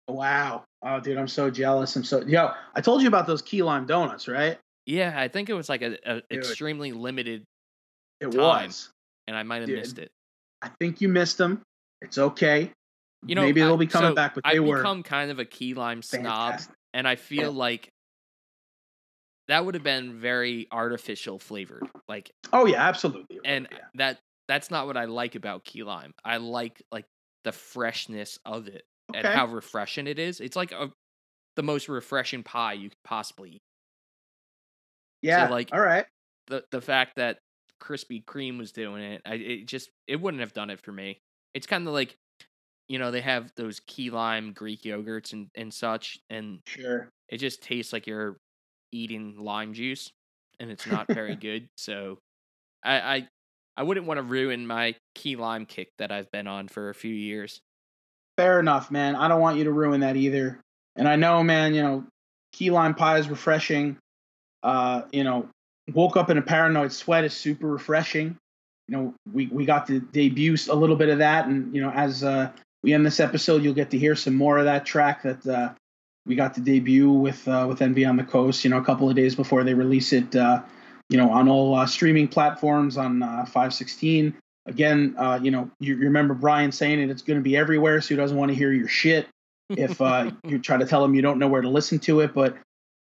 [0.07, 0.63] Wow.
[0.81, 1.95] Oh, dude, I'm so jealous.
[1.95, 2.51] I'm so yo.
[2.75, 4.57] I told you about those key lime donuts, right?
[4.85, 7.43] Yeah, I think it was like a, a extremely limited,
[8.19, 8.39] It Time.
[8.41, 8.89] was.
[9.27, 9.77] and I might have Dude.
[9.79, 10.09] missed it.
[10.63, 11.61] I think you missed them.
[12.01, 12.71] It's okay.
[13.25, 15.37] You know, maybe they'll be coming so back, but I've they were become kind of
[15.39, 16.73] a key lime snob, fantastic.
[16.95, 17.89] and I feel like
[19.47, 21.87] that would have been very artificial flavored.
[22.07, 23.39] Like, Oh yeah, absolutely.
[23.45, 23.77] and yeah.
[23.95, 24.19] that
[24.49, 26.13] that's not what I like about key lime.
[26.25, 27.07] I like like
[27.45, 30.41] the freshness of it and how refreshing it is.
[30.41, 30.91] It's like a
[31.57, 33.63] the most refreshing pie you could possibly eat.
[35.21, 36.05] yeah, like- all right.
[36.47, 37.39] the the fact that
[37.81, 41.19] Krispy Kreme was doing it, I it just it wouldn't have done it for me.
[41.53, 42.15] It's kind of like,
[42.89, 47.09] you know, they have those key lime Greek yogurts and and such, and Sure.
[47.29, 48.37] it just tastes like you're
[48.93, 50.11] eating lime juice,
[50.59, 51.69] and it's not very good.
[51.77, 52.19] So,
[52.83, 53.29] I I
[53.79, 56.93] I wouldn't want to ruin my key lime kick that I've been on for a
[56.93, 57.61] few years.
[58.35, 59.15] Fair enough, man.
[59.15, 60.59] I don't want you to ruin that either.
[60.97, 62.03] And I know, man, you know,
[62.51, 63.97] key lime pie is refreshing.
[64.61, 65.47] Uh, you know,
[65.93, 68.35] woke up in a paranoid sweat is super refreshing.
[68.89, 71.47] You know, we, we got to debut a little bit of that.
[71.47, 72.51] And, you know, as uh,
[72.83, 75.73] we end this episode, you'll get to hear some more of that track that uh,
[76.25, 79.09] we got to debut with uh, with Envy on the Coast, you know, a couple
[79.09, 80.63] of days before they release it, uh,
[81.09, 84.35] you know, on all uh, streaming platforms on uh, 516
[84.69, 87.99] again, uh, you know, you, you remember Brian saying it, it's going to be everywhere,
[88.01, 89.27] so he doesn't want to hear your shit
[89.69, 92.33] if uh, you try to tell him you don't know where to listen to it.
[92.33, 92.55] But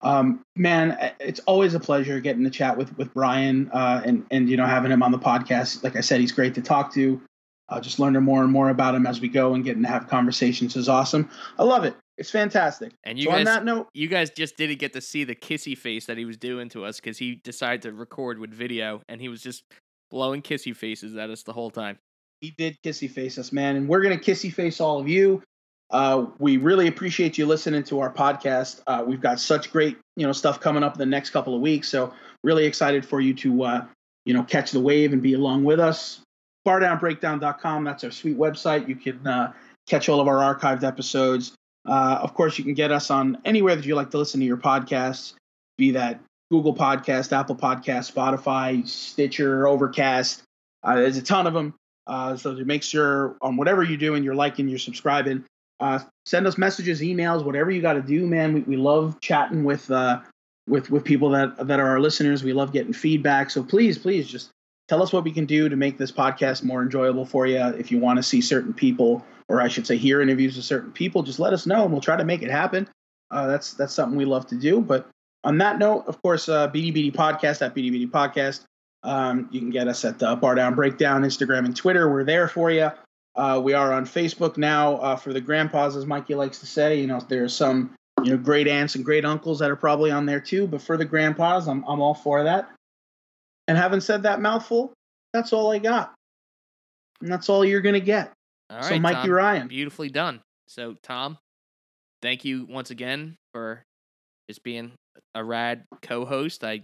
[0.01, 4.49] um, man, it's always a pleasure getting to chat with with Brian uh, and and
[4.49, 5.83] you know having him on the podcast.
[5.83, 7.21] Like I said, he's great to talk to.
[7.67, 10.07] Uh, just learning more and more about him as we go and getting to have
[10.07, 11.27] conversations is awesome.
[11.57, 11.95] I love it.
[12.17, 12.93] It's fantastic.
[13.03, 15.77] And you so on that note, you guys just didn't get to see the kissy
[15.77, 19.19] face that he was doing to us because he decided to record with video, and
[19.19, 19.63] he was just
[20.09, 21.97] blowing kissy faces at us the whole time.
[22.41, 25.41] he did kissy face us, man, and we're gonna kissy face all of you.
[25.91, 28.81] Uh, we really appreciate you listening to our podcast.
[28.87, 31.61] Uh, we've got such great, you know, stuff coming up in the next couple of
[31.61, 31.87] weeks.
[31.89, 32.13] So
[32.43, 33.85] really excited for you to, uh,
[34.25, 36.21] you know, catch the wave and be along with us.
[36.67, 37.83] Bardownbreakdown.com.
[37.83, 38.87] That's our sweet website.
[38.87, 39.53] You can uh,
[39.87, 41.53] catch all of our archived episodes.
[41.85, 44.45] Uh, of course, you can get us on anywhere that you like to listen to
[44.45, 45.33] your podcasts,
[45.77, 46.19] be that
[46.51, 50.43] Google Podcast, Apple Podcast, Spotify, Stitcher, Overcast.
[50.83, 51.73] Uh, there's a ton of them.
[52.07, 55.43] Uh, so to make sure on whatever you're doing, you're liking, you're subscribing.
[55.79, 58.53] Uh, send us messages, emails, whatever you got to do, man.
[58.53, 60.21] We, we love chatting with uh,
[60.67, 62.43] with with people that that are our listeners.
[62.43, 63.49] We love getting feedback.
[63.49, 64.51] So please, please, just
[64.87, 67.57] tell us what we can do to make this podcast more enjoyable for you.
[67.57, 70.91] If you want to see certain people, or I should say, hear interviews with certain
[70.91, 72.87] people, just let us know, and we'll try to make it happen.
[73.31, 74.81] Uh, that's that's something we love to do.
[74.81, 75.07] But
[75.43, 78.63] on that note, of course, uh, BDBD Podcast at BDBD Podcast.
[79.03, 82.11] Um, you can get us at the Bar Down Breakdown, Instagram and Twitter.
[82.11, 82.89] We're there for you.
[83.35, 86.99] Uh, we are on Facebook now uh, for the grandpas, as Mikey likes to say.
[86.99, 87.93] You know, there's some
[88.23, 90.65] you know great aunts and great uncles that are probably on there too.
[90.67, 92.71] But for the grandpas, I'm I'm all for that.
[93.67, 94.93] And having said that mouthful,
[95.33, 96.13] that's all I got,
[97.21, 98.31] and that's all you're gonna get.
[98.75, 100.41] All so, right, Mikey Tom, Ryan, beautifully done.
[100.67, 101.37] So, Tom,
[102.21, 103.83] thank you once again for
[104.49, 104.91] just being
[105.33, 106.63] a rad co-host.
[106.63, 106.81] I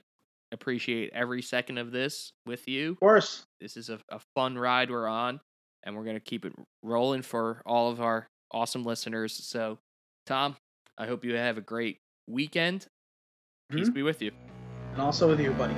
[0.54, 2.92] appreciate every second of this with you.
[2.94, 5.40] of course, This is a, a fun ride we're on,
[5.84, 6.54] and we're gonna keep it
[6.84, 9.34] rolling for all of our awesome listeners.
[9.34, 9.80] So,
[10.26, 10.56] Tom,
[10.98, 11.98] I hope you have a great
[12.28, 12.86] weekend.
[13.70, 13.94] Peace Mhm.
[13.94, 14.32] be with you.
[14.94, 15.74] and also with you, buddy.